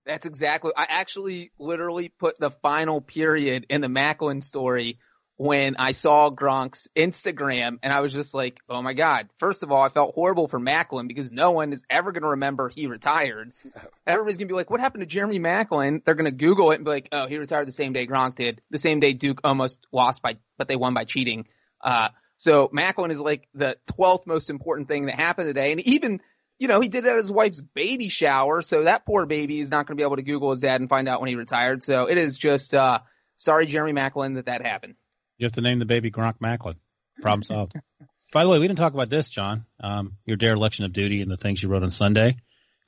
That's 0.07 0.25
exactly. 0.25 0.71
I 0.77 0.87
actually 0.89 1.51
literally 1.59 2.09
put 2.09 2.39
the 2.39 2.53
final 2.53 3.01
period 3.01 3.67
in 3.69 3.81
the 3.81 3.89
Maclin 3.89 4.43
story 4.43 4.99
when 5.37 5.77
I 5.77 5.93
saw 5.93 6.31
Gronk's 6.31 6.89
Instagram 6.97 7.79
and 7.83 7.93
I 7.93 8.01
was 8.01 8.13
just 8.13 8.33
like, 8.33 8.59
oh 8.71 8.81
my 8.81 8.95
God. 8.95 9.29
First 9.39 9.63
of 9.63 9.71
all, 9.71 9.83
I 9.83 9.91
felt 9.91 10.15
horrible 10.15 10.49
for 10.49 10.59
Maclin 10.59 11.09
because 11.09 11.31
no 11.31 11.51
one 11.51 11.73
is 11.73 11.85
ever 11.91 12.13
going 12.13 12.23
to 12.23 12.31
remember 12.31 12.71
he 12.71 12.87
retired. 12.87 13.53
Everybody's 14.07 14.39
going 14.39 14.49
to 14.49 14.53
be 14.53 14.57
like, 14.57 14.71
what 14.71 14.81
happened 14.81 15.03
to 15.03 15.07
Jeremy 15.07 15.39
Maclin? 15.39 16.03
They're 16.05 16.15
going 16.15 16.25
to 16.25 16.31
Google 16.31 16.71
it 16.71 16.77
and 16.77 16.85
be 16.85 16.91
like, 16.91 17.09
oh, 17.13 17.27
he 17.27 17.37
retired 17.37 17.69
the 17.69 17.73
same 17.73 17.93
day 17.93 18.07
Gronk 18.07 18.37
did, 18.37 18.63
the 18.71 18.79
same 18.79 18.99
day 18.99 19.13
Duke 19.13 19.41
almost 19.45 19.87
lost 19.93 20.23
by, 20.23 20.39
but 20.57 20.69
they 20.69 20.77
won 20.77 20.95
by 20.95 21.05
cheating. 21.05 21.47
Uh, 21.83 22.09
so 22.39 22.69
Maclin 22.69 23.11
is 23.11 23.21
like 23.21 23.49
the 23.55 23.77
12th 23.93 24.27
most 24.27 24.49
important 24.49 24.89
thing 24.89 25.07
that 25.07 25.17
happened 25.17 25.49
today. 25.49 25.73
And 25.73 25.81
even, 25.83 26.23
you 26.59 26.69
know, 26.69 26.81
he 26.81 26.89
did 26.89 27.05
it 27.05 27.11
at 27.11 27.17
his 27.17 27.31
wife's 27.31 27.61
baby 27.61 28.09
shower. 28.09 28.63
So 28.63 28.85
that 28.85 29.05
poor 29.05 29.27
baby 29.27 29.61
is 29.61 29.71
not 29.71 29.87
going 29.87 29.99
to 29.99 30.01
be 30.01 30.05
able 30.05 30.17
to 30.17 30.23
Google 30.23 30.53
his 30.53 30.61
dad 30.61 30.81
and 30.81 30.89
find 30.89 31.11
out 31.11 31.21
when 31.21 31.29
he 31.29 31.35
retired. 31.35 31.85
So 31.85 32.07
it 32.07 32.17
is 32.17 32.39
just, 32.39 32.75
uh, 32.75 33.01
sorry, 33.37 33.67
Jeremy 33.67 33.93
Maclin, 33.93 34.37
that 34.37 34.47
that 34.47 34.65
happened. 34.65 34.95
You 35.39 35.45
have 35.45 35.53
to 35.53 35.61
name 35.61 35.79
the 35.79 35.85
baby 35.85 36.11
Gronk 36.11 36.39
Maclin. 36.39 36.77
Problem 37.21 37.43
solved. 37.43 37.75
By 38.33 38.43
the 38.43 38.49
way, 38.49 38.59
we 38.59 38.67
didn't 38.67 38.79
talk 38.79 38.95
about 38.95 39.09
this, 39.09 39.29
John. 39.29 39.67
Um, 39.81 40.17
your 40.25 40.37
dereliction 40.37 40.85
of 40.85 40.93
duty 40.93 41.23
and 41.23 41.31
the 41.31 41.37
things 41.37 41.63
you 41.63 41.69
wrote 41.69 41.83
on 41.83 41.91
Sunday. 41.91 42.37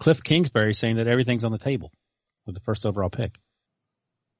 Kliff 0.01 0.23
Kingsbury 0.23 0.75
saying 0.75 0.97
that 0.97 1.07
everything's 1.07 1.45
on 1.45 1.53
the 1.53 1.59
table 1.59 1.93
with 2.47 2.55
the 2.55 2.61
first 2.61 2.87
overall 2.87 3.11
pick. 3.11 3.39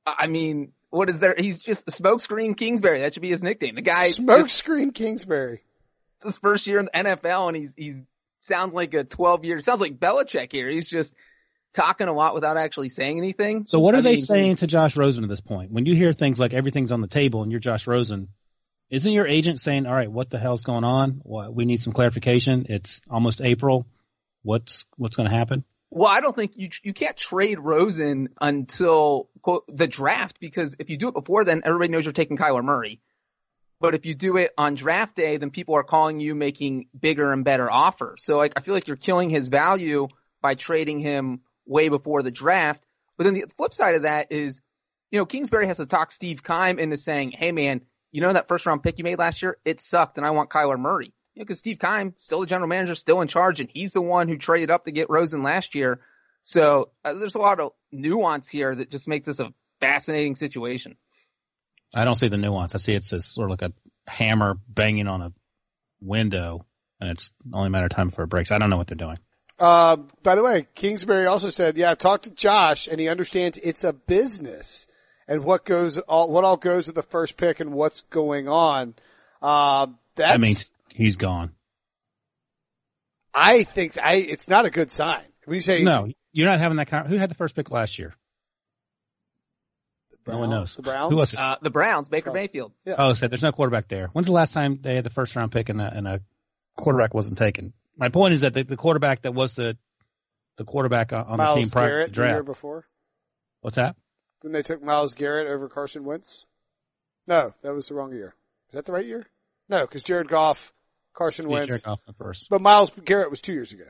I 0.07 0.27
mean, 0.27 0.73
what 0.91 1.09
is 1.11 1.21
there? 1.21 1.35
He's 1.37 1.59
just 1.61 1.85
the 1.85 1.93
smokescreen 1.93 2.57
Kingsbury. 2.57 3.01
That 3.01 3.15
should 3.15 3.23
be 3.23 3.31
his 3.31 3.43
nickname. 3.43 3.75
The 3.75 3.83
guy 3.83 4.11
Smokescreen 4.11 4.95
Kingsbury. 4.95 5.63
his 6.23 6.39
first 6.39 6.67
year 6.67 6.79
in 6.79 6.87
the 6.87 6.91
NFL 6.93 7.49
and 7.49 7.57
he's, 7.57 7.75
he's 7.77 7.99
sounds 8.41 8.75
like 8.75 8.95
a 8.95 9.05
12 9.05 9.45
year, 9.45 9.61
sounds 9.61 9.81
like 9.81 9.99
Belichick 9.99 10.51
here. 10.53 10.69
He's 10.69 10.87
just 10.87 11.15
talking 11.75 12.09
a 12.09 12.13
lot 12.13 12.35
without 12.35 12.57
actually 12.57 12.89
saying 12.89 13.19
anything. 13.19 13.65
So 13.67 13.81
what 13.81 13.95
are 13.95 13.99
I 13.99 14.03
they 14.03 14.11
mean, 14.13 14.19
saying 14.19 14.57
to 14.57 14.67
Josh 14.67 14.97
Rosen 14.97 15.25
at 15.25 15.31
this 15.31 15.41
point? 15.41 15.71
When 15.71 15.87
you 15.87 15.95
hear 15.95 16.13
things 16.13 16.41
like 16.41 16.53
everything's 16.53 16.93
on 16.93 17.01
the 17.01 17.09
table 17.09 17.43
and 17.43 17.51
you're 17.51 17.61
Josh 17.61 17.87
Rosen, 17.87 18.29
isn't 18.91 19.13
your 19.13 19.27
agent 19.27 19.61
saying, 19.61 19.87
all 19.87 19.95
right, 19.95 20.11
what 20.11 20.31
the 20.31 20.39
hell's 20.39 20.65
going 20.65 20.85
on? 20.85 21.21
What, 21.23 21.55
we 21.55 21.65
need 21.65 21.83
some 21.83 21.93
clarification. 21.93 22.67
It's 22.69 23.01
almost 23.11 23.41
April. 23.41 23.87
What's, 24.43 24.87
what's 24.97 25.17
going 25.17 25.29
to 25.29 25.37
happen? 25.37 25.65
Well, 25.91 26.09
I 26.09 26.21
don't 26.21 26.37
think 26.37 26.53
you 26.57 26.69
you 26.83 26.93
can't 26.93 27.17
trade 27.17 27.59
Rosen 27.59 28.29
until 28.41 29.31
quote, 29.41 29.65
the 29.75 29.87
draft 29.87 30.39
because 30.39 30.77
if 30.79 30.91
you 30.91 30.99
do 30.99 31.09
it 31.09 31.15
before 31.15 31.45
then, 31.45 31.63
everybody 31.65 31.91
knows 31.91 32.05
you're 32.05 32.13
taking 32.13 32.37
Kyler 32.37 32.63
Murray. 32.63 33.01
But 33.81 33.95
if 33.95 34.05
you 34.05 34.15
do 34.15 34.37
it 34.37 34.53
on 34.59 34.75
draft 34.75 35.17
day, 35.17 35.37
then 35.39 35.51
people 35.51 35.77
are 35.77 35.85
calling 35.85 36.21
you 36.21 36.35
making 36.35 36.89
bigger 36.99 37.33
and 37.33 37.45
better 37.45 37.71
offers. 37.71 38.23
So 38.23 38.37
like 38.37 38.53
I 38.57 38.61
feel 38.61 38.75
like 38.75 38.87
you're 38.87 38.97
killing 38.97 39.31
his 39.31 39.49
value 39.49 40.09
by 40.43 40.57
trading 40.57 41.01
him 41.01 41.41
way 41.69 41.89
before 41.89 42.23
the 42.23 42.31
draft. 42.31 42.87
But 43.17 43.25
then 43.25 43.35
the 43.35 43.45
flip 43.57 43.75
side 43.75 43.95
of 43.95 44.03
that 44.03 44.33
is, 44.33 44.61
you 45.11 45.19
know, 45.19 45.27
Kingsbury 45.27 45.67
has 45.67 45.77
to 45.79 45.87
talk 45.87 46.11
Steve 46.11 46.43
Keim 46.43 46.79
into 46.79 46.97
saying, 46.97 47.33
"Hey 47.33 47.53
man, 47.53 47.83
you 48.13 48.21
know 48.21 48.33
that 48.33 48.49
first 48.49 48.67
round 48.67 48.83
pick 48.83 48.99
you 48.99 49.05
made 49.05 49.19
last 49.19 49.43
year? 49.43 49.59
It 49.65 49.81
sucked, 49.81 50.17
and 50.17 50.27
I 50.27 50.31
want 50.31 50.51
Kyler 50.51 50.79
Murray." 50.79 51.13
You 51.35 51.41
know, 51.41 51.45
because 51.45 51.59
Steve 51.59 51.79
Keim, 51.79 52.15
still 52.17 52.41
the 52.41 52.47
general 52.47 52.69
manager, 52.69 52.95
still 52.95 53.21
in 53.21 53.29
charge, 53.29 53.61
and 53.61 53.71
he's 53.73 53.93
the 53.93 54.03
one 54.03 54.29
who 54.29 54.37
traded 54.37 54.71
up 54.71 54.85
to 54.85 54.91
get 54.91 55.11
Rosen 55.11 55.43
last 55.43 55.75
year. 55.75 56.01
So 56.43 56.91
uh, 57.05 57.15
there's 57.15 57.35
a 57.35 57.41
lot 57.41 57.61
of 57.61 57.73
nuance 57.93 58.49
here 58.49 58.75
that 58.75 58.91
just 58.91 59.09
makes 59.09 59.27
this 59.27 59.41
a 59.41 59.53
fascinating 59.81 60.37
situation. 60.37 60.97
I 61.95 62.05
don't 62.05 62.15
see 62.15 62.29
the 62.29 62.37
nuance. 62.37 62.75
I 62.75 62.79
see 62.79 62.93
it's 62.93 63.11
this 63.11 63.27
sort 63.27 63.51
of 63.51 63.61
like 63.61 63.71
a 63.71 64.11
hammer 64.11 64.59
banging 64.69 65.09
on 65.09 65.23
a 65.23 65.33
window 66.01 66.67
and 67.01 67.11
it's 67.11 67.31
only 67.53 67.69
a 67.69 67.71
matter 67.71 67.87
of 67.87 67.91
time 67.91 68.09
before 68.09 68.25
it 68.25 68.29
breaks. 68.29 68.51
I 68.51 68.59
don't 68.59 68.71
know 68.71 68.77
what 68.77 68.87
they're 68.87 68.97
doing. 68.97 69.19
Uh, 69.59 69.97
by 70.23 70.35
the 70.37 70.43
way, 70.43 70.67
Kingsbury 70.75 71.27
also 71.27 71.51
said, 71.51 71.77
yeah, 71.77 71.91
I've 71.91 71.99
talked 71.99 72.25
to 72.25 72.31
Josh 72.31 72.87
and 72.87 73.01
he 73.01 73.09
understands 73.09 73.59
it's 73.59 73.83
a 73.85 73.93
business 73.93 74.87
and 75.27 75.43
what 75.45 75.65
goes, 75.65 75.99
all, 75.99 76.31
what 76.31 76.45
all 76.45 76.57
goes 76.57 76.87
with 76.87 76.95
the 76.95 77.03
first 77.03 77.37
pick 77.37 77.59
and 77.61 77.73
what's 77.73 78.03
going 78.03 78.49
on. 78.49 78.95
Um, 79.43 79.99
that's, 80.15 80.33
That 80.33 80.41
means 80.41 80.71
he's 80.91 81.17
gone. 81.17 81.53
I 83.35 83.63
think 83.65 83.99
I, 84.03 84.15
it's 84.15 84.49
not 84.49 84.65
a 84.65 84.71
good 84.71 84.91
sign. 84.91 85.23
When 85.45 85.57
you 85.57 85.63
say 85.63 85.83
No, 85.83 86.09
you're 86.33 86.49
not 86.49 86.59
having 86.61 86.77
that 86.77 86.89
kind. 86.89 87.07
Who 87.09 87.17
had 87.17 87.31
the 87.31 87.35
first 87.35 87.55
pick 87.55 87.71
last 87.71 87.99
year? 87.99 88.15
the 90.25 90.33
no 90.33 90.39
one 90.39 90.51
knows. 90.51 90.75
The 90.75 90.83
Browns. 90.83 91.11
Who 91.11 91.17
was 91.17 91.33
it? 91.33 91.39
Uh, 91.39 91.57
the 91.63 91.71
Browns, 91.71 92.09
Baker 92.09 92.31
Oh. 92.31 92.35
Mayfield. 92.35 92.73
Oh, 92.87 93.15
so 93.15 93.29
there's 93.29 93.43
no 93.43 93.53
quarterback 93.53 93.89
there. 93.89 94.09
When's 94.13 94.27
the 94.27 94.33
last 94.35 94.53
time 94.53 94.79
they 94.83 94.95
had 94.95 95.05
the 95.05 95.11
first 95.11 95.35
round 95.37 95.53
pick 95.53 95.69
and 95.69 95.81
a, 95.81 95.93
and 95.93 96.07
a 96.07 96.21
quarterback 96.77 97.15
wasn't 97.15 97.39
taken? 97.39 97.73
My 97.99 98.09
point 98.09 98.33
is 98.33 98.41
that 98.43 98.55
the, 98.55 98.63
the 98.63 98.77
quarterback 98.77 99.23
that 99.23 99.35
was 99.35 99.55
the 99.55 99.77
the 100.57 100.65
quarterback 100.65 101.13
on 101.13 101.25
on 101.27 101.39
the 101.39 101.55
team 101.55 101.69
prior 101.69 101.89
Garrett 101.89 102.07
to 102.09 102.13
the 102.15 102.27
the 102.27 102.33
year 102.33 102.43
before 102.43 102.87
What's 103.61 103.77
that? 103.77 103.97
Then 104.41 104.53
they 104.53 104.63
took 104.63 104.83
Myles 104.83 105.15
Garrett 105.15 105.49
over 105.49 105.69
Carson 105.69 106.05
Wentz. 106.05 106.47
No, 107.27 107.55
that 107.63 107.75
was 107.75 107.89
the 107.89 107.95
wrong 107.95 108.13
year. 108.13 108.35
Is 108.69 108.75
that 108.75 108.85
the 108.85 108.93
right 108.93 109.05
year? 109.05 109.27
No, 109.69 109.81
because 109.83 110.03
Jared 110.05 110.29
Goff, 110.29 110.73
Carson 111.13 111.49
Wentz, 111.49 111.67
Jared 111.67 111.83
Goff 111.83 112.01
first. 112.17 112.49
but 112.49 112.63
Myles 112.63 112.93
Garrett 113.05 113.31
was 113.31 113.41
two 113.41 113.53
years 113.53 113.73
ago. 113.73 113.85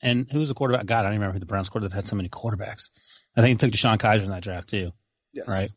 And 0.00 0.30
who 0.30 0.38
was 0.38 0.48
the 0.48 0.54
quarterback? 0.54 0.86
God, 0.86 1.00
I 1.00 1.02
don't 1.02 1.12
even 1.12 1.20
remember 1.20 1.34
who 1.34 1.40
the 1.40 1.46
Browns 1.46 1.68
quarterback 1.68 1.96
had 1.96 2.08
so 2.08 2.16
many 2.16 2.28
quarterbacks. 2.28 2.90
I 3.36 3.40
think 3.40 3.60
he 3.60 3.68
took 3.68 3.76
DeShone 3.76 3.98
Kizer 3.98 4.24
in 4.24 4.30
that 4.30 4.42
draft 4.42 4.68
too. 4.68 4.92
Yes, 5.32 5.48
Right. 5.48 5.70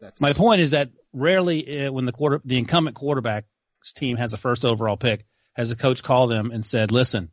That's 0.00 0.20
My 0.20 0.32
point 0.32 0.62
is 0.62 0.70
that 0.70 0.90
rarely 1.12 1.86
uh, 1.86 1.92
when 1.92 2.06
the 2.06 2.12
quarter 2.12 2.40
the 2.44 2.56
incumbent 2.58 2.96
quarterback's 2.96 3.48
team 3.94 4.16
has 4.16 4.32
a 4.32 4.38
first 4.38 4.64
overall 4.64 4.96
pick 4.96 5.24
has 5.54 5.70
a 5.70 5.76
coach 5.76 6.02
call 6.02 6.26
them 6.26 6.50
and 6.50 6.64
said, 6.64 6.90
"Listen, 6.92 7.30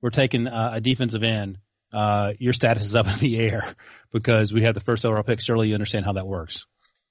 we're 0.00 0.10
taking 0.10 0.46
uh, 0.46 0.72
a 0.74 0.80
defensive 0.80 1.22
end. 1.22 1.58
Uh, 1.92 2.32
your 2.38 2.52
status 2.52 2.84
is 2.86 2.94
up 2.94 3.06
in 3.06 3.18
the 3.18 3.38
air 3.38 3.74
because 4.12 4.52
we 4.52 4.62
have 4.62 4.74
the 4.74 4.80
first 4.80 5.04
overall 5.04 5.22
pick. 5.22 5.40
Surely 5.40 5.68
you 5.68 5.74
understand 5.74 6.04
how 6.04 6.12
that 6.12 6.26
works." 6.26 6.66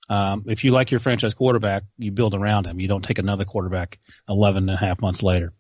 Um, 0.10 0.46
if 0.48 0.64
you 0.64 0.72
like 0.72 0.90
your 0.90 1.00
franchise 1.00 1.36
quarterback, 1.36 1.84
you 1.98 2.12
build 2.12 2.34
around 2.34 2.66
him. 2.66 2.80
You 2.80 2.88
don't 2.88 3.04
take 3.04 3.20
another 3.20 3.46
quarterback 3.46 4.00
11 4.28 4.68
and 4.68 4.72
a 4.72 4.76
half 4.76 5.02
months 5.02 5.22
later. 5.22 5.54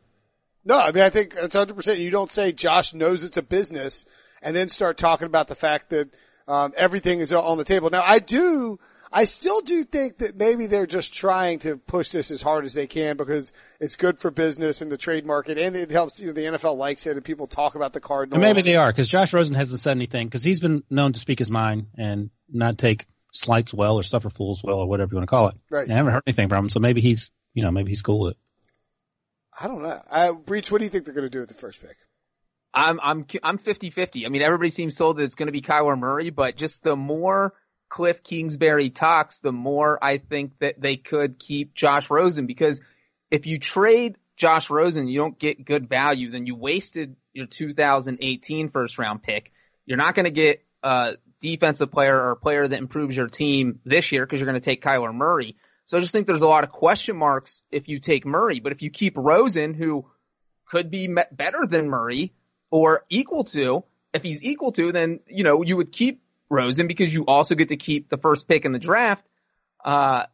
No, 0.65 0.79
I 0.79 0.91
mean, 0.91 1.03
I 1.03 1.12
think 1.12 1.36
it's 1.38 1.55
100%. 1.55 1.99
You 1.99 2.10
don't 2.10 2.32
say 2.32 2.51
Josh 2.51 2.95
knows 2.95 3.23
it's 3.23 3.38
a 3.38 3.43
business 3.43 4.05
and 4.41 4.55
then 4.55 4.67
start 4.67 4.97
talking 4.97 5.27
about 5.27 5.49
the 5.49 5.55
fact 5.55 5.91
that, 5.91 6.10
um, 6.47 6.73
everything 6.75 7.19
is 7.19 7.32
on 7.32 7.60
the 7.60 7.63
table. 7.63 7.91
Now, 7.91 8.01
I 8.03 8.17
do, 8.17 8.79
I 9.12 9.26
still 9.26 9.62
do 9.62 9.84
think 9.84 10.17
that 10.19 10.36
maybe 10.36 10.67
they're 10.67 10.86
just 10.86 11.13
trying 11.13 11.60
to 11.60 11.78
push 11.78 12.10
this 12.10 12.30
as 12.30 12.41
hard 12.41 12.65
as 12.65 12.74
they 12.74 12.86
can 12.86 13.17
because 13.17 13.52
it's 13.80 13.95
good 13.95 14.19
for 14.19 14.30
business 14.30 14.82
and 14.82 14.91
the 14.91 14.98
trade 14.98 15.26
market 15.26 15.58
and 15.58 15.76
it 15.76 15.89
helps, 15.89 16.19
you 16.19 16.28
know, 16.28 16.34
the 16.34 16.45
NFL 16.45 16.78
likes 16.78 17.08
it 17.08 17.15
and 17.15 17.26
people 17.26 17.48
talk 17.48 17.76
about 17.76 17.93
the 17.93 18.00
Cardinals. 18.00 18.36
And 18.36 18.41
maybe 18.41 18.62
they 18.62 18.76
are 18.76 18.91
because 18.91 19.08
Josh 19.08 19.34
Rosen 19.34 19.56
hasn't 19.56 19.82
said 19.82 19.98
anything 19.98 20.28
because 20.28 20.43
he's 20.43 20.60
been 20.60 20.84
known 20.89 21.13
to 21.13 21.19
speak 21.19 21.39
his 21.39 21.50
mind 21.50 21.88
and 21.98 22.30
not 22.52 22.78
take 22.78 23.08
slights 23.32 23.74
well 23.74 23.95
or 23.95 24.04
suffer 24.04 24.30
fools 24.30 24.63
well 24.63 24.78
or 24.78 24.88
whatever 24.88 25.12
you 25.12 25.17
want 25.17 25.28
to 25.28 25.36
call 25.36 25.48
it. 25.48 25.56
Right. 25.72 25.89
I 25.89 25.93
haven't 25.93 26.13
heard 26.13 26.24
anything 26.28 26.50
from 26.50 26.65
him, 26.65 26.69
so 26.69 26.80
maybe 26.80 27.02
he's, 27.02 27.32
you 27.54 27.63
know, 27.63 27.72
maybe 27.72 27.89
he's 27.89 28.04
cool 28.04 28.19
with 28.19 28.32
it. 28.32 28.38
I 29.60 29.67
don't 29.67 29.82
know. 29.82 30.02
I, 30.10 30.32
Breech, 30.32 30.72
what 30.72 30.78
do 30.78 30.86
you 30.86 30.89
think 30.89 31.06
they're 31.06 31.13
going 31.13 31.26
to 31.26 31.30
do 31.30 31.39
with 31.39 31.50
the 31.50 31.56
first 31.56 31.82
pick? 31.82 31.98
I'm 32.72 33.00
I'm 33.02 33.26
I'm 33.41 33.58
50-50. 33.58 34.26
I 34.26 34.30
mean, 34.30 34.43
everybody 34.43 34.69
seems 34.69 34.95
sold 34.95 35.17
that 35.17 35.24
it's 35.24 35.34
going 35.34 35.48
to 35.48 35.52
be 35.52 35.62
Kyler 35.62 35.98
Murray, 35.98 36.30
but 36.30 36.56
just 36.56 36.84
the 36.84 36.95
more 36.95 37.56
Kliff 37.89 38.23
Kingsbury 38.23 38.89
talks, 38.89 39.39
the 39.39 39.52
more 39.52 40.04
I 40.04 40.17
think 40.17 40.60
that 40.60 40.80
they 40.80 40.97
could 40.97 41.39
keep 41.39 41.73
Josh 41.73 42.10
Rosen 42.10 42.45
because 42.45 42.82
if 43.32 43.45
you 43.45 43.60
trade 43.60 44.17
Josh 44.38 44.69
Rosen, 44.69 45.08
you 45.08 45.19
don't 45.19 45.38
get 45.38 45.65
good 45.65 45.89
value, 45.89 46.32
then 46.32 46.45
you 46.45 46.56
wasted 46.56 47.15
your 47.34 47.45
2018 47.45 48.69
first 48.69 48.97
round 48.97 49.21
pick. 49.21 49.52
You're 49.86 49.97
not 49.97 50.15
going 50.15 50.25
to 50.25 50.32
get 50.32 50.63
a 50.84 51.15
defensive 51.41 51.91
player 51.91 52.15
or 52.15 52.32
a 52.32 52.36
player 52.36 52.67
that 52.67 52.78
improves 52.80 53.17
your 53.17 53.28
team 53.28 53.80
this 53.86 54.12
year 54.12 54.25
because 54.25 54.39
you're 54.39 54.49
going 54.49 54.60
to 54.60 54.65
take 54.65 54.84
Kyler 54.84 55.13
Murray. 55.13 55.56
So 55.86 55.97
I 55.97 56.02
just 56.02 56.12
think 56.12 56.28
there's 56.28 56.43
a 56.43 56.47
lot 56.47 56.63
of 56.63 56.71
question 56.71 57.17
marks 57.17 57.63
if 57.71 57.88
you 57.88 57.99
take 57.99 58.25
Murray, 58.25 58.60
but 58.60 58.71
if 58.71 58.82
you 58.82 58.91
keep 58.91 59.17
Rosen, 59.17 59.73
who 59.73 60.06
could 60.67 60.91
be 60.91 61.08
better 61.08 61.65
than 61.67 61.89
Murray 61.89 62.34
or 62.69 63.04
equal 63.10 63.43
to, 63.45 63.84
if 64.13 64.21
he's 64.21 64.43
equal 64.43 64.71
to, 64.73 64.91
then, 64.91 65.19
you 65.28 65.43
know, 65.43 65.63
you 65.63 65.78
would 65.78 65.91
keep 65.91 66.21
Rosen 66.49 66.88
because 66.88 67.13
you 67.13 67.25
also 67.25 67.55
get 67.55 67.69
to 67.69 67.77
keep 67.77 68.09
the 68.09 68.17
first 68.17 68.47
pick 68.47 68.65
in 68.65 68.71
the 68.71 68.79
draft. 68.79 69.25
Uh, 69.83 70.25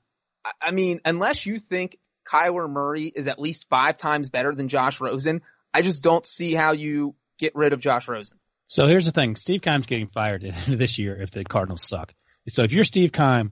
I 0.62 0.72
mean, 0.72 1.02
unless 1.06 1.46
you 1.46 1.60
think 1.60 1.98
Kyler 2.28 2.70
Murray 2.70 3.12
is 3.14 3.28
at 3.28 3.40
least 3.40 3.68
five 3.70 3.98
times 3.98 4.30
better 4.30 4.54
than 4.54 4.68
Josh 4.68 5.02
Rosen, 5.02 5.42
I 5.74 5.82
just 5.82 6.02
don't 6.02 6.26
see 6.26 6.54
how 6.54 6.72
you 6.72 7.16
get 7.38 7.56
rid 7.56 7.74
of 7.74 7.80
Josh 7.80 8.08
Rosen. 8.08 8.38
So 8.68 8.88
here's 8.88 9.06
the 9.06 9.12
thing: 9.12 9.36
Steve 9.36 9.62
Keim's 9.62 9.86
getting 9.86 10.08
fired 10.08 10.42
this 10.68 10.98
year 10.98 11.22
if 11.22 11.32
the 11.32 11.44
Cardinals 11.44 11.88
suck. 11.88 12.14
So 12.48 12.64
if 12.64 12.72
you're 12.72 12.84
Steve 12.84 13.12
Keim, 13.12 13.52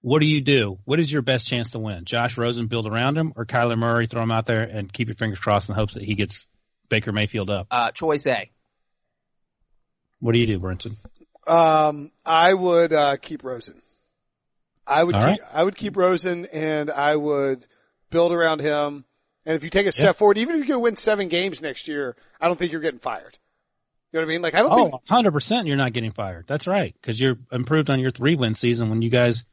what 0.00 0.20
do 0.20 0.26
you 0.26 0.40
do? 0.40 0.78
What 0.84 1.00
is 1.00 1.10
your 1.10 1.22
best 1.22 1.48
chance 1.48 1.70
to 1.70 1.78
win? 1.78 2.04
Josh 2.04 2.38
Rosen 2.38 2.66
build 2.66 2.86
around 2.86 3.16
him, 3.16 3.32
or 3.36 3.44
Kyler 3.44 3.78
Murray 3.78 4.06
throw 4.06 4.22
him 4.22 4.30
out 4.30 4.46
there 4.46 4.62
and 4.62 4.92
keep 4.92 5.08
your 5.08 5.16
fingers 5.16 5.38
crossed 5.38 5.68
in 5.68 5.74
hopes 5.74 5.94
that 5.94 6.02
he 6.02 6.14
gets 6.14 6.46
Baker 6.88 7.12
Mayfield 7.12 7.50
up? 7.50 7.66
Uh, 7.70 7.90
choice 7.90 8.26
A. 8.26 8.50
What 10.20 10.32
do 10.32 10.38
you 10.38 10.46
do, 10.46 10.58
Brinson? 10.58 10.96
Um, 11.48 12.10
I 12.24 12.52
would 12.54 12.92
uh, 12.92 13.16
keep 13.16 13.42
Rosen. 13.44 13.80
I 14.86 15.04
would 15.04 15.14
All 15.16 15.20
keep, 15.22 15.30
right. 15.30 15.40
I 15.52 15.64
would 15.64 15.76
keep 15.76 15.96
Rosen, 15.96 16.46
and 16.46 16.90
I 16.90 17.16
would 17.16 17.66
build 18.10 18.32
around 18.32 18.60
him. 18.60 19.04
And 19.44 19.54
if 19.56 19.64
you 19.64 19.70
take 19.70 19.86
a 19.86 19.92
step 19.92 20.04
Yeah. 20.06 20.12
forward, 20.12 20.38
even 20.38 20.56
if 20.56 20.62
you 20.62 20.68
go 20.68 20.78
win 20.78 20.96
seven 20.96 21.28
games 21.28 21.62
next 21.62 21.88
year, 21.88 22.16
I 22.40 22.46
don't 22.48 22.58
think 22.58 22.72
you're 22.72 22.80
getting 22.80 23.00
fired. 23.00 23.38
You 24.12 24.20
know 24.20 24.24
what 24.26 24.30
I 24.30 24.34
mean? 24.34 24.42
Like 24.42 24.54
I 24.54 24.62
don't 24.62 24.72
Oh, 24.72 24.90
think 24.90 25.04
100% 25.06 25.66
you're 25.66 25.76
not 25.76 25.92
getting 25.92 26.12
fired. 26.12 26.46
That's 26.46 26.66
right. 26.66 26.94
Cause 27.02 27.20
you're 27.20 27.36
improved 27.52 27.90
on 27.90 28.00
your 28.00 28.10
three 28.10 28.36
win 28.36 28.54
season 28.54 28.88
when 28.88 29.02
you 29.02 29.10
guys, 29.10 29.44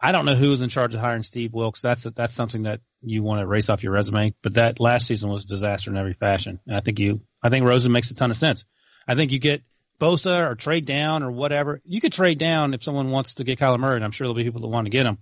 I 0.00 0.10
don't 0.10 0.24
know 0.26 0.34
who 0.34 0.50
was 0.50 0.60
in 0.62 0.70
charge 0.70 0.94
of 0.94 1.00
hiring 1.00 1.22
Steve 1.22 1.52
Wilks. 1.52 1.80
That's, 1.80 2.02
that's 2.04 2.34
something 2.34 2.64
that 2.64 2.80
you 3.00 3.22
want 3.22 3.38
to 3.38 3.42
erase 3.44 3.68
off 3.68 3.82
your 3.84 3.92
resume, 3.92 4.34
but 4.42 4.54
that 4.54 4.80
last 4.80 5.06
season 5.06 5.30
was 5.30 5.44
a 5.44 5.48
disaster 5.48 5.90
in 5.90 5.96
every 5.96 6.14
fashion. 6.14 6.58
And 6.66 6.76
I 6.76 6.80
think 6.80 6.98
you, 6.98 7.20
I 7.42 7.48
think 7.48 7.64
Rosen 7.64 7.92
makes 7.92 8.10
a 8.10 8.14
ton 8.14 8.30
of 8.32 8.36
sense. 8.36 8.64
I 9.06 9.14
think 9.14 9.30
you 9.30 9.38
get 9.38 9.62
Bosa 10.00 10.50
or 10.50 10.54
trade 10.56 10.86
down 10.86 11.22
or 11.22 11.30
whatever. 11.30 11.80
You 11.84 12.00
could 12.00 12.12
trade 12.12 12.38
down 12.38 12.74
if 12.74 12.82
someone 12.82 13.10
wants 13.10 13.34
to 13.34 13.44
get 13.44 13.58
Kyler 13.58 13.78
Murray, 13.78 13.96
and 13.96 14.04
I'm 14.04 14.10
sure 14.10 14.24
there'll 14.24 14.34
be 14.34 14.44
people 14.44 14.62
that 14.62 14.68
want 14.68 14.86
to 14.86 14.90
get 14.90 15.06
him. 15.06 15.18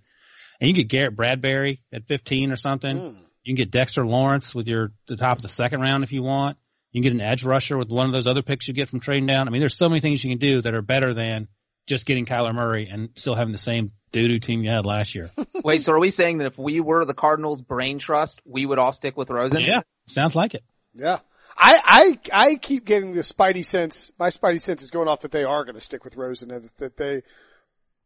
And 0.60 0.68
you 0.68 0.74
get 0.74 0.88
Garrett 0.88 1.16
Bradbury 1.16 1.82
at 1.92 2.06
15 2.06 2.52
or 2.52 2.56
something. 2.56 2.96
Hmm. 2.96 3.18
You 3.42 3.54
can 3.54 3.56
get 3.56 3.70
Dexter 3.70 4.06
Lawrence 4.06 4.54
with 4.54 4.68
your 4.68 4.92
the 5.06 5.16
top 5.16 5.38
of 5.38 5.42
the 5.42 5.48
second 5.48 5.80
round 5.80 6.04
if 6.04 6.12
you 6.12 6.22
want. 6.22 6.56
You 6.92 7.02
can 7.02 7.02
get 7.02 7.12
an 7.12 7.20
edge 7.20 7.44
rusher 7.44 7.76
with 7.76 7.88
one 7.88 8.06
of 8.06 8.12
those 8.12 8.26
other 8.26 8.42
picks 8.42 8.66
you 8.66 8.74
get 8.74 8.88
from 8.88 9.00
trading 9.00 9.26
down. 9.26 9.46
I 9.46 9.50
mean, 9.50 9.60
there's 9.60 9.76
so 9.76 9.88
many 9.88 10.00
things 10.00 10.24
you 10.24 10.30
can 10.30 10.38
do 10.38 10.62
that 10.62 10.74
are 10.74 10.82
better 10.82 11.12
than 11.12 11.48
just 11.86 12.06
getting 12.06 12.26
Kyler 12.26 12.54
Murray 12.54 12.88
and 12.90 13.10
still 13.16 13.34
having 13.34 13.52
the 13.52 13.58
same 13.58 13.92
doo-doo 14.12 14.38
team 14.38 14.62
you 14.62 14.70
had 14.70 14.86
last 14.86 15.14
year. 15.14 15.30
Wait, 15.64 15.82
so 15.82 15.92
are 15.92 15.98
we 15.98 16.10
saying 16.10 16.38
that 16.38 16.46
if 16.46 16.58
we 16.58 16.80
were 16.80 17.04
the 17.04 17.14
Cardinals 17.14 17.62
brain 17.62 17.98
trust, 17.98 18.40
we 18.44 18.64
would 18.64 18.78
all 18.78 18.92
stick 18.92 19.16
with 19.16 19.30
Rosen? 19.30 19.60
yeah, 19.60 19.80
sounds 20.06 20.34
like 20.34 20.54
it. 20.54 20.64
Yeah. 20.94 21.18
I, 21.56 22.18
I, 22.32 22.50
I 22.50 22.54
keep 22.56 22.84
getting 22.84 23.14
the 23.14 23.22
spidey 23.22 23.64
sense, 23.64 24.12
my 24.18 24.28
spidey 24.28 24.60
sense 24.60 24.82
is 24.82 24.90
going 24.90 25.08
off 25.08 25.20
that 25.20 25.32
they 25.32 25.44
are 25.44 25.64
going 25.64 25.74
to 25.74 25.80
stick 25.80 26.04
with 26.04 26.16
Rosen 26.16 26.50
and 26.50 26.70
that 26.78 26.96
they, 26.96 27.22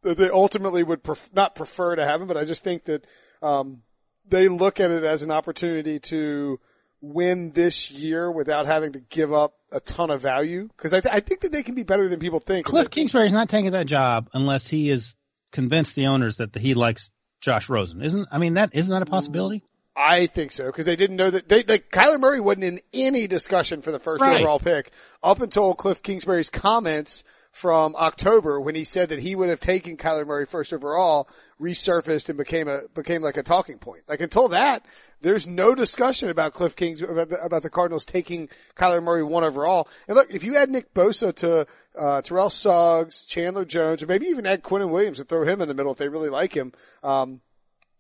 that 0.03 0.17
they 0.17 0.31
ultimately 0.31 0.83
would 0.83 1.03
pref- 1.03 1.31
not 1.33 1.55
prefer 1.55 1.97
to 1.97 2.05
have 2.05 2.21
him, 2.21 2.29
but 2.29 2.37
I 2.37 2.45
just 2.45 2.65
think 2.65 2.85
that, 2.85 3.07
um, 3.43 3.83
they 4.29 4.49
look 4.49 4.81
at 4.81 4.91
it 4.91 5.05
as 5.05 5.23
an 5.23 5.31
opportunity 5.31 5.99
to 5.99 6.61
win 7.01 7.51
this 7.53 7.91
year 7.91 8.31
without 8.31 8.67
having 8.67 8.93
to 8.93 9.01
give 9.01 9.33
up 9.33 9.55
a 9.73 9.81
ton 9.81 10.11
of 10.11 10.21
value. 10.21 10.69
Cause 10.77 10.95
I, 10.95 11.01
th- 11.01 11.15
I 11.15 11.21
think 11.21 11.41
that 11.41 11.53
they 11.53 11.63
can 11.63 11.75
be 11.75 11.83
better 11.83 12.09
than 12.09 12.21
people 12.21 12.39
think. 12.39 12.67
Kliff 12.67 12.91
Kingsbury's 12.91 13.33
not 13.33 13.49
taking 13.49 13.73
that 13.73 13.87
job 13.87 14.31
unless 14.33 14.67
he 14.69 14.89
is 14.89 15.17
convinced 15.51 15.97
the 15.97 16.07
owners 16.07 16.37
that 16.37 16.55
he 16.55 16.75
likes 16.75 17.11
Josh 17.41 17.69
Rosen. 17.69 18.03
Isn't, 18.03 18.29
I 18.31 18.39
mean, 18.39 18.55
that, 18.55 18.71
isn't 18.73 18.91
that 18.93 19.03
a 19.03 19.07
possibility? 19.07 19.65
I 20.05 20.27
think 20.27 20.53
so 20.53 20.67
because 20.67 20.87
they 20.87 20.97
didn't 20.97 21.17
know 21.17 21.31
that 21.31 21.49
they 21.49 21.63
like 21.63 21.91
Kyler 21.91 22.19
Murray 22.19 22.41
wasn't 22.41 22.65
in 22.65 22.81
any 22.93 23.27
discussion 23.27 23.83
for 23.83 23.93
the 23.93 24.01
first 24.01 24.21
Right. 24.23 24.41
overall 24.41 24.59
pick 24.59 24.91
up 25.23 25.41
until 25.41 25.75
Kliff 25.75 26.03
Kingsbury's 26.03 26.51
comments 26.51 27.25
from 27.53 27.95
October 27.97 28.59
when 28.59 28.75
he 28.75 28.83
said 28.83 29.11
that 29.11 29.19
he 29.19 29.37
would 29.37 29.51
have 29.51 29.61
taken 29.61 29.99
Kyler 29.99 30.27
Murray 30.27 30.47
first 30.47 30.73
overall 30.73 31.29
resurfaced 31.61 32.31
and 32.31 32.39
became 32.39 32.67
a 32.67 32.81
became 32.95 33.21
like 33.23 33.37
a 33.37 33.43
talking 33.43 33.77
point. 33.79 34.03
Like 34.09 34.23
until 34.23 34.49
that, 34.49 34.87
there's 35.21 35.47
no 35.47 35.75
discussion 35.75 36.31
about 36.31 36.55
Kliff 36.55 36.75
Kings 36.77 37.03
about 37.03 37.29
the, 37.29 37.37
about 37.45 37.63
the 37.63 37.69
Cardinals 37.71 38.07
taking 38.07 38.49
Kyler 38.75 39.03
Murray 39.03 39.23
one 39.23 39.45
overall. 39.45 39.87
And 40.09 40.17
look, 40.17 40.31
if 40.33 40.45
you 40.45 40.57
add 40.57 40.71
Nick 40.71 40.95
Bosa 40.95 41.35
to 41.37 41.67
uh, 41.99 42.23
Terrell 42.23 42.49
Suggs, 42.51 43.27
Chandler 43.27 43.67
Jones, 43.67 44.03
or 44.03 44.07
maybe 44.07 44.27
even 44.27 44.47
add 44.47 44.63
Quinnen 44.63 44.91
Williams 44.91 45.21
and 45.21 45.29
throw 45.29 45.45
him 45.45 45.61
in 45.61 45.69
the 45.69 45.75
middle 45.75 45.93
if 45.93 45.99
they 45.99 46.09
really 46.09 46.31
like 46.31 46.55
him. 46.55 46.73
Um, 47.03 47.43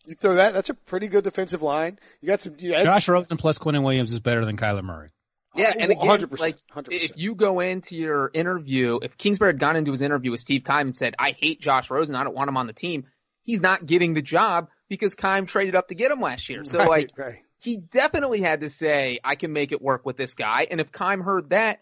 you 0.07 0.15
throw 0.15 0.35
that, 0.35 0.53
that's 0.55 0.71
a 0.71 0.75
pretty 0.75 1.09
good 1.09 1.25
defensive 1.25 1.63
line. 1.63 1.99
You 2.21 2.29
got 2.29 2.41
some, 2.41 2.55
you 2.59 2.75
add, 2.75 2.85
Josh 2.85 3.09
Rosen 3.09 3.37
plus 3.37 3.59
Quinnen 3.59 3.83
Williams 3.83 4.13
is 4.13 4.21
better 4.21 4.45
than 4.45 4.57
Kyler 4.57 4.83
Murray. 4.83 5.11
Yeah, 5.55 5.73
and 5.79 5.93
oh, 5.93 6.01
again, 6.01 6.29
100%, 6.29 6.55
100%. 6.75 6.89
if 6.91 7.13
you 7.17 7.35
go 7.35 7.61
into 7.61 7.95
your 7.95 8.31
interview, 8.33 8.99
if 9.03 9.19
Kingsbury 9.19 9.51
had 9.51 9.61
gone 9.61 9.77
into 9.77 9.91
his 9.91 10.01
interview 10.01 10.31
with 10.31 10.41
Steve 10.41 10.65
Keim 10.65 10.89
and 10.89 10.97
said, 10.97 11.15
"I 11.19 11.33
hate 11.33 11.61
Josh 11.61 11.91
Rosen, 11.91 12.15
I 12.15 12.25
don't 12.25 12.35
want 12.35 12.49
him 12.49 12.57
on 12.57 12.67
the 12.67 12.73
team," 12.73 13.05
he's 13.43 13.61
not 13.61 13.85
getting 13.85 14.15
the 14.15 14.23
job 14.23 14.69
because 14.89 15.15
Keim 15.15 15.45
traded 15.47 15.75
up 15.75 15.89
to 15.89 15.95
get 15.95 16.11
him 16.11 16.21
last 16.21 16.49
year. 16.49 16.65
So 16.65 16.79
Right, 16.79 16.89
like, 16.89 17.11
right. 17.19 17.39
he 17.59 17.77
definitely 17.77 18.41
had 18.41 18.63
to 18.63 18.71
say, 18.71 19.19
"I 19.23 19.35
can 19.35 19.53
make 19.53 19.73
it 19.73 19.83
work 19.83 20.07
with 20.07 20.17
this 20.17 20.35
guy." 20.35 20.67
And 20.71 20.81
if 20.81 20.91
Keim 20.91 21.21
heard 21.21 21.51
that, 21.51 21.81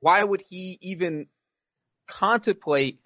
why 0.00 0.22
would 0.22 0.42
he 0.42 0.78
even 0.82 1.28
contemplate 2.06 2.98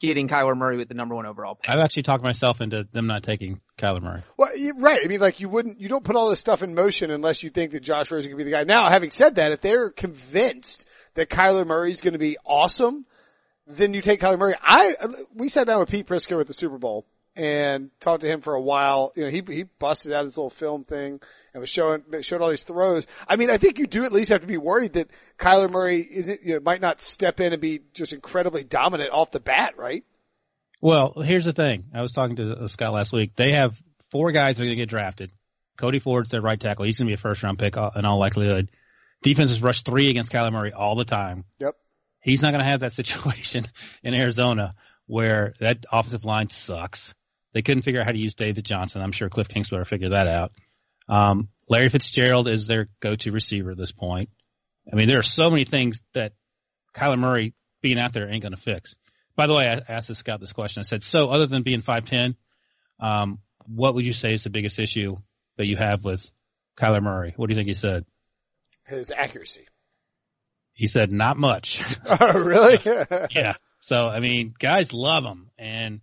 getting 0.00 0.28
Kyler 0.28 0.56
Murray 0.56 0.76
with 0.76 0.88
the 0.88 0.94
number 0.94 1.14
one 1.14 1.26
overall 1.26 1.54
pick? 1.54 1.70
I've 1.70 1.80
actually 1.80 2.04
talked 2.04 2.22
myself 2.22 2.60
into 2.60 2.86
them 2.92 3.06
not 3.06 3.22
taking 3.22 3.60
Kyler 3.76 4.02
Murray. 4.02 4.22
Well, 4.36 4.50
right. 4.76 5.00
I 5.02 5.08
mean, 5.08 5.20
like 5.20 5.40
you 5.40 5.48
wouldn't, 5.48 5.80
you 5.80 5.88
don't 5.88 6.04
put 6.04 6.16
all 6.16 6.28
this 6.28 6.38
stuff 6.38 6.62
in 6.62 6.74
motion 6.74 7.10
unless 7.10 7.42
you 7.42 7.50
think 7.50 7.72
that 7.72 7.80
Josh 7.80 8.10
Rosen 8.10 8.30
could 8.30 8.38
be 8.38 8.44
the 8.44 8.50
guy. 8.50 8.64
Now, 8.64 8.88
having 8.88 9.10
said 9.10 9.36
that, 9.36 9.52
if 9.52 9.60
they're 9.60 9.90
convinced 9.90 10.84
that 11.14 11.28
Kyler 11.30 11.66
Murray 11.66 11.90
is 11.90 12.00
going 12.00 12.12
to 12.12 12.18
be 12.18 12.36
awesome, 12.44 13.06
then 13.66 13.94
you 13.94 14.00
take 14.00 14.20
Kyler 14.20 14.38
Murray. 14.38 14.54
I, 14.62 14.94
we 15.34 15.48
sat 15.48 15.66
down 15.66 15.80
with 15.80 15.90
Pete 15.90 16.06
Prisco 16.06 16.40
at 16.40 16.46
the 16.46 16.54
Super 16.54 16.78
Bowl 16.78 17.06
and 17.38 17.90
talked 18.00 18.22
to 18.22 18.26
him 18.26 18.40
for 18.40 18.54
a 18.54 18.60
while. 18.60 19.12
You 19.14 19.24
know, 19.24 19.30
he, 19.30 19.42
he 19.46 19.62
busted 19.62 20.12
out 20.12 20.24
his 20.24 20.36
little 20.36 20.50
film 20.50 20.82
thing 20.82 21.20
and 21.54 21.60
was 21.60 21.70
showing, 21.70 22.02
showed 22.20 22.42
all 22.42 22.50
these 22.50 22.64
throws. 22.64 23.06
I 23.28 23.36
mean, 23.36 23.48
I 23.48 23.58
think 23.58 23.78
you 23.78 23.86
do 23.86 24.04
at 24.04 24.10
least 24.10 24.30
have 24.30 24.40
to 24.40 24.46
be 24.48 24.56
worried 24.56 24.94
that 24.94 25.08
Kyler 25.38 25.70
Murray 25.70 26.00
isn't, 26.00 26.42
you 26.42 26.54
know, 26.54 26.60
might 26.60 26.80
not 26.80 27.00
step 27.00 27.38
in 27.38 27.52
and 27.52 27.62
be 27.62 27.80
just 27.94 28.12
incredibly 28.12 28.64
dominant 28.64 29.12
off 29.12 29.30
the 29.30 29.38
bat, 29.38 29.78
right? 29.78 30.02
Well, 30.80 31.14
here's 31.22 31.44
the 31.44 31.52
thing. 31.52 31.84
I 31.94 32.02
was 32.02 32.12
talking 32.12 32.36
to 32.36 32.56
uh, 32.56 32.66
Scott 32.66 32.92
last 32.92 33.12
week. 33.12 33.36
They 33.36 33.52
have 33.52 33.80
four 34.10 34.32
guys 34.32 34.56
that 34.56 34.64
are 34.64 34.66
going 34.66 34.76
to 34.76 34.82
get 34.82 34.90
drafted. 34.90 35.32
Cody 35.76 36.00
Ford's 36.00 36.30
their 36.30 36.42
right 36.42 36.58
tackle. 36.58 36.86
He's 36.86 36.98
going 36.98 37.06
to 37.06 37.10
be 37.10 37.14
a 37.14 37.18
first 37.18 37.44
round 37.44 37.60
pick 37.60 37.76
uh, 37.76 37.90
in 37.94 38.04
all 38.04 38.18
likelihood. 38.18 38.68
Defenses 39.22 39.62
rush 39.62 39.82
three 39.82 40.10
against 40.10 40.32
Kyler 40.32 40.52
Murray 40.52 40.72
all 40.72 40.96
the 40.96 41.04
time. 41.04 41.44
Yep. 41.60 41.76
He's 42.20 42.42
not 42.42 42.50
going 42.50 42.64
to 42.64 42.70
have 42.70 42.80
that 42.80 42.92
situation 42.94 43.64
in 44.02 44.14
Arizona 44.14 44.72
where 45.06 45.54
that 45.60 45.86
offensive 45.92 46.24
line 46.24 46.50
sucks. 46.50 47.14
They 47.52 47.62
couldn't 47.62 47.82
figure 47.82 48.00
out 48.00 48.06
how 48.06 48.12
to 48.12 48.18
use 48.18 48.34
David 48.34 48.64
Johnson. 48.64 49.02
I'm 49.02 49.12
sure 49.12 49.30
Kliff 49.30 49.48
Kingsbury 49.48 49.84
figured 49.84 50.12
that 50.12 50.28
out. 50.28 50.52
Um, 51.08 51.48
Larry 51.68 51.88
Fitzgerald 51.88 52.48
is 52.48 52.66
their 52.66 52.88
go-to 53.00 53.32
receiver 53.32 53.70
at 53.70 53.78
this 53.78 53.92
point. 53.92 54.30
I 54.90 54.96
mean, 54.96 55.08
there 55.08 55.18
are 55.18 55.22
so 55.22 55.50
many 55.50 55.64
things 55.64 56.00
that 56.14 56.32
Kyler 56.94 57.18
Murray 57.18 57.54
being 57.82 57.98
out 57.98 58.12
there 58.12 58.28
ain't 58.28 58.42
going 58.42 58.54
to 58.54 58.60
fix. 58.60 58.94
By 59.36 59.46
the 59.46 59.54
way, 59.54 59.66
I 59.68 59.92
asked 59.92 60.08
the 60.08 60.14
scout 60.14 60.40
this 60.40 60.52
question. 60.52 60.80
I 60.80 60.84
said, 60.84 61.04
so 61.04 61.30
other 61.30 61.46
than 61.46 61.62
being 61.62 61.82
5'10, 61.82 62.34
um, 63.00 63.38
what 63.66 63.94
would 63.94 64.04
you 64.04 64.12
say 64.12 64.32
is 64.32 64.44
the 64.44 64.50
biggest 64.50 64.78
issue 64.78 65.16
that 65.56 65.66
you 65.66 65.76
have 65.76 66.04
with 66.04 66.28
Kyler 66.76 67.02
Murray? 67.02 67.34
What 67.36 67.48
do 67.48 67.52
you 67.52 67.58
think 67.58 67.68
he 67.68 67.74
said? 67.74 68.04
His 68.86 69.10
accuracy. 69.10 69.66
He 70.72 70.86
said, 70.86 71.12
not 71.12 71.36
much. 71.36 71.82
Oh, 72.20 72.38
really? 72.38 72.78
yeah. 73.30 73.54
So, 73.80 74.08
I 74.08 74.20
mean, 74.20 74.54
guys 74.58 74.92
love 74.92 75.24
him 75.24 75.50
and 75.58 76.00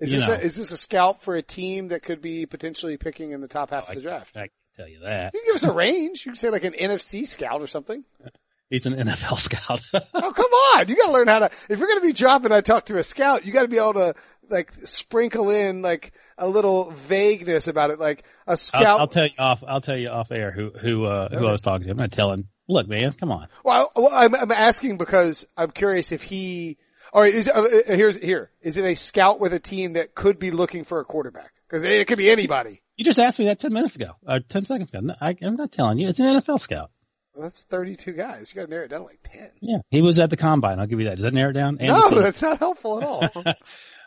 Is 0.00 0.12
this 0.12 0.28
know. 0.28 0.34
a, 0.34 0.38
is 0.38 0.56
this 0.56 0.72
a 0.72 0.76
scout 0.76 1.22
for 1.22 1.36
a 1.36 1.42
team 1.42 1.88
that 1.88 2.02
could 2.02 2.22
be 2.22 2.46
potentially 2.46 2.96
picking 2.96 3.32
in 3.32 3.40
the 3.40 3.48
top 3.48 3.70
half 3.70 3.88
I, 3.88 3.92
of 3.92 3.96
the 3.96 4.02
draft? 4.02 4.36
I 4.36 4.40
can 4.40 4.50
tell 4.76 4.88
you 4.88 5.00
that. 5.00 5.34
You 5.34 5.40
can 5.40 5.48
give 5.48 5.56
us 5.56 5.64
a 5.64 5.72
range. 5.72 6.24
You 6.24 6.32
can 6.32 6.36
say 6.36 6.50
like 6.50 6.64
an 6.64 6.72
NFC 6.72 7.26
scout 7.26 7.60
or 7.60 7.66
something. 7.66 8.04
He's 8.70 8.86
an 8.86 8.94
NFL 8.94 9.38
scout. 9.38 9.80
Oh, 10.14 10.32
come 10.32 10.50
on. 10.50 10.88
You 10.88 10.96
gotta 10.96 11.12
learn 11.12 11.26
how 11.26 11.40
to, 11.40 11.46
if 11.68 11.78
you're 11.78 11.88
gonna 11.88 12.00
be 12.00 12.12
dropping, 12.12 12.52
I 12.52 12.60
talk 12.60 12.86
to 12.86 12.98
a 12.98 13.02
scout, 13.02 13.44
you 13.44 13.52
gotta 13.52 13.68
be 13.68 13.78
able 13.78 13.94
to 13.94 14.14
like 14.48 14.72
sprinkle 14.72 15.50
in 15.50 15.82
like 15.82 16.12
a 16.38 16.48
little 16.48 16.90
vagueness 16.90 17.68
about 17.68 17.90
it. 17.90 17.98
Like 17.98 18.24
a 18.46 18.56
scout. 18.56 18.84
I'll, 18.84 18.98
I'll 19.00 19.08
tell 19.08 19.26
you 19.26 19.32
off. 19.38 19.64
I'll 19.66 19.80
tell 19.80 19.96
you 19.96 20.08
off 20.08 20.30
air 20.30 20.52
who 20.52 20.70
who 20.70 21.04
uh, 21.04 21.36
who 21.36 21.46
I 21.46 21.52
was 21.52 21.62
talking 21.62 21.86
to. 21.86 21.90
I'm 21.90 21.96
not 21.96 22.12
telling. 22.12 22.46
Look, 22.68 22.86
man, 22.86 23.12
come 23.14 23.32
on. 23.32 23.48
Well, 23.64 23.90
well 23.96 24.10
I'm, 24.12 24.34
I'm 24.34 24.52
asking 24.52 24.96
because 24.96 25.44
I'm 25.56 25.72
curious 25.72 26.12
if 26.12 26.22
he, 26.22 26.78
all 27.12 27.22
right, 27.22 27.34
is, 27.34 27.48
uh, 27.48 27.52
uh, 27.60 27.94
here's, 27.94 28.16
here, 28.16 28.50
is 28.62 28.76
it 28.78 28.84
a 28.84 28.94
scout 28.94 29.40
with 29.40 29.52
a 29.52 29.58
team 29.60 29.94
that 29.94 30.14
could 30.14 30.38
be 30.38 30.50
looking 30.50 30.84
for 30.84 31.00
a 31.00 31.04
quarterback? 31.04 31.52
Cause 31.68 31.84
it 31.84 32.08
could 32.08 32.18
be 32.18 32.28
anybody. 32.30 32.82
You 32.96 33.04
just 33.04 33.20
asked 33.20 33.38
me 33.38 33.44
that 33.44 33.60
ten 33.60 33.72
minutes 33.72 33.94
ago, 33.94 34.16
or 34.26 34.40
ten 34.40 34.64
seconds 34.64 34.90
ago. 34.92 35.00
No, 35.00 35.14
I, 35.20 35.36
I'm 35.40 35.54
not 35.54 35.70
telling 35.70 35.98
you. 35.98 36.08
It's 36.08 36.18
an 36.18 36.26
NFL 36.26 36.58
scout. 36.58 36.90
Well, 37.32 37.44
that's 37.44 37.62
32 37.62 38.12
guys. 38.12 38.52
You 38.52 38.60
gotta 38.60 38.70
narrow 38.70 38.84
it 38.86 38.88
down 38.88 39.00
to 39.00 39.06
like 39.06 39.20
10. 39.22 39.50
Yeah, 39.60 39.78
he 39.88 40.02
was 40.02 40.18
at 40.18 40.30
the 40.30 40.36
combine. 40.36 40.80
I'll 40.80 40.88
give 40.88 40.98
you 40.98 41.06
that. 41.06 41.14
Does 41.14 41.22
that 41.22 41.32
narrow 41.32 41.50
it 41.50 41.54
down? 41.54 41.78
No, 41.80 42.10
that's 42.10 42.42
not 42.42 42.58
helpful 42.58 42.98
at 43.00 43.04
all. 43.04 43.28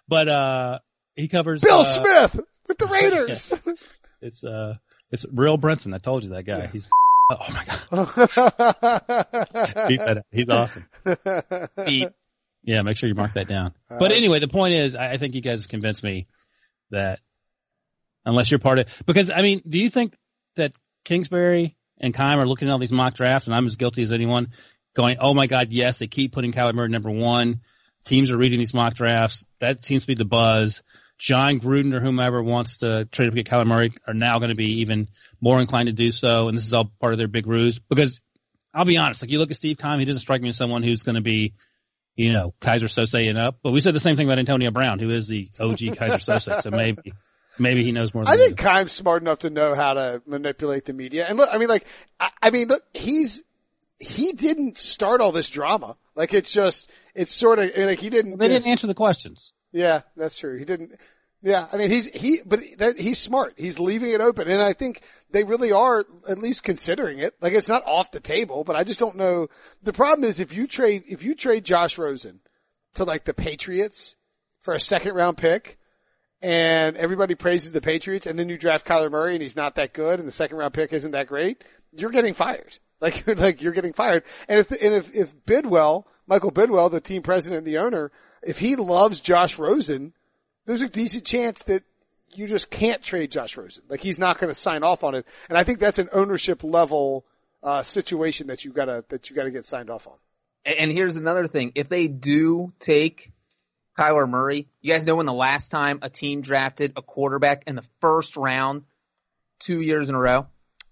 but 0.09 0.27
uh, 0.27 0.79
he 1.15 1.29
covers 1.29 1.61
Bill 1.61 1.79
uh, 1.79 1.83
Smith 1.85 2.41
with 2.67 2.77
the 2.77 2.85
Raiders. 2.87 3.53
It's 4.21 4.41
uh, 4.41 4.75
it's 5.11 5.25
real 5.33 5.57
Brinson. 5.57 5.93
I 5.93 5.97
told 5.97 6.23
you 6.23 6.29
that 6.29 6.43
guy. 6.43 6.67
He's 6.67 6.87
oh 7.29 7.45
my 7.53 7.65
god, 7.65 7.87
Beat 9.89 9.99
that 9.99 10.17
out. 10.19 10.25
he's 10.31 10.49
awesome. 10.49 10.85
Beat. 11.85 12.07
Yeah, 12.63 12.81
make 12.81 12.97
sure 12.97 13.09
you 13.09 13.15
mark 13.15 13.33
that 13.33 13.47
down. 13.47 13.73
But 13.99 14.11
anyway, 14.11 14.39
the 14.39 14.47
point 14.47 14.73
is, 14.73 14.95
I 14.95 15.11
I 15.11 15.17
think 15.17 15.35
you 15.35 15.41
guys 15.41 15.61
have 15.61 15.69
convinced 15.69 16.03
me 16.03 16.27
that 16.89 17.19
unless 18.25 18.49
you're 18.49 18.59
part 18.59 18.79
of, 18.79 18.87
because 19.05 19.29
I 19.31 19.41
mean, 19.41 19.61
do 19.67 19.77
you 19.77 19.89
think 19.89 20.15
that 20.55 20.73
Kingsbury 21.05 21.75
and 21.99 22.13
Keim 22.13 22.39
are 22.39 22.47
looking 22.47 22.67
at 22.67 22.71
all 22.71 22.79
these 22.79 22.91
mock 22.91 23.13
drafts, 23.13 23.47
and 23.47 23.55
I'm 23.55 23.65
as 23.65 23.75
guilty 23.75 24.01
as 24.01 24.11
anyone, 24.11 24.49
going, 24.95 25.17
oh 25.19 25.33
my 25.33 25.47
God, 25.47 25.71
yes, 25.71 25.99
they 25.99 26.07
keep 26.07 26.31
putting 26.31 26.51
Kyler 26.51 26.73
Murray 26.73 26.89
number 26.89 27.11
one. 27.11 27.61
Teams 28.05 28.31
are 28.31 28.37
reading 28.37 28.59
these 28.59 28.73
mock 28.73 28.95
drafts. 28.95 29.45
That 29.59 29.83
seems 29.85 30.03
to 30.03 30.07
be 30.07 30.15
the 30.15 30.25
buzz. 30.25 30.83
Jon 31.17 31.59
Gruden 31.59 31.93
or 31.93 31.99
whomever 31.99 32.43
wants 32.43 32.77
to 32.77 33.05
trade 33.05 33.27
up 33.27 33.35
to 33.35 33.43
get 33.43 33.51
Kyler 33.51 33.65
Murray 33.65 33.91
are 34.07 34.13
now 34.13 34.39
going 34.39 34.49
to 34.49 34.55
be 34.55 34.81
even 34.81 35.07
more 35.39 35.61
inclined 35.61 35.87
to 35.87 35.93
do 35.93 36.11
so, 36.11 36.47
and 36.47 36.57
this 36.57 36.65
is 36.65 36.73
all 36.73 36.91
part 36.99 37.13
of 37.13 37.17
their 37.17 37.27
big 37.27 37.47
ruse. 37.47 37.79
Because 37.79 38.19
I'll 38.73 38.85
be 38.85 38.97
honest, 38.97 39.21
like 39.21 39.31
you 39.31 39.39
look 39.39 39.51
at 39.51 39.57
Steve 39.57 39.77
Keim, 39.77 39.99
he 39.99 40.05
doesn't 40.05 40.19
strike 40.19 40.41
me 40.41 40.49
as 40.49 40.57
someone 40.57 40.83
who's 40.83 41.03
going 41.03 41.15
to 41.15 41.21
be 41.21 41.53
you 42.15 42.31
know, 42.31 42.53
Keyser 42.61 42.85
Söze 42.85 43.29
and 43.29 43.37
up. 43.37 43.57
But 43.63 43.71
we 43.71 43.81
said 43.81 43.95
the 43.95 43.99
same 43.99 44.15
thing 44.15 44.27
about 44.27 44.39
Antonio 44.39 44.71
Brown, 44.71 44.99
who 44.99 45.09
is 45.09 45.27
the 45.27 45.49
OG 45.59 45.77
Keyser 45.77 46.19
Söze. 46.39 46.61
So 46.63 46.71
maybe, 46.71 47.13
maybe 47.59 47.83
he 47.83 47.91
knows 47.91 48.13
more 48.13 48.23
than 48.25 48.33
I 48.33 48.37
think 48.37 48.61
you. 48.61 48.67
Keim's 48.67 48.91
smart 48.91 49.21
enough 49.21 49.39
to 49.39 49.49
know 49.49 49.75
how 49.75 49.93
to 49.93 50.21
manipulate 50.25 50.85
the 50.85 50.93
media. 50.93 51.25
And 51.27 51.37
look, 51.37 51.49
I 51.51 51.57
mean, 51.57 51.69
like, 51.69 51.85
I, 52.19 52.29
I 52.41 52.49
mean, 52.51 52.67
look, 52.67 52.83
he's, 52.93 53.43
he 53.99 54.33
didn't 54.33 54.77
start 54.77 55.21
all 55.21 55.31
this 55.31 55.49
drama. 55.49 55.97
Like, 56.15 56.33
it's 56.33 56.51
just, 56.53 56.91
it's 57.15 57.33
sort 57.33 57.59
of, 57.59 57.71
like, 57.77 57.99
he 57.99 58.09
didn't, 58.09 58.37
They 58.37 58.47
didn't 58.47 58.67
answer 58.67 58.87
the 58.87 58.93
questions. 58.93 59.53
yeah, 59.71 60.01
that's 60.15 60.37
true. 60.37 60.57
He 60.57 60.65
didn't, 60.65 60.91
yeah, 61.43 61.67
I 61.73 61.75
mean, 61.75 61.89
he's, 61.89 62.09
he, 62.09 62.39
but 62.45 62.61
that, 62.77 62.97
he's 62.97 63.19
smart. 63.19 63.55
He's 63.57 63.77
leaving 63.77 64.11
it 64.11 64.21
open. 64.21 64.49
And 64.49 64.61
I 64.61 64.71
think 64.71 65.01
they 65.29 65.43
really 65.43 65.73
are 65.73 66.05
at 66.29 66.39
least 66.39 66.63
considering 66.63 67.19
it. 67.19 67.35
Like, 67.41 67.51
it's 67.51 67.67
not 67.67 67.83
off 67.85 68.11
the 68.11 68.21
table, 68.21 68.63
but 68.63 68.77
I 68.77 68.85
just 68.85 68.99
don't 68.99 69.17
know. 69.17 69.49
The 69.83 69.91
problem 69.91 70.23
is 70.23 70.39
if 70.39 70.55
you 70.55 70.67
trade, 70.67 71.03
if 71.09 71.21
you 71.21 71.35
trade 71.35 71.65
Josh 71.65 71.97
Rosen 71.97 72.39
to 72.93 73.03
like 73.03 73.25
the 73.25 73.33
Patriots 73.33 74.15
for 74.61 74.73
a 74.73 74.79
second 74.79 75.15
round 75.15 75.37
pick, 75.37 75.77
and 76.41 76.95
everybody 76.95 77.35
praises 77.35 77.73
the 77.73 77.81
Patriots, 77.81 78.25
and 78.25 78.39
then 78.39 78.47
you 78.47 78.57
draft 78.57 78.87
Kyler 78.87 79.11
Murray 79.11 79.33
and 79.33 79.41
he's 79.41 79.57
not 79.57 79.75
that 79.75 79.91
good, 79.91 80.19
and 80.19 80.27
the 80.27 80.31
second 80.31 80.57
round 80.57 80.73
pick 80.73 80.93
isn't 80.93 81.11
that 81.11 81.27
great, 81.27 81.61
you're 81.91 82.11
getting 82.11 82.33
fired. 82.33 82.79
Like, 83.03 83.27
like 83.37 83.61
you're 83.61 83.73
getting 83.73 83.91
fired. 83.91 84.23
And 84.47 84.59
if, 84.59 84.71
and 84.71 84.93
if, 84.93 85.13
if 85.13 85.35
Bidwill, 85.45 86.05
Michael 86.25 86.53
Bidwill, 86.53 86.89
the 86.89 87.01
team 87.01 87.21
president 87.21 87.57
and 87.57 87.67
the 87.67 87.77
owner, 87.77 88.13
if 88.41 88.59
he 88.59 88.77
loves 88.77 89.19
Josh 89.19 89.59
Rosen, 89.59 90.13
there's 90.65 90.81
a 90.81 90.89
decent 90.89 91.25
chance 91.25 91.63
that 91.63 91.83
you 92.35 92.47
just 92.47 92.69
can't 92.69 93.01
trade 93.01 93.31
Josh 93.31 93.57
Rosen. 93.57 93.83
Like 93.87 94.01
he's 94.01 94.19
not 94.19 94.39
going 94.39 94.49
to 94.49 94.55
sign 94.55 94.83
off 94.83 95.03
on 95.03 95.15
it. 95.15 95.25
And 95.49 95.57
I 95.57 95.63
think 95.63 95.79
that's 95.79 95.99
an 95.99 96.09
ownership 96.11 96.63
level, 96.63 97.25
uh, 97.61 97.81
situation 97.81 98.47
that 98.47 98.65
you 98.65 98.71
gotta, 98.71 99.05
that 99.09 99.29
you 99.29 99.35
gotta 99.35 99.51
get 99.51 99.65
signed 99.65 99.89
off 99.89 100.07
on. 100.07 100.17
And 100.65 100.91
here's 100.91 101.15
another 101.15 101.47
thing. 101.47 101.73
If 101.75 101.89
they 101.89 102.07
do 102.07 102.73
take 102.79 103.31
Kyler 103.97 104.27
Murray, 104.27 104.67
you 104.81 104.93
guys 104.93 105.05
know 105.05 105.15
when 105.15 105.25
the 105.25 105.33
last 105.33 105.69
time 105.69 105.99
a 106.01 106.09
team 106.09 106.41
drafted 106.41 106.93
a 106.95 107.01
quarterback 107.01 107.63
in 107.67 107.75
the 107.75 107.83
first 108.01 108.37
round 108.37 108.83
two 109.59 109.81
years 109.81 110.09
in 110.09 110.15
a 110.15 110.19
row? 110.19 110.47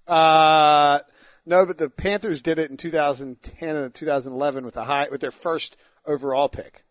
Uh, 0.07 0.99
no, 1.45 1.65
but 1.65 1.77
the 1.77 1.89
Panthers 1.89 2.41
did 2.41 2.59
it 2.59 2.69
in 2.69 2.77
2010 2.77 3.75
and 3.75 3.93
2011 3.93 4.65
with 4.65 4.73
the 4.73 4.83
high, 4.83 5.07
with 5.09 5.21
their 5.21 5.31
first 5.31 5.77
overall 6.05 6.49
pick. 6.49 6.83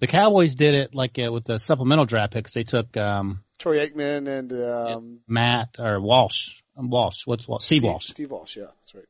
The 0.00 0.06
Cowboys 0.06 0.54
did 0.54 0.74
it 0.74 0.94
like 0.94 1.18
uh, 1.18 1.30
with 1.32 1.44
the 1.44 1.58
supplemental 1.58 2.06
draft 2.06 2.32
picks. 2.32 2.52
They 2.54 2.64
took 2.64 2.96
um, 2.96 3.42
Troy 3.58 3.86
Aikman 3.86 4.26
and, 4.28 4.52
um, 4.52 5.20
Matt 5.28 5.76
or 5.78 6.00
Walsh. 6.00 6.60
Um, 6.76 6.88
Walsh. 6.90 7.26
What's 7.26 7.46
Walsh? 7.46 7.64
Steve 7.64 7.82
Walsh. 7.84 8.06
Steve 8.08 8.30
Walsh, 8.30 8.56
yeah, 8.56 8.64
that's 8.80 8.94
right. 8.94 9.04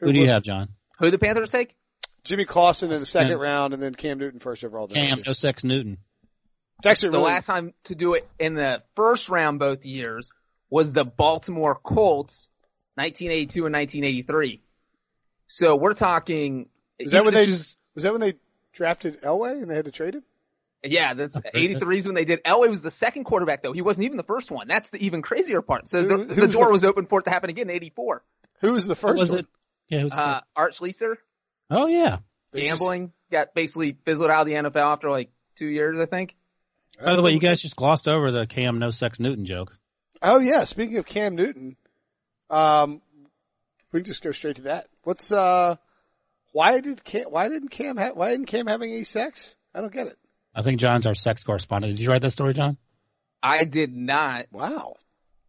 Who 0.00 0.12
do 0.12 0.18
you 0.20 0.26
have, 0.26 0.42
John? 0.42 0.70
Who 0.98 1.10
the 1.10 1.18
Panthers 1.18 1.50
take? 1.50 1.76
Jimmy 2.24 2.44
Clausen 2.44 2.90
in 2.90 2.98
the 3.00 3.06
second 3.06 3.38
Yeah. 3.38 3.44
round 3.44 3.74
and 3.74 3.82
then 3.82 3.94
Cam 3.94 4.18
Newton 4.18 4.40
first 4.40 4.64
overall. 4.64 4.86
the 4.88 4.94
Cam 4.94 5.18
year. 5.18 5.24
No 5.26 5.32
Sex 5.34 5.62
Newton. 5.62 5.98
It's 6.78 6.86
actually 6.86 7.10
The 7.10 7.18
really, 7.18 7.24
last 7.32 7.46
time 7.46 7.74
to 7.84 7.94
do 7.94 8.14
it 8.14 8.28
in 8.38 8.54
the 8.54 8.82
first 8.96 9.28
round 9.28 9.58
both 9.60 9.84
years 9.86 10.30
was 10.70 10.92
the 10.92 11.04
Baltimore 11.04 11.76
Colts, 11.80 12.48
1982 12.96 13.66
and 13.66 13.72
1983. 13.74 14.60
So 15.46 15.76
we're 15.76 15.92
talking. 15.92 16.68
was 16.98 17.12
that 17.12 17.24
when 17.24 17.34
they, 17.34 17.44
is- 17.44 17.76
was 17.94 18.02
that 18.04 18.12
when 18.12 18.20
they 18.20 18.34
drafted 18.74 19.22
Elway 19.22 19.52
and 19.62 19.70
they 19.70 19.74
had 19.76 19.86
to 19.86 19.90
trade 19.90 20.16
him? 20.16 20.24
Yeah, 20.86 21.14
that's 21.14 21.40
83 21.54 21.96
is 21.98 22.06
when 22.06 22.14
they 22.14 22.26
did. 22.26 22.44
Elway 22.44 22.68
was 22.68 22.82
the 22.82 22.90
second 22.90 23.24
quarterback 23.24 23.62
though. 23.62 23.72
He 23.72 23.80
wasn't 23.80 24.04
even 24.04 24.18
the 24.18 24.22
first 24.22 24.50
one. 24.50 24.68
That's 24.68 24.90
the 24.90 25.02
even 25.04 25.22
crazier 25.22 25.62
part. 25.62 25.88
So 25.88 26.02
the, 26.02 26.16
Who- 26.18 26.24
the 26.26 26.34
who's 26.34 26.52
door 26.52 26.66
the- 26.66 26.72
was 26.72 26.84
open 26.84 27.06
for 27.06 27.20
it 27.20 27.22
to 27.24 27.30
happen 27.30 27.48
again 27.48 27.70
in 27.70 27.76
84. 27.76 28.22
Who 28.60 28.72
was 28.74 28.86
the 28.86 28.94
first 28.94 29.20
was 29.20 29.30
one? 29.30 29.38
it? 29.40 29.46
Yeah, 29.88 30.00
who's 30.00 30.10
the 30.12 30.20
Uh, 30.20 30.34
first? 30.34 30.44
Art 30.56 30.74
Schlichter, 30.74 31.14
oh 31.70 31.86
yeah. 31.86 32.18
They 32.52 32.66
just- 32.66 32.78
gambling, 32.80 33.12
got 33.30 33.54
basically 33.54 33.96
fizzled 34.04 34.30
out 34.30 34.42
of 34.42 34.46
the 34.46 34.52
NFL 34.54 34.92
after 34.92 35.10
like 35.10 35.30
two 35.56 35.66
years, 35.66 35.98
I 35.98 36.04
think. 36.06 36.36
By 37.02 37.16
the 37.16 37.22
way, 37.22 37.32
you 37.32 37.40
guys 37.40 37.60
just 37.62 37.76
glossed 37.76 38.06
over 38.06 38.30
the 38.30 38.46
Cam 38.46 38.78
No 38.78 38.90
Sex 38.90 39.18
Newton 39.18 39.46
joke. 39.46 39.76
Oh 40.22 40.38
yeah, 40.38 40.64
speaking 40.64 40.96
of 40.98 41.06
Cam 41.06 41.34
Newton, 41.34 41.76
um, 42.50 43.00
we 43.92 44.00
can 44.00 44.04
just 44.04 44.22
go 44.22 44.32
straight 44.32 44.56
to 44.56 44.62
that. 44.62 44.88
What's 45.02 45.32
uh, 45.32 45.76
why 46.54 46.78
did 46.80 47.02
Cam, 47.02 47.24
why 47.30 47.48
didn't 47.48 47.68
Cam 47.70 47.96
ha- 47.96 48.12
why 48.14 48.30
didn't 48.30 48.46
Cam 48.46 48.66
having 48.68 48.90
any 48.92 49.02
sex? 49.04 49.56
I 49.74 49.80
don't 49.80 49.92
get 49.92 50.06
it. 50.06 50.16
I 50.54 50.62
think 50.62 50.78
John's 50.80 51.04
our 51.04 51.16
sex 51.16 51.42
correspondent. 51.42 51.96
Did 51.96 52.02
you 52.04 52.10
write 52.10 52.22
that 52.22 52.30
story, 52.30 52.54
John? 52.54 52.76
I 53.42 53.64
did 53.64 53.92
not, 53.94 54.46
Wow. 54.52 54.94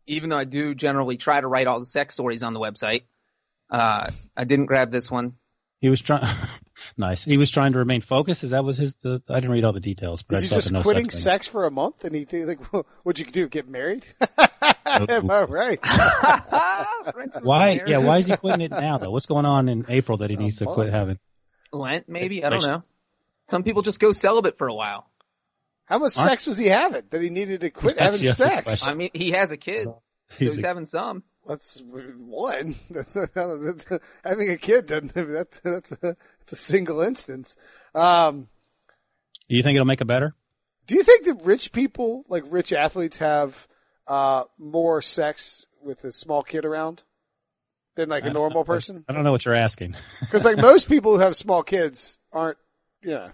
even 0.07 0.29
though 0.31 0.37
I 0.37 0.43
do 0.45 0.73
generally 0.73 1.15
try 1.17 1.39
to 1.39 1.47
write 1.47 1.67
all 1.67 1.79
the 1.79 1.85
sex 1.85 2.15
stories 2.15 2.41
on 2.43 2.53
the 2.53 2.59
website. 2.59 3.03
Uh, 3.69 4.09
I 4.35 4.43
didn't 4.45 4.65
grab 4.65 4.91
this 4.91 5.09
one. 5.11 5.33
He 5.79 5.89
was 5.89 6.01
trying. 6.01 6.25
nice. 6.97 7.23
He 7.23 7.37
was 7.37 7.51
trying 7.51 7.73
to 7.73 7.77
remain 7.77 8.01
focused. 8.01 8.43
Is 8.43 8.51
that 8.51 8.63
was 8.63 8.77
his? 8.77 8.95
The, 8.95 9.21
I 9.29 9.35
didn't 9.35 9.51
read 9.51 9.63
all 9.63 9.73
the 9.73 9.79
details, 9.79 10.23
but 10.23 10.35
Is 10.37 10.41
I 10.41 10.43
he 10.43 10.47
saw 10.49 10.55
just 10.55 10.67
the 10.69 10.73
no 10.73 10.81
quitting 10.81 11.05
sex. 11.11 11.19
sex 11.23 11.47
for 11.47 11.65
a 11.65 11.71
month 11.71 12.03
and 12.03 12.15
he 12.15 12.25
think 12.25 12.47
like, 12.73 12.85
what'd 13.03 13.19
you 13.25 13.31
do? 13.31 13.47
Get 13.47 13.69
married? 13.69 14.05
Am 15.09 15.31
I 15.31 15.43
right? 15.43 15.79
Why? 17.41 17.81
Yeah. 17.87 17.97
Why 17.99 18.17
is 18.19 18.27
he 18.27 18.35
quitting 18.37 18.61
it 18.61 18.71
now 18.71 18.97
though? 18.97 19.11
What's 19.11 19.25
going 19.25 19.45
on 19.45 19.67
in 19.69 19.85
April 19.89 20.19
that 20.19 20.29
he 20.29 20.35
needs 20.35 20.57
to 20.57 20.65
quit 20.65 20.91
having? 20.93 21.17
Lent, 21.71 22.07
maybe? 22.07 22.43
I 22.43 22.49
don't 22.49 22.65
know. 22.65 22.83
Some 23.49 23.63
people 23.63 23.81
just 23.81 23.99
go 23.99 24.11
celibate 24.11 24.57
for 24.57 24.67
a 24.67 24.73
while. 24.73 25.09
How 25.85 25.97
much 25.99 26.17
Aren't- 26.17 26.29
sex 26.31 26.47
was 26.47 26.57
he 26.57 26.67
having 26.67 27.03
that 27.09 27.21
he 27.21 27.29
needed 27.29 27.61
to 27.61 27.69
quit 27.69 27.95
That's 27.99 28.15
having 28.19 28.25
the 28.25 28.29
other 28.31 28.55
sex? 28.55 28.63
question. 28.63 28.89
I 28.89 28.93
mean, 28.95 29.09
he 29.13 29.31
has 29.31 29.51
a 29.51 29.57
kid, 29.57 29.83
so 29.83 30.01
He's 30.37 30.55
he's 30.55 30.63
a- 30.63 30.67
having 30.67 30.85
some. 30.85 31.23
That's 31.47 31.79
one. 31.85 32.75
That's, 32.89 33.13
that's, 33.13 33.85
having 34.23 34.49
a 34.49 34.57
kid 34.57 34.87
doesn't. 34.87 35.13
That's 35.13 35.59
that's 35.59 35.91
a, 35.91 35.97
that's 36.39 36.51
a 36.53 36.55
single 36.55 37.01
instance. 37.01 37.55
Um, 37.93 38.47
Do 39.47 39.55
you 39.55 39.61
think 39.61 39.75
it'll 39.75 39.85
make 39.85 40.01
it 40.01 40.05
better? 40.07 40.33
Do 40.87 40.95
you 40.95 41.03
think 41.03 41.25
that 41.25 41.41
rich 41.43 41.71
people, 41.71 42.23
like 42.29 42.43
rich 42.49 42.73
athletes, 42.73 43.19
have 43.19 43.67
uh, 44.07 44.43
more 44.57 45.01
sex 45.01 45.65
with 45.81 46.03
a 46.03 46.11
small 46.11 46.43
kid 46.43 46.65
around 46.65 47.03
than 47.95 48.09
like 48.09 48.25
a 48.25 48.33
normal 48.33 48.63
person? 48.65 49.05
I 49.07 49.13
don't 49.13 49.23
know 49.23 49.31
what 49.31 49.45
you're 49.45 49.53
asking. 49.55 49.95
Because 50.19 50.43
like 50.45 50.57
most 50.57 50.89
people 50.89 51.13
who 51.13 51.19
have 51.19 51.35
small 51.35 51.63
kids 51.63 52.19
aren't, 52.31 52.57
you 53.01 53.11
know, 53.11 53.29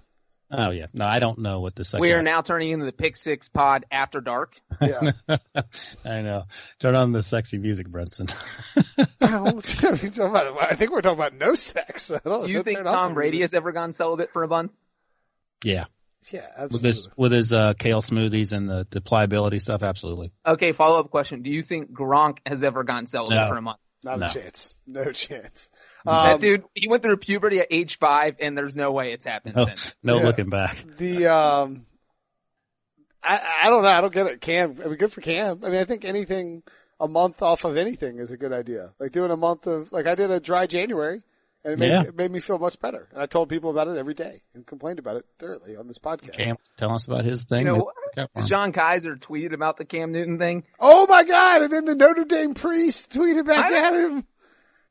Oh 0.54 0.72
yeah, 0.72 0.88
no, 0.94 1.06
I 1.06 1.20
don't 1.20 1.40
know 1.40 1.62
what 1.62 1.76
the 1.76 1.86
sex. 1.86 2.02
We 2.02 2.12
are 2.12 2.22
now 2.22 2.42
turning 2.42 2.72
into 2.72 2.86
the 2.86 2.92
Pick 2.92 3.16
Six 3.16 3.48
Pod 3.48 3.86
After 3.90 4.20
Dark. 4.20 4.60
yeah. 4.82 5.12
I 6.06 6.22
know. 6.22 6.44
Turn 6.80 6.94
on 6.94 7.14
the 7.14 7.24
sexy 7.24 7.58
music, 7.58 7.88
Brinson. 7.88 8.30
I 9.22 10.76
think 10.76 10.92
we're 10.92 11.02
talking 11.02 11.20
about 11.20 11.36
no 11.36 11.56
sex. 11.56 12.12
I 12.12 12.20
don't, 12.26 12.46
Do 12.46 12.52
you 12.52 12.64
think 12.64 12.84
Tom 12.84 13.14
Brady 13.14 13.42
has 13.42 13.54
ever 13.54 13.72
gone 13.72 13.94
celibate 13.94 14.34
for 14.34 14.44
a 14.44 14.48
month? 14.50 14.74
yeah, 15.64 15.86
Yeah, 16.32 16.42
with 16.42 16.76
absolutely. 16.76 16.88
his 16.90 17.10
with 17.18 17.32
his 17.32 17.52
uh, 17.54 17.74
kale 17.74 18.02
smoothies 18.02 18.52
and 18.52 18.70
the 18.70 18.86
the 18.90 19.02
pliability 19.02 19.58
stuff, 19.60 19.82
absolutely. 19.82 20.32
Okay, 20.46 20.72
follow 20.72 21.00
up 21.00 21.10
question. 21.10 21.42
Do 21.42 21.50
you 21.50 21.64
think 21.64 21.92
Gronk 21.92 22.38
has 22.46 22.64
ever 22.64 22.84
gone 22.84 23.08
celibate 23.08 23.38
No. 23.38 23.48
for 23.48 23.58
a 23.58 23.62
month? 23.62 23.80
Not 24.04 24.20
No. 24.20 24.26
a 24.28 24.30
chance. 24.30 24.74
No 24.88 25.12
chance. 25.12 25.70
that 26.06 26.34
Um, 26.34 26.40
dude, 26.40 26.64
he 26.76 26.88
went 26.88 27.02
through 27.04 27.18
puberty 27.18 27.60
at 27.60 27.68
age 27.72 27.98
five, 27.98 28.36
and 28.40 28.56
there's 28.58 28.76
no 28.76 28.92
way 28.92 29.14
it's 29.14 29.26
happened 29.26 29.56
No, 29.56 29.66
since. 29.66 29.98
no 30.04 30.18
Yeah. 30.18 30.24
looking 30.26 30.50
back. 30.50 30.84
the 30.98 31.28
um, 31.28 31.86
I 33.24 33.40
I 33.64 33.70
don't 33.70 33.84
know. 33.84 33.90
I 33.90 34.02
don't 34.02 34.14
get 34.14 34.28
it. 34.28 34.42
Cam, 34.42 34.76
I 34.84 34.88
mean, 34.88 34.98
good 34.98 35.12
for 35.12 35.22
Cam. 35.22 35.62
I 35.64 35.70
mean, 35.70 35.80
I 35.80 35.86
think 35.86 36.06
anything 36.06 36.64
a 37.00 37.08
month 37.08 37.42
off 37.42 37.66
of 37.66 37.78
anything 37.78 38.20
is 38.20 38.32
a 38.32 38.38
good 38.38 38.54
idea. 38.54 38.94
Like 39.00 39.12
doing 39.12 39.32
a 39.32 39.38
month 39.38 39.68
of 39.68 39.92
like 39.92 40.08
I 40.08 40.16
did 40.16 40.30
a 40.32 40.40
dry 40.40 40.68
January, 40.68 41.22
and 41.64 41.74
it 41.74 41.80
made, 41.80 41.90
Yeah. 41.90 42.04
it 42.04 42.16
made 42.16 42.32
me 42.32 42.40
feel 42.40 42.58
much 42.60 42.80
better. 42.80 43.08
And 43.12 43.22
I 43.22 43.26
told 43.26 43.50
people 43.50 43.70
about 43.70 43.88
it 43.88 43.98
every 43.98 44.14
day 44.14 44.42
and 44.54 44.66
complained 44.66 45.00
about 45.00 45.16
it 45.18 45.26
thoroughly 45.38 45.76
on 45.76 45.88
this 45.88 46.00
podcast. 46.00 46.34
Cam, 46.34 46.58
tell 46.78 46.92
us 46.94 47.08
about 47.08 47.26
his 47.26 47.44
thing. 47.44 47.60
You 47.60 47.66
know, 47.66 47.74
Maybe 47.74 47.86
work 47.86 47.96
out 48.18 48.30
for 48.34 48.40
him. 48.42 48.46
DeShone 48.48 48.74
Kizer 48.74 49.20
tweeted 49.20 49.54
about 49.54 49.78
the 49.78 49.86
Cam 49.86 50.12
Newton 50.12 50.38
thing. 50.40 50.64
Oh 50.80 51.06
my 51.08 51.24
god! 51.24 51.64
And 51.64 51.74
then 51.74 51.86
the 51.86 51.96
Notre 51.96 52.26
Dame 52.26 52.54
priest 52.54 53.12
tweeted 53.12 53.46
back 53.46 53.72
I- 53.72 53.88
at 53.88 53.94
him. 53.94 54.26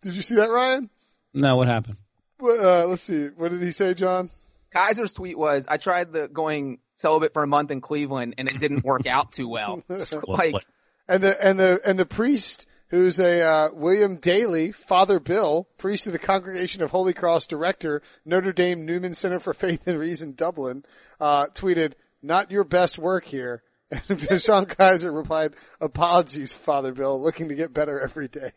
Did 0.02 0.14
you 0.14 0.22
see 0.22 0.36
that, 0.36 0.50
Ryan? 0.50 0.88
No, 1.34 1.56
what 1.56 1.68
happened? 1.68 1.96
Uh, 2.42 2.86
let's 2.86 3.02
see. 3.02 3.26
What 3.28 3.50
did 3.50 3.60
he 3.62 3.70
say, 3.70 3.92
John? 3.94 4.30
Kizer's 4.74 5.12
tweet 5.12 5.36
was, 5.38 5.66
"I 5.68 5.76
tried 5.76 6.12
the 6.12 6.26
going 6.28 6.78
celibate 6.94 7.32
for 7.34 7.42
a 7.42 7.46
month 7.46 7.70
in 7.70 7.80
Cleveland, 7.80 8.36
and 8.38 8.48
it 8.48 8.58
didn't 8.60 8.84
work 8.84 9.06
out 9.06 9.32
too 9.32 9.48
well." 9.48 9.82
What- 9.88 10.28
like, 10.28 10.52
what- 10.54 10.64
And 11.08 11.22
the 11.22 11.44
and 11.44 11.58
the 11.58 11.80
and 11.84 11.98
the 11.98 12.06
priest 12.06 12.66
who's 12.90 13.18
a 13.18 13.42
uh, 13.42 13.68
William 13.72 14.18
Dailey, 14.18 14.74
Father 14.74 15.18
Bill, 15.18 15.68
priest 15.78 16.06
of 16.06 16.12
the 16.12 16.18
Congregation 16.18 16.82
of 16.82 16.90
Holy 16.90 17.14
Cross, 17.14 17.46
director, 17.46 18.02
Notre 18.24 18.52
Dame 18.52 18.84
Newman 18.84 19.14
Center 19.14 19.40
for 19.40 19.54
Faith 19.54 19.86
and 19.86 19.98
Reason, 19.98 20.32
Dublin, 20.32 20.84
uh, 21.18 21.46
tweeted, 21.54 21.94
"Not 22.22 22.50
your 22.50 22.64
best 22.64 22.98
work 22.98 23.24
here." 23.24 23.62
And 23.92 24.20
DeShone 24.20 24.66
Kizer 24.66 25.12
replied, 25.12 25.54
"Apologies, 25.80 26.52
Father 26.52 26.92
Bill. 26.92 27.20
Looking 27.20 27.48
to 27.48 27.56
get 27.56 27.74
better 27.74 27.98
every 28.00 28.28
day." 28.28 28.52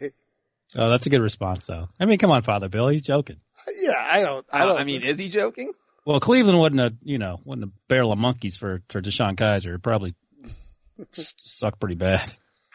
oh, 0.77 0.89
that's 0.89 1.07
a 1.07 1.09
good 1.09 1.21
response, 1.21 1.65
though. 1.65 1.89
I 1.99 2.05
mean, 2.05 2.19
come 2.19 2.29
on, 2.29 2.43
Father 2.43 2.69
Bill, 2.69 2.87
he's 2.87 3.01
joking. 3.01 3.37
Yeah, 3.79 3.95
I 3.97 4.21
don't. 4.21 4.45
I 4.51 4.61
I, 4.61 4.65
don't. 4.67 4.77
I 4.77 4.83
mean, 4.83 5.03
is 5.03 5.17
he 5.17 5.29
joking? 5.29 5.71
Well, 6.05 6.19
Cleveland 6.19 6.59
wasn't 6.59 6.81
a 6.81 6.93
you 7.01 7.17
know 7.17 7.39
wasn't 7.45 7.65
a 7.65 7.71
barrel 7.87 8.11
of 8.11 8.19
monkeys 8.19 8.57
for 8.57 8.81
for 8.89 9.01
DeShone 9.01 9.35
Kizer. 9.35 9.75
It 9.75 9.81
probably 9.81 10.13
sucked 11.13 11.79
pretty 11.79 11.95
bad. 11.95 12.31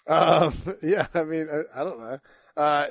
Um, 0.08 0.54
yeah, 0.82 1.06
I 1.14 1.24
mean, 1.24 1.46
I, 1.52 1.80
I 1.80 1.84
don't 1.84 2.00
know. 2.00 2.18
Uh, 2.56 2.86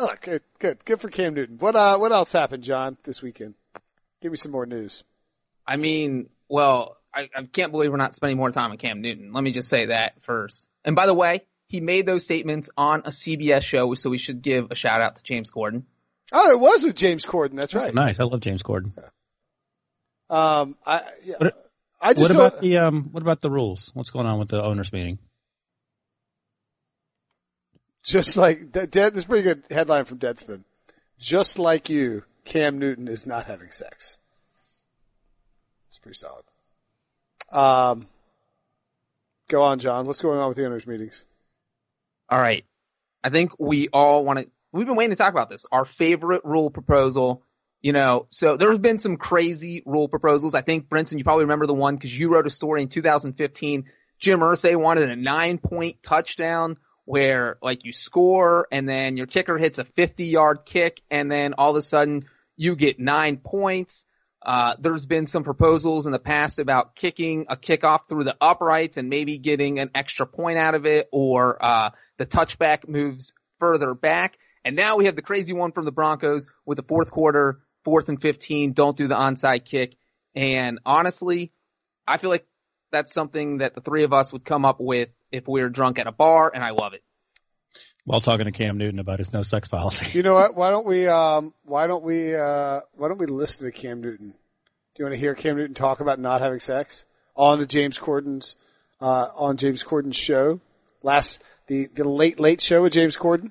look, 0.00 0.20
good, 0.22 0.42
good, 0.58 0.84
good 0.84 1.00
for 1.00 1.08
Cam 1.08 1.34
Newton. 1.34 1.58
What, 1.58 1.76
uh, 1.76 1.98
what 1.98 2.10
else 2.12 2.32
happened, 2.32 2.64
John, 2.64 2.96
this 3.04 3.22
weekend? 3.22 3.54
Give 4.20 4.32
me 4.32 4.36
some 4.38 4.52
more 4.52 4.66
news. 4.66 5.04
I 5.66 5.76
mean, 5.76 6.30
well, 6.48 6.96
I, 7.14 7.28
I 7.36 7.42
can't 7.44 7.70
believe 7.72 7.90
we're 7.90 7.96
not 7.98 8.14
spending 8.14 8.36
more 8.38 8.50
time 8.50 8.70
on 8.70 8.78
Cam 8.78 9.00
Newton. 9.02 9.32
Let 9.32 9.44
me 9.44 9.52
just 9.52 9.68
say 9.68 9.86
that 9.86 10.20
first. 10.22 10.68
And 10.84 10.96
by 10.96 11.06
the 11.06 11.14
way, 11.14 11.42
he 11.68 11.80
made 11.80 12.06
those 12.06 12.24
statements 12.24 12.70
on 12.76 13.00
a 13.00 13.10
CBS 13.10 13.62
show, 13.62 13.94
so 13.94 14.10
we 14.10 14.18
should 14.18 14.42
give 14.42 14.70
a 14.70 14.74
shout 14.74 15.00
out 15.00 15.16
to 15.16 15.22
James 15.22 15.50
Corden. 15.50 15.84
Oh, 16.32 16.50
it 16.50 16.58
was 16.58 16.82
with 16.82 16.96
James 16.96 17.26
Corden. 17.26 17.56
That's 17.56 17.74
right. 17.74 17.92
Nice. 17.94 18.18
I 18.18 18.24
love 18.24 18.40
James 18.40 18.62
Corden. 18.62 18.92
Um, 20.30 20.76
I, 20.86 21.02
yeah, 21.24 21.34
What- 21.38 21.70
I 22.04 22.14
just 22.14 22.34
What 22.34 22.48
about 22.48 22.60
the 22.60 22.78
um? 22.78 23.10
What 23.12 23.22
about 23.22 23.40
the 23.40 23.50
rules? 23.50 23.92
What's 23.94 24.10
going 24.10 24.26
on 24.26 24.40
with 24.40 24.48
the 24.48 24.60
owners 24.60 24.92
meeting? 24.92 25.18
Just 28.02 28.36
like 28.36 28.72
that, 28.72 28.92
this 28.92 29.14
is 29.14 29.24
pretty 29.24 29.42
good 29.42 29.64
headline 29.70 30.04
from 30.04 30.18
Deadspin. 30.18 30.64
Just 31.18 31.58
like 31.58 31.88
you, 31.88 32.24
Cam 32.44 32.78
Newton 32.78 33.08
is 33.08 33.26
not 33.26 33.46
having 33.46 33.70
sex. 33.70 34.18
It's 35.88 35.98
pretty 35.98 36.16
solid. 36.16 36.44
Um, 37.50 38.08
go 39.48 39.62
on, 39.62 39.78
John. 39.78 40.06
What's 40.06 40.20
going 40.20 40.38
on 40.38 40.48
with 40.48 40.56
the 40.56 40.66
owners 40.66 40.86
meetings? 40.86 41.24
All 42.28 42.40
right. 42.40 42.64
I 43.22 43.28
think 43.28 43.52
we 43.58 43.88
all 43.92 44.24
want 44.24 44.40
to, 44.40 44.46
we've 44.72 44.86
been 44.86 44.96
waiting 44.96 45.10
to 45.10 45.16
talk 45.16 45.32
about 45.32 45.48
this. 45.48 45.66
Our 45.70 45.84
favorite 45.84 46.44
rule 46.44 46.70
proposal, 46.70 47.42
you 47.82 47.92
know, 47.92 48.26
so 48.30 48.56
there's 48.56 48.78
been 48.78 48.98
some 48.98 49.16
crazy 49.16 49.82
rule 49.86 50.08
proposals. 50.08 50.54
I 50.54 50.62
think, 50.62 50.88
Brinson, 50.88 51.18
you 51.18 51.24
probably 51.24 51.44
remember 51.44 51.66
the 51.66 51.74
one 51.74 51.94
because 51.94 52.16
you 52.16 52.32
wrote 52.32 52.46
a 52.46 52.50
story 52.50 52.82
in 52.82 52.88
2015. 52.88 53.84
Jim 54.18 54.40
Irsay 54.40 54.76
wanted 54.76 55.10
a 55.10 55.16
nine 55.16 55.58
point 55.58 56.02
touchdown 56.02 56.78
where 57.04 57.58
like 57.62 57.84
you 57.84 57.92
score 57.92 58.66
and 58.70 58.88
then 58.88 59.16
your 59.16 59.26
kicker 59.26 59.58
hits 59.58 59.78
a 59.78 59.84
50 59.84 60.26
yard 60.26 60.60
kick 60.64 61.00
and 61.10 61.30
then 61.30 61.54
all 61.54 61.70
of 61.70 61.76
a 61.76 61.82
sudden 61.82 62.22
you 62.56 62.76
get 62.76 62.98
nine 63.00 63.38
points. 63.38 64.04
Uh, 64.44 64.74
there's 64.80 65.06
been 65.06 65.26
some 65.26 65.44
proposals 65.44 66.06
in 66.06 66.12
the 66.12 66.18
past 66.18 66.58
about 66.58 66.96
kicking 66.96 67.46
a 67.48 67.56
kickoff 67.56 68.08
through 68.08 68.24
the 68.24 68.36
uprights 68.40 68.96
and 68.96 69.08
maybe 69.08 69.38
getting 69.38 69.78
an 69.78 69.90
extra 69.94 70.26
point 70.26 70.58
out 70.58 70.74
of 70.74 70.84
it 70.84 71.08
or, 71.12 71.64
uh, 71.64 71.90
the 72.18 72.26
touchback 72.26 72.88
moves 72.88 73.34
further 73.60 73.94
back. 73.94 74.38
And 74.64 74.74
now 74.74 74.96
we 74.96 75.06
have 75.06 75.16
the 75.16 75.22
crazy 75.22 75.52
one 75.52 75.72
from 75.72 75.84
the 75.84 75.92
Broncos 75.92 76.46
with 76.66 76.76
the 76.76 76.82
fourth 76.82 77.10
quarter, 77.10 77.60
fourth 77.84 78.08
and 78.08 78.20
15, 78.20 78.72
don't 78.72 78.96
do 78.96 79.06
the 79.06 79.14
onside 79.14 79.64
kick. 79.64 79.96
And 80.34 80.80
honestly, 80.84 81.52
I 82.06 82.18
feel 82.18 82.30
like 82.30 82.46
that's 82.90 83.12
something 83.12 83.58
that 83.58 83.74
the 83.74 83.80
three 83.80 84.04
of 84.04 84.12
us 84.12 84.32
would 84.32 84.44
come 84.44 84.64
up 84.64 84.80
with 84.80 85.08
if 85.32 85.48
we're 85.48 85.68
drunk 85.68 85.98
at 85.98 86.06
a 86.06 86.12
bar 86.12 86.50
and 86.54 86.62
I 86.62 86.70
love 86.70 86.94
it. 86.94 87.02
While 88.04 88.20
talking 88.20 88.46
to 88.46 88.52
Cam 88.52 88.78
Newton 88.78 88.98
about 88.98 89.20
his 89.20 89.32
no 89.32 89.42
sex 89.42 89.68
policy. 89.68 90.06
You 90.12 90.22
know 90.22 90.34
what? 90.34 90.56
Why 90.56 90.70
don't 90.70 90.86
we, 90.86 91.06
um, 91.06 91.54
why 91.64 91.86
don't 91.86 92.02
we, 92.02 92.34
uh, 92.34 92.80
why 92.94 93.08
don't 93.08 93.18
we 93.18 93.26
listen 93.26 93.70
to 93.70 93.76
Cam 93.76 94.00
Newton? 94.00 94.30
Do 94.30 94.34
you 94.98 95.04
want 95.04 95.14
to 95.14 95.20
hear 95.20 95.34
Cam 95.34 95.56
Newton 95.56 95.74
talk 95.74 96.00
about 96.00 96.18
not 96.18 96.40
having 96.40 96.60
sex 96.60 97.06
on 97.36 97.58
the 97.58 97.66
James 97.66 97.98
Corden's, 97.98 98.56
uh, 99.00 99.28
on 99.36 99.56
James 99.56 99.84
Corden's 99.84 100.16
show? 100.16 100.60
Last, 101.02 101.42
the, 101.68 101.86
the 101.94 102.04
late, 102.04 102.40
late 102.40 102.60
show 102.60 102.82
with 102.82 102.92
James 102.92 103.16
Corden? 103.16 103.50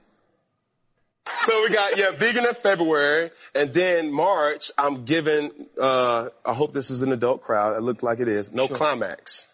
So 1.39 1.63
we 1.63 1.69
got 1.69 1.97
yeah, 1.97 2.11
vegan 2.11 2.45
in 2.45 2.53
February, 2.53 3.31
and 3.55 3.73
then 3.73 4.11
March. 4.11 4.71
I'm 4.77 5.05
giving. 5.05 5.51
Uh, 5.79 6.29
I 6.45 6.53
hope 6.53 6.73
this 6.73 6.89
is 6.89 7.03
an 7.03 7.11
adult 7.11 7.43
crowd. 7.43 7.77
It 7.77 7.81
looks 7.81 8.03
like 8.03 8.19
it 8.19 8.27
is. 8.27 8.51
No 8.51 8.67
climax. 8.67 9.45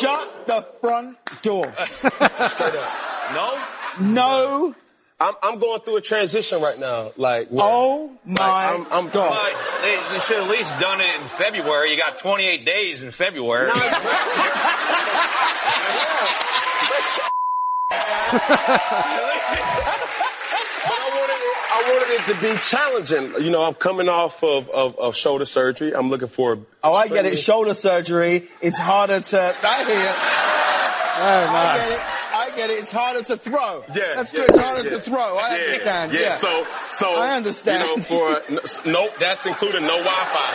Shut 0.00 0.46
the 0.46 0.62
front 0.80 1.16
door. 1.42 1.64
Straight 2.02 2.74
up. 2.74 2.92
No? 3.32 3.64
No. 4.00 4.74
I'm 5.20 5.34
I'm 5.42 5.58
going 5.60 5.80
through 5.80 5.96
a 5.98 6.00
transition 6.00 6.60
right 6.60 6.78
now. 6.78 7.12
Like 7.16 7.48
where- 7.48 7.64
Oh 7.64 8.12
like, 8.26 8.38
my 8.38 8.66
I'm, 8.74 8.86
I'm 8.90 9.08
God. 9.10 9.38
But 9.40 9.82
they, 9.82 9.96
they 10.12 10.18
should 10.24 10.38
at 10.42 10.50
least 10.50 10.76
done 10.80 11.00
it 11.00 11.14
in 11.20 11.28
February. 11.28 11.92
You 11.92 11.96
got 11.96 12.18
28 12.18 12.66
days 12.66 13.02
in 13.04 13.12
February. 13.12 13.70
I 13.70 13.74
wanted, 13.74 13.92
it, 13.92 13.98
I 21.76 21.82
wanted 21.90 22.14
it 22.14 22.22
to 22.32 22.54
be 22.54 22.60
challenging. 22.60 23.44
You 23.44 23.50
know, 23.50 23.62
I'm 23.62 23.74
coming 23.74 24.08
off 24.08 24.44
of, 24.44 24.70
of, 24.70 24.96
of 24.96 25.16
shoulder 25.16 25.44
surgery. 25.44 25.92
I'm 25.92 26.08
looking 26.08 26.28
for. 26.28 26.58
Oh, 26.84 26.94
I 26.94 27.08
get 27.08 27.26
it. 27.26 27.36
Shoulder 27.38 27.74
surgery. 27.74 28.48
It's 28.60 28.78
harder 28.78 29.20
to. 29.20 29.54
I 29.62 29.84
hear 29.84 29.98
it. 29.98 30.14
I 31.16 31.76
get 31.76 31.90
it. 31.90 32.00
I 32.34 32.56
get 32.56 32.70
it. 32.70 32.78
It's 32.78 32.92
harder 32.92 33.22
to 33.22 33.36
throw. 33.36 33.84
Yeah, 33.88 34.14
That's 34.14 34.32
yeah, 34.32 34.40
good. 34.40 34.50
It's 34.50 34.58
harder 34.58 34.82
yeah. 34.84 34.90
to 34.90 35.00
throw. 35.00 35.36
I 35.36 35.50
understand. 35.50 36.12
Yeah. 36.12 36.34
So, 36.34 36.66
so 36.90 37.16
I 37.16 37.34
understand. 37.34 37.88
You 37.88 37.96
know, 37.96 38.02
for 38.02 38.42
n- 38.50 38.60
nope, 38.92 39.12
that's 39.18 39.46
including 39.46 39.82
no 39.82 40.02
Wi-Fi. 40.02 40.50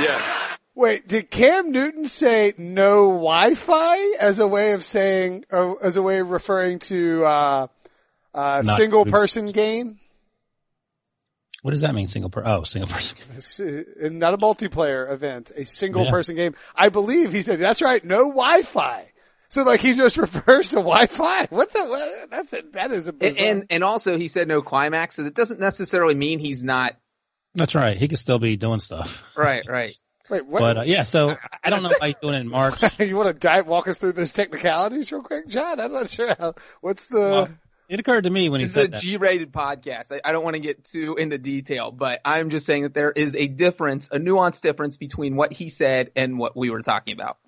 yeah. 0.04 0.46
Wait, 0.76 1.08
did 1.08 1.30
Cam 1.30 1.72
Newton 1.72 2.06
say 2.06 2.54
no 2.56 3.08
Wi-Fi 3.08 4.14
as 4.20 4.38
a 4.38 4.46
way 4.46 4.72
of 4.72 4.84
saying, 4.84 5.44
uh, 5.52 5.72
as 5.82 5.96
a 5.96 6.02
way 6.02 6.20
of 6.20 6.30
referring 6.30 6.78
to, 6.78 7.24
uh, 7.24 7.66
uh, 8.34 8.62
Not- 8.64 8.76
single 8.76 9.04
person 9.04 9.46
game? 9.52 9.98
What 11.62 11.72
does 11.72 11.82
that 11.82 11.94
mean? 11.94 12.06
Single 12.06 12.30
per? 12.30 12.42
Oh, 12.46 12.62
single 12.64 12.88
person. 12.90 13.18
It's, 13.36 13.60
uh, 13.60 13.82
not 14.10 14.32
a 14.32 14.38
multiplayer 14.38 15.10
event, 15.12 15.52
a 15.54 15.64
single 15.66 16.04
Yeah. 16.04 16.10
person 16.10 16.34
game. 16.34 16.54
I 16.74 16.88
believe 16.88 17.32
he 17.32 17.42
said, 17.42 17.58
that's 17.58 17.82
right, 17.82 18.02
no 18.02 18.28
Wi-Fi. 18.30 19.06
So 19.50 19.64
like 19.64 19.80
he 19.80 19.92
just 19.94 20.16
refers 20.16 20.68
to 20.68 20.76
Wi-Fi. 20.76 21.46
What 21.50 21.72
the, 21.72 21.84
what? 21.84 22.30
that's 22.30 22.52
it. 22.54 22.72
That 22.72 22.92
is 22.92 23.08
a 23.08 23.10
And, 23.10 23.18
bizarre. 23.18 23.46
and 23.46 23.64
and 23.68 23.84
also 23.84 24.16
he 24.16 24.28
said 24.28 24.48
no 24.48 24.62
climax, 24.62 25.16
so 25.16 25.24
that 25.24 25.34
doesn't 25.34 25.60
necessarily 25.60 26.14
mean 26.14 26.38
he's 26.38 26.64
not 26.64 26.94
That's 27.54 27.74
right. 27.74 27.98
He 27.98 28.08
could 28.08 28.18
still 28.20 28.38
be 28.38 28.56
doing 28.56 28.78
stuff. 28.78 29.36
Right, 29.36 29.66
right. 29.68 29.92
Wait, 30.30 30.46
what? 30.46 30.60
But 30.60 30.78
uh, 30.78 30.82
yeah, 30.82 31.02
so 31.02 31.36
I 31.64 31.68
don't 31.70 31.82
know 31.82 31.92
why 31.98 32.06
he's 32.08 32.18
doing 32.22 32.34
it 32.36 32.40
in 32.40 32.48
March. 32.48 32.80
you 33.00 33.16
want 33.16 33.26
to 33.28 33.34
dive, 33.34 33.66
walk 33.66 33.88
us 33.88 33.98
through 33.98 34.12
those 34.12 34.30
technicalities 34.32 35.10
real 35.10 35.22
quick, 35.22 35.48
John? 35.48 35.80
I'm 35.80 35.92
not 35.92 36.08
sure 36.08 36.34
how. 36.38 36.54
What's 36.80 37.06
the? 37.06 37.18
Well, 37.18 37.48
it 37.90 37.98
occurred 37.98 38.22
to 38.22 38.30
me 38.30 38.48
when 38.48 38.60
he 38.60 38.66
This 38.66 38.70
is 38.70 38.76
a 38.76 38.80
said 38.82 38.92
that. 38.92 39.02
G-rated 39.02 39.52
podcast. 39.52 40.12
I, 40.12 40.20
I 40.24 40.30
don't 40.30 40.44
want 40.44 40.54
to 40.54 40.60
get 40.60 40.84
too 40.84 41.16
into 41.16 41.38
detail, 41.38 41.90
but 41.90 42.20
I'm 42.24 42.50
just 42.50 42.64
saying 42.64 42.84
that 42.84 42.94
there 42.94 43.10
is 43.10 43.34
a 43.34 43.48
difference, 43.48 44.08
a 44.12 44.18
nuanced 44.18 44.60
difference 44.60 44.96
between 44.96 45.34
what 45.34 45.52
he 45.52 45.68
said 45.68 46.12
and 46.14 46.38
what 46.38 46.56
we 46.56 46.70
were 46.70 46.82
talking 46.82 47.14
about. 47.14 47.38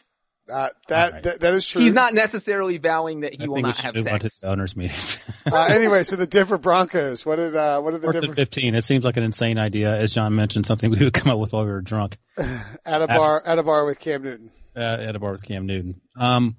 Uh, 0.51 0.71
that, 0.89 1.07
Alright. 1.07 1.23
that 1.23 1.41
that 1.41 1.55
is 1.55 1.65
true. 1.65 1.81
He's 1.81 1.95
not 1.95 2.15
necessarily 2.15 2.79
vowing 2.79 3.21
that 3.21 3.33
he 3.35 3.45
I 3.45 3.47
will 3.47 3.63
not 3.63 3.79
have 3.79 3.95
move 3.95 4.09
on 4.09 4.19
to 4.19 4.31
owners 4.43 4.77
meetings. 4.77 5.25
uh, 5.47 5.65
anyway, 5.67 6.03
so 6.03 6.17
the 6.17 6.27
different 6.27 6.65
Broncos. 6.65 7.25
What 7.25 7.37
did 7.37 7.55
uh, 7.55 7.81
what 7.81 7.95
are 7.95 7.99
the 7.99 8.07
Fourth 8.07 8.17
and 8.17 8.23
different? 8.23 8.51
15. 8.51 8.75
It 8.75 8.85
seems 8.85 9.05
like 9.05 9.17
an 9.17 9.23
insane 9.23 9.57
idea. 9.57 9.97
As 9.97 10.13
John 10.13 10.35
mentioned, 10.35 10.67
something 10.67 10.91
we 10.91 10.99
would 10.99 11.13
come 11.13 11.31
up 11.33 11.39
with 11.39 11.53
while 11.53 11.65
we 11.65 11.71
were 11.71 11.81
drunk 11.81 12.19
At 12.85 13.01
a 13.01 13.07
bar, 13.07 13.41
at 13.47 13.61
a 13.61 13.63
bar 13.63 13.85
with 13.85 14.01
Cam 14.01 14.25
Newton. 14.25 14.51
uh, 14.77 14.81
at 14.81 15.15
a 15.15 15.21
bar 15.21 15.31
with 15.31 15.45
Cam 15.45 15.67
Newton. 15.67 16.01
Um, 16.17 16.57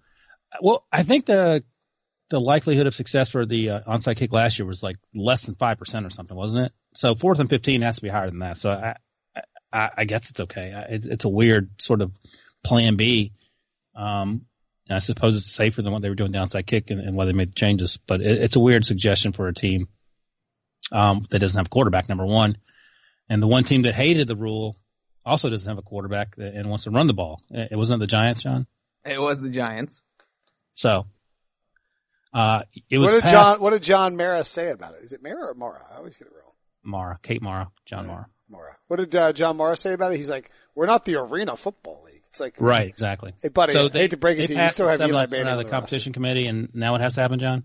well, 0.61 0.85
I 0.89 1.03
think 1.03 1.25
the 1.25 1.65
the 2.33 2.41
likelihood 2.41 2.87
of 2.87 2.95
success 2.95 3.29
for 3.29 3.45
the 3.45 3.69
uh, 3.69 3.79
onside 3.87 4.17
kick 4.17 4.33
last 4.33 4.57
year 4.57 4.65
was 4.65 4.81
like 4.81 4.95
less 5.13 5.45
than 5.45 5.53
five 5.53 5.77
percent 5.77 6.03
or 6.03 6.09
something, 6.09 6.35
wasn't 6.35 6.65
it? 6.65 6.71
So 6.95 7.13
fourth 7.13 7.39
and 7.39 7.47
15 7.47 7.83
has 7.83 7.97
to 7.97 8.01
be 8.01 8.09
higher 8.09 8.27
than 8.27 8.39
that. 8.39 8.57
So 8.57 8.71
I 8.71 8.95
I, 9.71 9.89
I 9.99 10.05
guess 10.05 10.31
it's 10.31 10.39
okay. 10.39 10.73
I- 10.73 10.93
It's, 10.95 11.05
it's 11.05 11.25
a 11.25 11.29
weird 11.29 11.69
sort 11.79 12.01
of 12.01 12.11
plan 12.63 12.95
B. 12.95 13.33
Um, 13.95 14.45
and 14.89 14.95
I 14.95 14.99
suppose 14.99 15.35
it's 15.35 15.53
safer 15.53 15.83
than 15.83 15.93
what 15.93 16.01
they 16.01 16.09
were 16.09 16.15
doing 16.15 16.31
the 16.31 16.39
onside 16.39 16.65
kick 16.65 16.89
and, 16.89 16.99
and 16.99 17.15
why 17.15 17.25
they 17.25 17.33
made 17.33 17.49
the 17.51 17.55
changes, 17.55 17.97
but 18.07 18.19
it, 18.19 18.41
it's 18.41 18.55
a 18.55 18.59
weird 18.59 18.83
suggestion 18.83 19.31
for 19.31 19.47
a 19.47 19.53
team 19.53 19.87
um, 20.91 21.27
that 21.29 21.37
doesn't 21.39 21.57
have 21.57 21.67
a 21.67 21.69
quarterback. 21.69 22.09
Number 22.09 22.25
one, 22.25 22.57
and 23.29 23.41
the 23.41 23.47
one 23.47 23.63
team 23.63 23.83
that 23.83 23.93
hated 23.93 24.27
the 24.27 24.35
rule 24.35 24.75
also 25.25 25.49
doesn't 25.49 25.69
have 25.69 25.77
a 25.77 25.83
quarterback 25.83 26.33
and 26.37 26.67
wants 26.69 26.83
to 26.85 26.91
run 26.91 27.05
the 27.07 27.13
ball. 27.13 27.41
It 27.51 27.69
it 27.73 27.75
wasn't 27.77 27.99
the 27.99 28.07
Giants, 28.07 28.41
John. 28.43 28.65
It 29.05 29.19
was 29.19 29.39
the 29.39 29.49
Giants. 29.49 30.03
So, 30.73 31.05
uh, 32.33 32.63
it 32.89 32.97
was 32.97 33.07
What 33.07 33.13
did 33.13 33.21
passed- 33.23 33.33
John? 33.33 33.61
What 33.61 33.69
did 33.71 33.83
John 33.83 34.15
Mara 34.15 34.43
say 34.43 34.69
about 34.71 34.95
it? 34.95 35.03
Is 35.03 35.13
it 35.13 35.21
Mara 35.23 35.51
or 35.51 35.53
Mara? 35.53 35.85
I 35.91 35.97
always 35.97 36.17
get 36.17 36.27
it 36.27 36.33
wrong. 36.33 36.51
Mara, 36.83 37.19
Kate 37.23 37.41
Mara, 37.41 37.69
John 37.85 38.07
Mara. 38.07 38.27
Mara. 38.49 38.75
What 38.87 38.97
did 38.97 39.15
uh, 39.15 39.33
John 39.33 39.57
Mara 39.57 39.75
say 39.77 39.93
about 39.93 40.13
it? 40.13 40.17
He's 40.17 40.29
like, 40.29 40.51
"We're 40.75 40.85
not 40.85 41.05
the 41.05 41.15
Arena 41.15 41.55
Football 41.55 42.03
League." 42.05 42.21
It's 42.29 42.39
like, 42.39 42.55
Right, 42.59 42.87
exactly. 42.87 43.33
Hey, 43.43 43.49
buddy, 43.49 43.77
I 43.77 43.89
hate 43.89 44.11
to 44.11 44.17
break 44.17 44.37
it 44.37 44.41
they 44.41 44.47
to 44.47 44.53
you, 44.53 44.57
you 44.57 44.63
passed 44.63 44.75
still 44.75 44.87
have 44.87 44.97
seven 44.97 45.11
Eli 45.11 45.23
out 45.23 45.29
Manning 45.29 45.47
of 45.47 45.51
on 45.53 45.57
the 45.59 45.63
the 45.65 45.69
competition 45.69 46.13
committee, 46.13 46.47
and 46.47 46.69
now 46.73 46.91
what 46.93 47.01
has 47.01 47.13
to 47.15 47.21
happen, 47.21 47.37
John? 47.37 47.63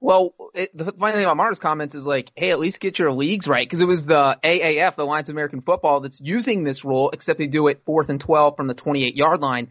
Well, 0.00 0.34
it, 0.54 0.76
the 0.76 0.92
funny 0.92 1.14
thing 1.14 1.24
about 1.24 1.36
Mara's 1.36 1.58
comments 1.58 1.94
is 1.94 2.06
like, 2.06 2.30
hey, 2.36 2.50
at 2.50 2.58
least 2.60 2.80
get 2.80 2.98
your 2.98 3.12
leagues 3.12 3.46
right, 3.48 3.64
because 3.64 3.80
it 3.80 3.86
was 3.86 4.06
the 4.06 4.38
AAF, 4.42 4.96
the 4.96 5.02
Alliance 5.02 5.28
of 5.28 5.34
American 5.34 5.60
Football, 5.62 6.00
that's 6.00 6.20
using 6.20 6.64
this 6.64 6.84
rule, 6.84 7.10
except 7.10 7.38
they 7.38 7.46
do 7.46 7.66
it 7.68 7.82
fourth 7.84 8.08
and 8.08 8.20
12 8.20 8.56
from 8.56 8.66
the 8.66 8.74
28 8.74 9.14
yard 9.16 9.40
line. 9.40 9.68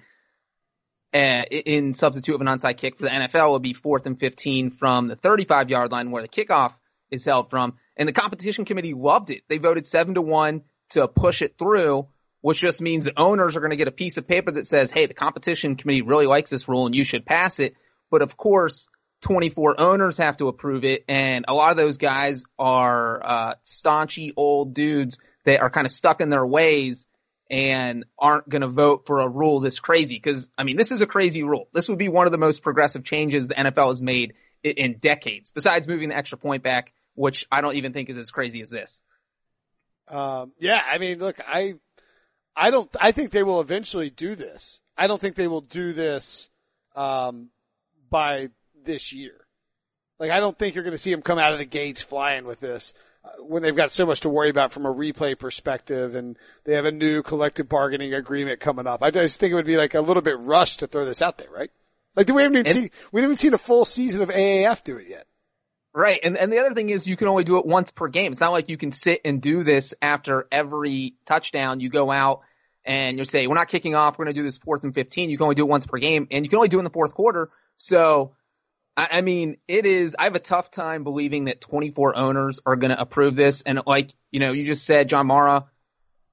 Uh, 1.18 1.45
in 1.49 1.93
substitute 1.93 2.36
of 2.36 2.41
an 2.41 2.47
onside 2.47 2.78
kick 2.78 2.95
for 2.95 3.05
the 3.05 3.09
NFL 3.09 3.51
would 3.51 3.63
be 3.63 3.74
fourth 3.74 4.05
and 4.05 4.20
15 4.20 4.70
from 4.70 5.07
the 5.07 5.15
35 5.15 5.72
yard 5.72 5.91
line 5.91 6.11
where 6.11 6.22
the 6.22 6.28
kickoff 6.28 6.76
is 7.09 7.26
held 7.26 7.49
from. 7.49 7.74
And 7.95 8.07
the 8.07 8.13
competition 8.13 8.65
committee 8.65 8.93
loved 8.93 9.32
it. 9.32 9.41
They 9.49 9.57
voted 9.57 9.88
seven 9.88 10.13
to 10.13 10.22
one 10.22 10.61
to 10.91 11.07
push 11.07 11.41
it 11.41 11.55
through, 11.57 12.07
which 12.41 12.59
just 12.59 12.82
means 12.82 13.05
the 13.05 13.20
owners 13.20 13.55
are 13.55 13.61
going 13.61 13.72
to 13.72 13.78
get 13.78 13.88
a 13.88 13.91
piece 13.91 14.18
of 14.18 14.28
paper 14.28 14.51
that 14.51 14.68
says, 14.68 14.91
hey, 14.91 15.07
the 15.07 15.15
competition 15.15 15.76
committee 15.76 16.03
really 16.03 16.28
likes 16.28 16.51
this 16.51 16.68
rule 16.68 16.86
and 16.86 16.93
you 16.93 17.03
should 17.03 17.26
pass 17.26 17.59
it. 17.59 17.74
But 18.11 18.22
of 18.22 18.38
course, 18.38 18.88
24 19.22 19.82
owners 19.82 20.20
have 20.20 20.38
to 20.38 20.49
approve 20.49 20.84
it, 20.84 21.03
and 21.07 21.45
a 21.47 21.53
lot 21.55 21.72
of 21.72 21.78
those 21.78 21.97
guys 21.97 22.43
are 22.59 23.26
uh, 23.26 23.53
staunchy 23.65 24.34
old 24.38 24.76
dudes 24.76 25.18
that 25.45 25.61
are 25.61 25.72
kind 25.72 25.86
of 25.86 25.91
stuck 25.91 26.22
in 26.22 26.30
their 26.30 26.45
ways 26.45 27.07
and 27.50 28.06
aren't 28.18 28.50
going 28.50 28.62
to 28.62 28.68
vote 28.68 29.06
for 29.06 29.20
a 29.20 29.28
rule 29.28 29.60
this 29.60 29.80
crazy. 29.80 30.16
Because 30.16 30.50
I 30.58 30.64
mean, 30.64 30.78
this 30.78 30.91
is 30.91 31.02
a 31.02 31.08
crazy 31.08 31.43
rule. 31.43 31.68
This 31.74 31.89
would 31.89 31.98
be 31.98 32.10
one 32.10 32.28
of 32.28 32.32
the 32.32 32.38
most 32.38 32.62
progressive 32.62 33.04
changes 33.04 33.48
the 33.48 33.56
NFL 33.56 33.89
has 33.89 34.02
made 34.02 34.34
in, 34.64 34.98
decades, 35.00 35.52
besides 35.52 35.88
moving 35.88 36.10
the 36.10 36.18
extra 36.18 36.38
point 36.38 36.64
back, 36.64 36.93
which 37.16 37.45
I 37.52 37.62
don't 37.62 37.76
even 37.76 37.93
think 37.93 38.10
is 38.10 38.18
as 38.18 38.32
crazy 38.32 38.62
as 38.62 38.70
this. 38.70 39.02
Um, 40.08 40.54
yeah, 40.60 40.82
I 40.86 40.98
mean, 40.98 41.20
look, 41.20 41.39
I, 41.48 41.76
I 42.56 42.72
don't, 42.72 42.89
I 43.00 43.12
think 43.12 43.32
they 43.32 43.43
will 43.43 43.62
eventually 43.62 44.10
do 44.10 44.36
this. 44.36 44.82
I 44.98 45.08
don't 45.08 45.20
think 45.20 45.36
they 45.36 45.48
will 45.48 45.62
do 45.62 45.93
this, 45.93 46.50
um, 46.95 47.50
by 48.10 48.50
this 48.84 49.14
year. 49.14 49.45
Like, 50.20 50.32
I 50.32 50.39
don't 50.39 50.58
think 50.58 50.76
you're 50.76 50.84
going 50.84 50.93
to 50.93 50.98
see 50.98 51.12
them 51.12 51.22
come 51.22 51.38
out 51.38 51.54
of 51.54 51.60
the 51.60 51.66
gates 51.66 52.02
flying 52.02 52.45
with 52.45 52.60
this 52.60 52.93
when 53.42 53.64
they've 53.64 53.76
got 53.76 53.92
so 53.92 54.06
much 54.06 54.22
to 54.22 54.30
worry 54.30 54.50
about 54.50 54.72
from 54.72 54.86
a 54.86 54.94
replay 54.94 55.38
perspective 55.38 56.16
and 56.16 56.38
they 56.64 56.74
have 56.74 56.86
a 56.86 56.92
new 56.92 57.22
collective 57.24 57.68
bargaining 57.70 58.14
agreement 58.14 58.60
coming 58.60 58.88
up. 58.88 59.02
I 59.04 59.12
just 59.12 59.40
think 59.40 59.52
it 59.52 59.56
would 59.56 59.66
be 59.66 59.78
like 59.78 59.94
a 59.94 60.02
little 60.02 60.22
bit 60.22 60.40
rushed 60.40 60.80
to 60.80 60.88
throw 60.88 61.06
this 61.06 61.22
out 61.22 61.38
there, 61.38 61.50
right? 61.52 61.70
Like, 62.16 62.28
we 62.30 62.42
haven't 62.42 62.58
even 62.58 62.66
And- 62.68 62.74
seen, 62.76 62.92
we 63.12 63.22
haven't 63.22 63.32
even 63.34 63.38
seen 63.38 63.54
a 63.54 63.58
full 63.60 63.86
season 63.86 64.22
of 64.22 64.30
AAF 64.30 64.84
do 64.84 64.98
it 64.98 65.08
yet. 65.08 65.26
Right. 65.94 66.20
And 66.22 66.38
and 66.38 66.52
the 66.54 66.60
other 66.60 66.76
thing 66.76 66.90
is 66.92 67.08
you 67.08 67.18
can 67.18 67.28
only 67.28 67.44
do 67.44 67.58
it 67.58 67.66
once 67.66 67.90
per 67.92 68.08
game. 68.08 68.32
It's 68.32 68.42
not 68.42 68.52
like 68.52 68.70
you 68.70 68.78
can 68.78 68.92
sit 68.92 69.22
and 69.26 69.42
do 69.42 69.64
this 69.64 69.96
after 70.02 70.48
every 70.52 71.16
touchdown. 71.26 71.80
You 71.80 71.90
go 71.90 72.12
out 72.12 72.42
and 72.86 73.18
you 73.18 73.26
say, 73.26 73.48
we're 73.48 73.56
not 73.56 73.68
kicking 73.68 73.96
off. 73.96 74.18
We're 74.18 74.26
going 74.26 74.36
to 74.36 74.40
do 74.42 74.46
this 74.46 74.58
fourth 74.58 74.84
and 74.84 74.94
15. 74.94 75.30
You 75.32 75.38
can 75.38 75.44
only 75.46 75.56
do 75.56 75.64
it 75.64 75.70
once 75.70 75.88
per 75.88 75.98
game 75.98 76.28
and 76.30 76.46
you 76.46 76.50
can 76.50 76.58
only 76.58 76.70
do 76.70 76.78
it 76.78 76.82
in 76.82 76.84
the 76.86 76.92
fourth 76.92 77.16
quarter. 77.16 77.50
So, 77.78 78.36
I, 78.98 79.08
I 79.12 79.22
mean, 79.22 79.58
it 79.68 79.86
is, 79.86 80.16
I 80.18 80.24
have 80.26 80.36
a 80.36 80.39
tough 80.39 80.72
time 80.72 81.04
believing 81.04 81.45
that 81.45 81.62
24 81.62 82.18
owners 82.18 82.60
are 82.66 82.76
going 82.76 82.89
to 82.89 83.00
approve 83.00 83.36
this. 83.36 83.62
And 83.62 83.80
like, 83.86 84.14
you 84.32 84.39
know, 84.39 84.52
you 84.52 84.66
just 84.66 84.86
said 84.86 85.08
John 85.08 85.28
Mara 85.28 85.66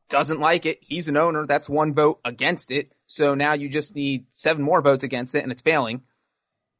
doesn't 0.08 0.40
like 0.40 0.66
it. 0.66 0.78
He's 0.80 1.08
an 1.08 1.16
owner. 1.16 1.46
That's 1.46 1.68
one 1.68 1.94
vote 1.94 2.20
against 2.24 2.70
it. 2.70 2.92
So 3.06 3.34
now 3.34 3.52
you 3.52 3.68
just 3.68 3.94
need 3.94 4.26
seven 4.30 4.62
more 4.62 4.80
votes 4.80 5.04
against 5.04 5.34
it 5.34 5.42
and 5.42 5.52
it's 5.52 5.62
failing 5.62 6.02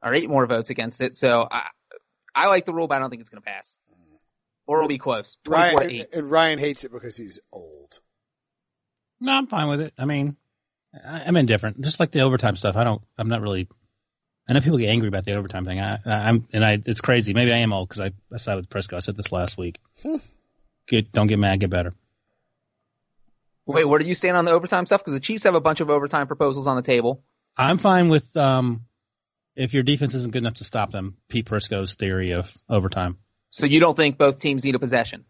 or 0.03 0.15
eight 0.15 0.29
more 0.29 0.47
votes 0.47 0.71
against 0.71 1.01
it. 1.03 1.17
So 1.17 1.47
I, 1.51 1.69
I 2.35 2.47
like 2.49 2.65
the 2.65 2.75
rule, 2.75 2.89
but 2.89 2.97
I 2.97 2.99
don't 2.99 3.11
think 3.11 3.21
it's 3.21 3.31
going 3.31 3.43
to 3.43 3.49
pass. 3.51 3.77
Or 4.67 4.79
it'll 4.79 4.89
be 4.89 4.99
close. 4.99 5.37
24 5.45 5.71
to 5.71 5.77
Ryan, 5.77 5.91
8. 5.91 6.09
and 6.15 6.31
Ryan 6.31 6.59
hates 6.59 6.85
it 6.85 6.93
because 6.93 7.19
he's 7.19 7.39
old. 7.53 8.01
No, 9.21 9.33
I'm 9.33 9.47
fine 9.47 9.69
with 9.69 9.83
it. 9.83 9.93
I 9.99 10.07
mean, 10.07 10.37
I, 11.07 11.21
I'm 11.21 11.37
indifferent. 11.37 11.83
Just 11.83 12.01
like 12.01 12.13
the 12.13 12.21
overtime 12.21 12.57
stuff, 12.57 12.77
I 12.77 12.85
don't. 12.85 13.03
I'm 13.19 13.29
not 13.29 13.43
really. 13.43 13.69
I 14.47 14.53
know 14.53 14.61
people 14.61 14.79
get 14.79 14.91
angry 14.91 15.09
about 15.09 15.25
the 15.25 15.35
overtime 15.35 15.65
thing. 15.65 15.81
I, 15.81 15.99
I'm, 16.05 16.47
and 16.53 16.65
I, 16.65 16.79
it's 16.85 17.01
crazy. 17.01 17.33
Maybe 17.33 17.53
I 17.53 17.59
am 17.59 17.73
old 17.73 17.89
because 17.89 18.01
I, 18.01 18.13
I 18.33 18.37
side 18.37 18.57
with 18.57 18.69
Prescott. 18.69 18.99
I 18.99 19.01
said 19.01 19.17
this 19.17 19.33
last 19.33 19.57
week. 19.57 19.79
Get, 20.87 21.13
don't 21.13 21.29
get 21.29 21.39
mad, 21.39 21.61
get 21.61 21.71
better. 21.71 21.95
Wait, 23.67 23.87
where 23.87 23.99
do 23.99 24.05
you 24.05 24.15
stand 24.15 24.37
on 24.37 24.45
the 24.45 24.51
overtime 24.51 24.85
stuff? 24.85 25.01
Because 25.01 25.15
the 25.15 25.21
Chiefs 25.21 25.45
have 25.45 25.55
a 25.55 25.61
bunch 25.61 25.81
of 25.81 25.89
overtime 25.89 26.27
proposals 26.27 26.67
on 26.67 26.77
the 26.77 26.83
table. 26.83 27.25
I'm 27.57 27.79
fine 27.79 28.11
with 28.11 28.37
um, 28.37 28.85
if 29.57 29.73
your 29.73 29.83
defense 29.83 30.13
isn't 30.13 30.33
good 30.33 30.43
enough 30.43 30.55
to 30.55 30.65
stop 30.65 30.91
them. 30.91 31.17
Pete 31.29 31.47
Prisco's 31.47 31.95
theory 31.95 32.33
of 32.33 32.53
overtime. 32.69 33.17
So 33.51 33.65
you 33.65 33.81
don't 33.81 33.97
think 33.97 34.19
both 34.19 34.41
teams 34.41 34.65
need 34.65 34.75
a 34.75 34.79
possession? 34.79 35.25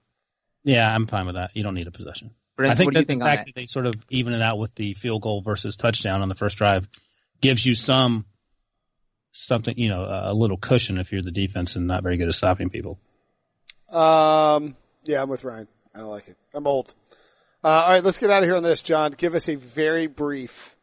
Yeah, 0.64 0.92
I'm 0.92 1.06
fine 1.06 1.26
with 1.26 1.36
that. 1.36 1.50
You 1.54 1.62
don't 1.62 1.74
need 1.74 1.86
a 1.86 1.92
possession. 1.92 2.30
Brent, 2.56 2.72
I 2.72 2.74
think 2.74 2.88
what 2.88 2.94
do 2.94 3.00
you 3.00 3.06
think 3.06 3.20
the 3.20 3.26
on 3.26 3.30
fact 3.30 3.46
that? 3.46 3.54
that 3.54 3.60
they 3.60 3.66
sort 3.66 3.86
of 3.86 3.94
even 4.10 4.32
it 4.32 4.42
out 4.42 4.58
with 4.58 4.74
the 4.74 4.94
field 4.94 5.22
goal 5.22 5.42
versus 5.42 5.76
touchdown 5.76 6.22
on 6.22 6.28
the 6.28 6.34
first 6.34 6.56
drive 6.56 6.88
gives 7.40 7.64
you 7.64 7.74
some 7.74 8.24
something, 9.34 9.76
you 9.76 9.90
know, 9.90 10.02
a, 10.02 10.32
a 10.32 10.34
little 10.34 10.56
cushion 10.56 10.98
if 10.98 11.12
you're 11.12 11.22
the 11.22 11.30
defense 11.30 11.76
and 11.76 11.86
not 11.86 12.02
very 12.02 12.16
good 12.16 12.28
at 12.28 12.34
stopping 12.34 12.70
people. 12.70 12.98
Um, 13.90 14.76
yeah, 15.04 15.20
I'm 15.22 15.28
with 15.28 15.44
Ryan. 15.44 15.68
I 15.94 15.98
don't 15.98 16.08
like 16.08 16.28
it. 16.28 16.36
I'm 16.54 16.66
old. 16.66 16.94
Uh, 17.62 17.68
all 17.68 17.90
right, 17.90 18.04
let's 18.04 18.18
get 18.18 18.30
out 18.30 18.42
of 18.42 18.48
here 18.48 18.56
on 18.56 18.62
this, 18.62 18.82
John. 18.82 19.12
Give 19.12 19.34
us 19.34 19.48
a 19.48 19.56
very 19.56 20.06
brief 20.06 20.76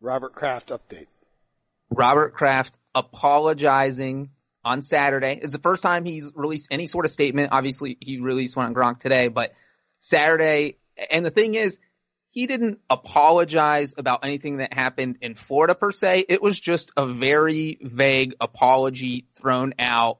Robert 0.00 0.34
Kraft 0.34 0.70
update. 0.70 1.06
Robert 1.90 2.34
Kraft 2.34 2.76
apologizing 2.94 4.30
on 4.64 4.82
Saturday. 4.82 5.38
It's 5.40 5.52
the 5.52 5.58
first 5.58 5.82
time 5.82 6.04
he's 6.04 6.30
released 6.34 6.68
any 6.70 6.86
sort 6.86 7.04
of 7.04 7.10
statement. 7.10 7.50
Obviously, 7.52 7.96
he 8.00 8.20
released 8.20 8.56
one 8.56 8.66
on 8.66 8.74
Gronk 8.74 9.00
today, 9.00 9.28
but 9.28 9.54
Saturday. 9.98 10.76
And 11.10 11.24
the 11.24 11.30
thing 11.30 11.54
is, 11.54 11.78
he 12.30 12.46
didn't 12.46 12.80
apologize 12.90 13.94
about 13.96 14.24
anything 14.24 14.58
that 14.58 14.72
happened 14.72 15.18
in 15.22 15.34
Florida 15.34 15.74
per 15.74 15.90
se. 15.90 16.26
It 16.28 16.42
was 16.42 16.58
just 16.58 16.92
a 16.96 17.06
very 17.06 17.78
vague 17.80 18.34
apology 18.40 19.26
thrown 19.36 19.74
out. 19.78 20.18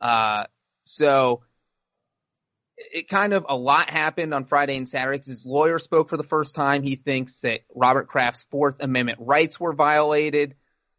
Uh, 0.00 0.44
so 0.84 1.42
it 2.76 3.08
kind 3.08 3.32
of 3.32 3.44
a 3.48 3.56
lot 3.56 3.90
happened 3.90 4.32
on 4.32 4.44
Friday 4.44 4.76
and 4.76 4.88
Saturday 4.88 5.18
because 5.18 5.28
his 5.28 5.46
lawyer 5.46 5.80
spoke 5.80 6.08
for 6.10 6.16
the 6.16 6.22
first 6.22 6.54
time. 6.54 6.82
He 6.82 6.94
thinks 6.94 7.40
that 7.40 7.62
Robert 7.74 8.06
Kraft's 8.06 8.44
Fourth 8.44 8.76
Amendment 8.80 9.18
rights 9.20 9.58
were 9.58 9.72
violated. 9.72 10.54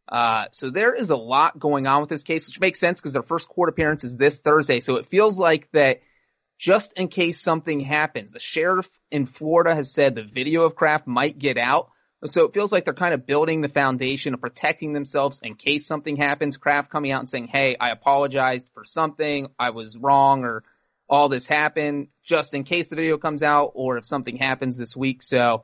Uh, 0.09 0.45
so 0.51 0.71
there 0.71 0.93
is 0.93 1.09
a 1.09 1.15
lot 1.15 1.57
going 1.57 1.87
on 1.87 2.01
with 2.01 2.09
this 2.09 2.23
case, 2.23 2.47
which 2.47 2.59
makes 2.59 2.79
sense 2.79 2.99
because 2.99 3.13
their 3.13 3.23
first 3.23 3.47
court 3.47 3.69
appearance 3.69 4.03
is 4.03 4.17
this 4.17 4.39
Thursday. 4.39 4.81
So 4.81 4.95
it 4.95 5.05
feels 5.05 5.39
like 5.39 5.71
that 5.71 6.01
just 6.59 6.93
in 6.93 7.07
case 7.07 7.39
something 7.39 7.79
happens, 7.79 8.31
the 8.31 8.39
sheriff 8.39 8.89
in 9.09 9.25
Florida 9.25 9.73
has 9.73 9.91
said 9.91 10.13
the 10.13 10.23
video 10.23 10.63
of 10.63 10.75
Kraft 10.75 11.07
might 11.07 11.39
get 11.39 11.57
out. 11.57 11.89
So 12.25 12.43
it 12.43 12.53
feels 12.53 12.73
like 12.73 12.83
they're 12.83 12.93
kind 12.93 13.13
of 13.13 13.25
building 13.25 13.61
the 13.61 13.69
foundation 13.69 14.33
of 14.33 14.41
protecting 14.41 14.91
themselves 14.91 15.39
in 15.41 15.55
case 15.55 15.87
something 15.87 16.17
happens. 16.17 16.57
Kraft 16.57 16.89
coming 16.91 17.13
out 17.13 17.21
and 17.21 17.29
saying, 17.29 17.47
Hey, 17.47 17.77
I 17.79 17.91
apologized 17.91 18.69
for 18.73 18.83
something. 18.83 19.47
I 19.57 19.69
was 19.69 19.95
wrong 19.95 20.43
or 20.43 20.63
all 21.09 21.29
this 21.29 21.47
happened 21.47 22.09
just 22.23 22.53
in 22.53 22.65
case 22.65 22.89
the 22.89 22.97
video 22.97 23.17
comes 23.17 23.41
out 23.41 23.71
or 23.73 23.97
if 23.97 24.05
something 24.05 24.35
happens 24.35 24.75
this 24.75 24.97
week. 24.97 25.23
So 25.23 25.63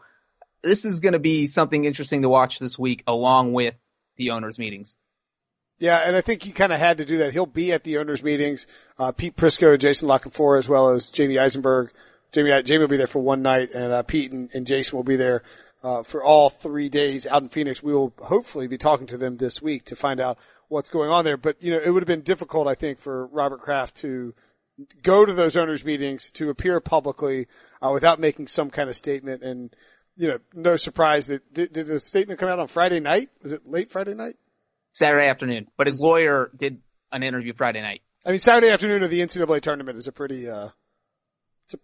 this 0.63 0.85
is 0.85 1.01
going 1.01 1.13
to 1.13 1.19
be 1.19 1.47
something 1.47 1.83
interesting 1.83 2.21
to 2.21 2.29
watch 2.29 2.57
this 2.57 2.79
week 2.79 3.03
along 3.05 3.51
with 3.51 3.75
the 4.15 4.31
owners 4.31 4.57
meetings. 4.57 4.95
Yeah, 5.77 5.97
and 6.05 6.15
I 6.15 6.21
think 6.21 6.43
he 6.43 6.51
kind 6.51 6.71
of 6.71 6.79
had 6.79 6.99
to 6.99 7.05
do 7.05 7.17
that. 7.17 7.33
He'll 7.33 7.45
be 7.45 7.73
at 7.73 7.83
the 7.83 7.97
owners 7.97 8.23
meetings. 8.23 8.65
Uh, 8.97 9.11
Pete 9.11 9.35
Prisco, 9.35 9.77
Jason 9.77 10.07
La 10.07 10.19
Canfora, 10.19 10.57
as 10.57 10.69
well 10.69 10.89
as 10.89 11.11
Jamey 11.11 11.39
Eisenberg. 11.39 11.91
Jamie, 12.31 12.63
Jamie 12.63 12.79
will 12.79 12.87
be 12.87 12.97
there 12.97 13.07
for 13.07 13.19
one 13.19 13.41
night 13.41 13.71
and, 13.73 13.91
uh, 13.91 14.03
Pete 14.03 14.31
and, 14.31 14.49
and 14.53 14.65
Jason 14.65 14.97
will 14.97 15.03
be 15.03 15.15
there, 15.15 15.43
uh, 15.83 16.03
for 16.03 16.23
all 16.23 16.49
three 16.49 16.89
days 16.89 17.27
out 17.27 17.41
in 17.41 17.49
Phoenix. 17.49 17.83
We 17.83 17.93
will 17.93 18.13
hopefully 18.19 18.67
be 18.67 18.77
talking 18.77 19.07
to 19.07 19.17
them 19.17 19.37
this 19.37 19.61
week 19.61 19.83
to 19.85 19.95
find 19.95 20.19
out 20.19 20.37
what's 20.69 20.89
going 20.89 21.09
on 21.09 21.25
there. 21.25 21.37
But, 21.37 21.61
you 21.61 21.71
know, 21.71 21.79
it 21.79 21.89
would 21.89 22.03
have 22.03 22.07
been 22.07 22.21
difficult, 22.21 22.67
I 22.67 22.75
think, 22.75 22.99
for 22.99 23.27
Robert 23.27 23.59
Kraft 23.59 23.95
to 23.97 24.33
go 25.03 25.25
to 25.25 25.33
those 25.33 25.55
owners 25.55 25.85
meetings, 25.85 26.31
to 26.31 26.49
appear 26.49 26.79
publicly, 26.79 27.47
uh, 27.81 27.91
without 27.93 28.19
making 28.19 28.47
some 28.47 28.69
kind 28.69 28.89
of 28.89 28.95
statement. 28.95 29.43
And, 29.43 29.75
you 30.15 30.27
know, 30.29 30.39
no 30.53 30.75
surprise 30.77 31.27
that, 31.27 31.53
did, 31.53 31.73
did 31.73 31.87
the 31.87 31.99
statement 31.99 32.39
come 32.39 32.49
out 32.49 32.59
on 32.59 32.67
Friday 32.67 32.99
night? 32.99 33.29
Was 33.43 33.51
it 33.51 33.67
late 33.67 33.89
Friday 33.89 34.13
night? 34.13 34.37
Saturday 34.95 35.27
afternoon, 35.27 35.67
but 35.77 35.87
his 35.87 35.99
lawyer 35.99 36.49
did 36.55 36.79
an 37.11 37.21
interview 37.21 37.51
Friday 37.53 37.81
night. 37.81 38.01
I 38.25 38.31
mean, 38.31 38.39
Saturday 38.39 38.71
afternoon 38.71 39.03
of 39.03 39.09
the 39.09 39.19
NCAA 39.19 39.59
tournament 39.59 39.97
is 39.97 40.07
a 40.07 40.13
pretty, 40.13 40.47
uh, 40.49 40.69
it's 41.65 41.73
a 41.73 41.77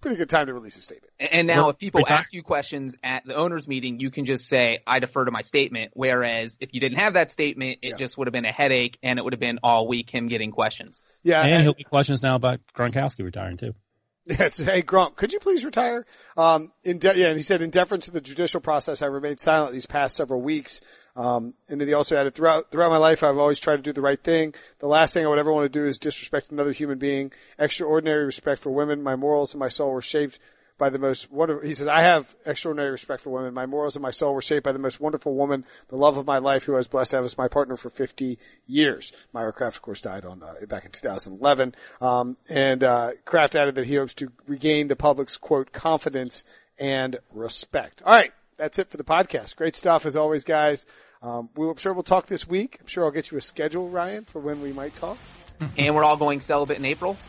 pretty 0.00 0.16
good 0.16 0.28
time 0.30 0.46
to 0.46 0.54
release 0.54 0.76
a 0.76 0.82
statement. 0.82 1.12
And 1.18 1.48
now 1.48 1.62
Well, 1.62 1.70
if 1.70 1.78
people 1.78 2.04
ask 2.08 2.32
you 2.32 2.44
questions 2.44 2.94
at 3.02 3.24
the 3.26 3.34
owners 3.34 3.66
meeting, 3.66 3.98
you 3.98 4.12
can 4.12 4.24
just 4.24 4.46
say, 4.48 4.78
I 4.86 5.00
defer 5.00 5.24
to 5.24 5.32
my 5.32 5.40
statement. 5.42 5.90
Whereas 5.94 6.56
if 6.60 6.70
you 6.72 6.80
didn't 6.80 6.98
have 7.00 7.14
that 7.14 7.32
statement, 7.32 7.80
it 7.82 7.90
Yeah. 7.90 7.96
just 7.96 8.16
would 8.16 8.28
have 8.28 8.32
been 8.32 8.44
a 8.44 8.52
headache 8.52 8.98
and 9.02 9.18
it 9.18 9.22
would 9.24 9.32
have 9.32 9.40
been 9.40 9.58
all 9.64 9.88
week 9.88 10.08
him 10.08 10.28
getting 10.28 10.52
questions. 10.52 11.02
Yeah. 11.24 11.42
And 11.42 11.50
and- 11.50 11.62
he'll 11.64 11.74
get 11.74 11.88
questions 11.88 12.22
now 12.22 12.36
about 12.36 12.60
Gronkowski 12.72 13.24
retiring 13.24 13.56
too. 13.56 13.72
Yes. 14.24 14.56
Hey, 14.58 14.82
Gronk, 14.82 15.16
could 15.16 15.32
you 15.32 15.40
please 15.40 15.64
retire? 15.64 16.06
Um, 16.36 16.72
in 16.84 16.98
de- 17.00 17.18
yeah, 17.18 17.26
and 17.26 17.36
he 17.36 17.42
said, 17.42 17.60
in 17.60 17.70
deference 17.70 18.04
to 18.04 18.12
the 18.12 18.20
judicial 18.20 18.60
process, 18.60 19.02
I 19.02 19.06
remained 19.06 19.40
silent 19.40 19.72
these 19.72 19.86
past 19.86 20.14
several 20.14 20.40
weeks. 20.40 20.80
Um, 21.14 21.54
and 21.68 21.80
then 21.80 21.88
he 21.88 21.94
also 21.94 22.16
added, 22.16 22.34
throughout, 22.34 22.70
throughout 22.70 22.90
my 22.90 22.96
life, 22.96 23.22
I've 23.22 23.38
always 23.38 23.60
tried 23.60 23.76
to 23.76 23.82
do 23.82 23.92
the 23.92 24.00
right 24.00 24.22
thing. 24.22 24.54
The 24.78 24.86
last 24.86 25.12
thing 25.12 25.24
I 25.24 25.28
would 25.28 25.38
ever 25.38 25.52
want 25.52 25.64
to 25.64 25.78
do 25.80 25.86
is 25.86 25.98
disrespect 25.98 26.50
another 26.50 26.72
human 26.72 26.98
being. 26.98 27.32
Extraordinary 27.58 28.24
respect 28.24 28.62
for 28.62 28.70
women. 28.70 29.02
My 29.02 29.16
morals 29.16 29.52
and 29.52 29.60
my 29.60 29.68
soul 29.68 29.92
were 29.92 30.02
shaped 30.02 30.38
by 30.78 30.90
the 30.90 30.98
most 30.98 31.30
wonderful, 31.30 31.64
he 31.64 31.74
says, 31.74 31.86
I 31.86 32.00
have 32.00 32.34
extraordinary 32.44 32.90
respect 32.90 33.22
for 33.22 33.30
women. 33.30 33.54
My 33.54 33.66
morals 33.66 33.94
and 33.94 34.02
my 34.02 34.10
soul 34.10 34.34
were 34.34 34.42
shaped 34.42 34.64
by 34.64 34.72
the 34.72 34.80
most 34.80 35.00
wonderful 35.00 35.34
woman, 35.34 35.64
the 35.88 35.96
love 35.96 36.16
of 36.16 36.26
my 36.26 36.38
life, 36.38 36.64
who 36.64 36.74
I 36.74 36.78
was 36.78 36.88
blessed 36.88 37.12
to 37.12 37.18
have 37.18 37.24
as 37.24 37.38
my 37.38 37.46
partner 37.46 37.76
for 37.76 37.88
50 37.88 38.36
years. 38.66 39.12
Myra 39.32 39.52
Kraft, 39.52 39.76
of 39.76 39.82
course, 39.82 40.00
died 40.00 40.24
on, 40.24 40.42
uh, 40.42 40.66
back 40.66 40.84
in 40.84 40.90
2011. 40.90 41.74
Um, 42.00 42.36
and, 42.50 42.82
uh, 42.82 43.12
Kraft 43.24 43.54
added 43.54 43.76
that 43.76 43.86
he 43.86 43.94
hopes 43.94 44.14
to 44.14 44.32
regain 44.48 44.88
the 44.88 44.96
public's 44.96 45.36
quote, 45.36 45.72
confidence 45.72 46.42
and 46.80 47.16
respect. 47.32 48.02
All 48.04 48.14
right. 48.14 48.32
That's 48.62 48.78
it 48.78 48.90
for 48.90 48.96
the 48.96 49.02
podcast. 49.02 49.56
Great 49.56 49.74
stuff 49.74 50.06
as 50.06 50.14
always, 50.14 50.44
guys. 50.44 50.86
Um, 51.20 51.48
we, 51.56 51.68
I'm 51.68 51.74
sure 51.74 51.92
we'll 51.92 52.04
talk 52.04 52.26
this 52.26 52.46
week. 52.46 52.78
I'm 52.80 52.86
sure 52.86 53.04
I'll 53.04 53.10
get 53.10 53.32
you 53.32 53.36
a 53.36 53.40
schedule, 53.40 53.88
Ryan, 53.88 54.24
for 54.24 54.38
when 54.38 54.62
we 54.62 54.72
might 54.72 54.94
talk. 54.94 55.18
and 55.76 55.96
we're 55.96 56.04
all 56.04 56.16
going 56.16 56.38
celibate 56.38 56.78
in 56.78 56.84
April. 56.84 57.16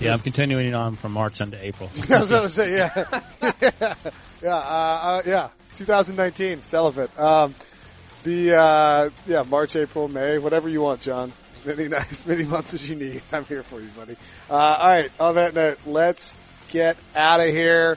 Yeah, 0.00 0.12
I'm 0.12 0.18
continuing 0.18 0.74
on 0.74 0.96
from 0.96 1.12
March 1.12 1.40
into 1.40 1.64
April. 1.64 1.88
I 2.10 2.18
was 2.18 2.28
going 2.28 2.42
to 2.42 2.48
say, 2.50 2.76
yeah, 2.76 3.22
yeah, 3.62 3.94
uh, 4.42 4.48
uh, 4.50 5.22
yeah. 5.24 5.48
2019, 5.76 6.62
celibate. 6.64 7.18
Um, 7.18 7.54
the 8.24 8.56
uh, 8.56 9.10
yeah, 9.24 9.42
March, 9.44 9.76
April, 9.76 10.08
May, 10.08 10.36
whatever 10.36 10.68
you 10.68 10.82
want, 10.82 11.00
John. 11.00 11.32
As 11.54 11.64
many 11.64 11.94
as 11.94 12.26
many 12.26 12.44
months 12.44 12.74
as 12.74 12.90
you 12.90 12.96
need. 12.96 13.22
I'm 13.32 13.44
here 13.46 13.62
for 13.62 13.80
you, 13.80 13.88
buddy. 13.96 14.16
Uh, 14.50 14.54
all 14.54 14.88
right. 14.88 15.10
On 15.20 15.36
that 15.36 15.54
note, 15.54 15.78
let's 15.86 16.34
get 16.68 16.98
out 17.14 17.40
of 17.40 17.46
here. 17.46 17.96